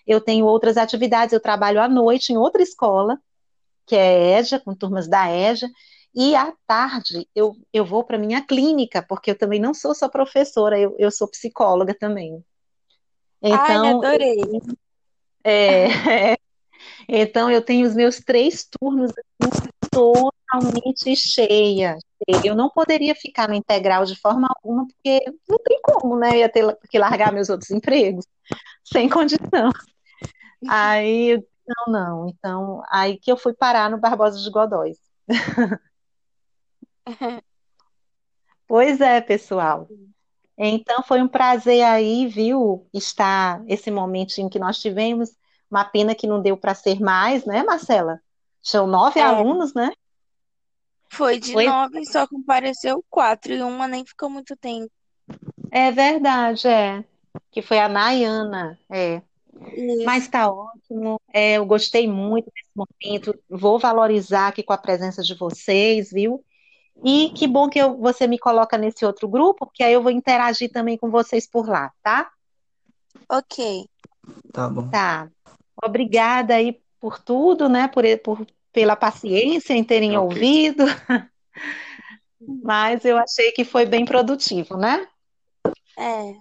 eu 0.05 0.19
tenho 0.21 0.45
outras 0.45 0.77
atividades, 0.77 1.33
eu 1.33 1.39
trabalho 1.41 1.81
à 1.81 1.87
noite 1.87 2.33
em 2.33 2.37
outra 2.37 2.61
escola, 2.61 3.19
que 3.85 3.95
é 3.95 4.39
EJA, 4.39 4.59
com 4.59 4.75
turmas 4.75 5.07
da 5.07 5.31
EJA, 5.31 5.69
e 6.13 6.35
à 6.35 6.53
tarde 6.67 7.27
eu, 7.35 7.55
eu 7.71 7.85
vou 7.85 8.03
para 8.03 8.17
minha 8.17 8.41
clínica, 8.45 9.01
porque 9.01 9.31
eu 9.31 9.37
também 9.37 9.59
não 9.59 9.73
sou 9.73 9.95
só 9.95 10.09
professora, 10.09 10.79
eu, 10.79 10.95
eu 10.99 11.09
sou 11.11 11.27
psicóloga 11.27 11.95
também. 11.97 12.43
Ai, 13.43 13.75
Então, 13.75 13.99
adorei. 13.99 14.37
é, 15.43 15.85
então 17.07 17.49
eu 17.49 17.61
tenho 17.61 17.87
os 17.87 17.95
meus 17.95 18.19
três 18.19 18.67
turnos 18.67 19.11
assim, 19.39 19.69
totalmente 19.91 21.15
cheia. 21.15 21.97
Eu 22.43 22.55
não 22.55 22.69
poderia 22.69 23.13
ficar 23.15 23.47
no 23.47 23.55
integral 23.55 24.05
de 24.05 24.15
forma 24.19 24.47
alguma, 24.49 24.87
porque 24.87 25.19
não 25.47 25.57
tem 25.59 25.79
como, 25.83 26.17
né? 26.17 26.29
Eu 26.31 26.37
ia 26.37 26.49
ter 26.49 26.77
que 26.89 26.97
largar 26.99 27.33
meus 27.33 27.49
outros 27.49 27.71
empregos, 27.71 28.25
sem 28.83 29.09
condição. 29.09 29.71
Aí, 30.67 31.31
eu 31.31 31.37
disse, 31.39 31.51
não, 31.67 31.93
não. 31.93 32.29
Então, 32.29 32.83
aí 32.89 33.17
que 33.17 33.31
eu 33.31 33.37
fui 33.37 33.53
parar 33.53 33.89
no 33.89 33.97
Barbosa 33.99 34.39
de 34.39 34.49
Godóis. 34.49 34.97
Pois 38.67 39.01
é, 39.01 39.19
pessoal. 39.19 39.85
Então, 40.57 41.03
foi 41.03 41.21
um 41.21 41.27
prazer 41.27 41.83
aí, 41.83 42.25
viu, 42.27 42.87
estar 42.93 43.61
esse 43.67 43.91
momentinho 43.91 44.49
que 44.49 44.59
nós 44.59 44.79
tivemos. 44.79 45.35
Uma 45.69 45.83
pena 45.83 46.15
que 46.15 46.25
não 46.25 46.41
deu 46.41 46.55
para 46.55 46.73
ser 46.73 47.01
mais, 47.01 47.45
né, 47.45 47.63
Marcela? 47.63 48.21
São 48.61 48.85
nove 48.87 49.19
É. 49.19 49.23
alunos, 49.23 49.73
né? 49.73 49.91
Foi 51.09 51.39
de 51.39 51.51
Foi- 51.51 51.65
nove, 51.65 52.05
só 52.05 52.25
compareceu 52.27 53.03
quatro 53.09 53.53
e 53.53 53.61
uma 53.61 53.87
nem 53.87 54.05
ficou 54.05 54.29
muito 54.29 54.55
tempo. 54.55 54.91
É 55.71 55.91
verdade, 55.91 56.67
é. 56.67 57.03
Que 57.51 57.61
foi 57.61 57.79
a 57.79 57.89
Nayana, 57.89 58.79
é. 58.89 59.21
Isso. 59.75 60.05
Mas 60.05 60.27
tá 60.27 60.49
ótimo. 60.51 61.19
É, 61.33 61.53
eu 61.53 61.65
gostei 61.65 62.07
muito 62.07 62.45
desse 62.55 62.69
momento. 62.75 63.37
Vou 63.49 63.77
valorizar 63.77 64.47
aqui 64.47 64.63
com 64.63 64.73
a 64.73 64.77
presença 64.77 65.21
de 65.21 65.35
vocês, 65.35 66.09
viu? 66.11 66.43
E 67.03 67.29
que 67.31 67.47
bom 67.47 67.69
que 67.69 67.79
eu- 67.79 67.97
você 67.97 68.27
me 68.27 68.39
coloca 68.39 68.77
nesse 68.77 69.05
outro 69.05 69.27
grupo, 69.27 69.65
porque 69.65 69.83
aí 69.83 69.93
eu 69.93 70.01
vou 70.01 70.11
interagir 70.11 70.71
também 70.71 70.97
com 70.97 71.09
vocês 71.09 71.47
por 71.47 71.67
lá, 71.67 71.91
tá? 72.01 72.31
Ok. 73.29 73.87
Tá 74.53 74.69
bom. 74.69 74.89
Tá. 74.89 75.29
Obrigada 75.83 76.55
aí 76.55 76.79
por 77.01 77.19
tudo, 77.19 77.67
né? 77.67 77.87
Por, 77.89 78.03
por- 78.23 78.47
pela 78.71 78.95
paciência 78.95 79.73
em 79.73 79.83
terem 79.83 80.15
Ok. 80.17 80.29
ouvido. 80.29 80.83
Mas 82.63 83.03
eu 83.03 83.17
achei 83.17 83.51
que 83.51 83.65
foi 83.65 83.85
bem 83.85 84.05
produtivo, 84.05 84.77
né? 84.77 85.07
É. 85.97 86.35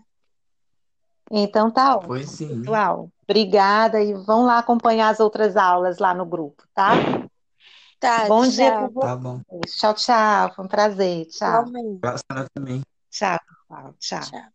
Então 1.32 1.70
tá 1.70 1.96
ótimo, 1.96 2.08
Foi 2.08 2.24
sim. 2.24 2.60
pessoal. 2.60 3.10
Obrigada 3.24 4.00
e 4.02 4.12
vão 4.14 4.44
lá 4.44 4.58
acompanhar 4.58 5.08
as 5.08 5.20
outras 5.20 5.56
aulas 5.56 5.98
lá 5.98 6.12
no 6.12 6.26
grupo, 6.26 6.62
tá? 6.74 6.90
Tá, 7.98 8.26
Bom 8.26 8.46
dia 8.48 8.72
tchau. 8.72 8.90
para 8.92 9.06
Tá 9.08 9.16
bom. 9.16 9.40
Tchau, 9.66 9.94
tchau. 9.94 10.54
Foi 10.54 10.64
um 10.64 10.68
prazer. 10.68 11.26
Tchau. 11.26 11.64
Também. 11.64 12.82
Tchau, 13.10 13.38
pessoal. 13.46 13.94
Tchau. 13.98 14.20
Tchau. 14.20 14.50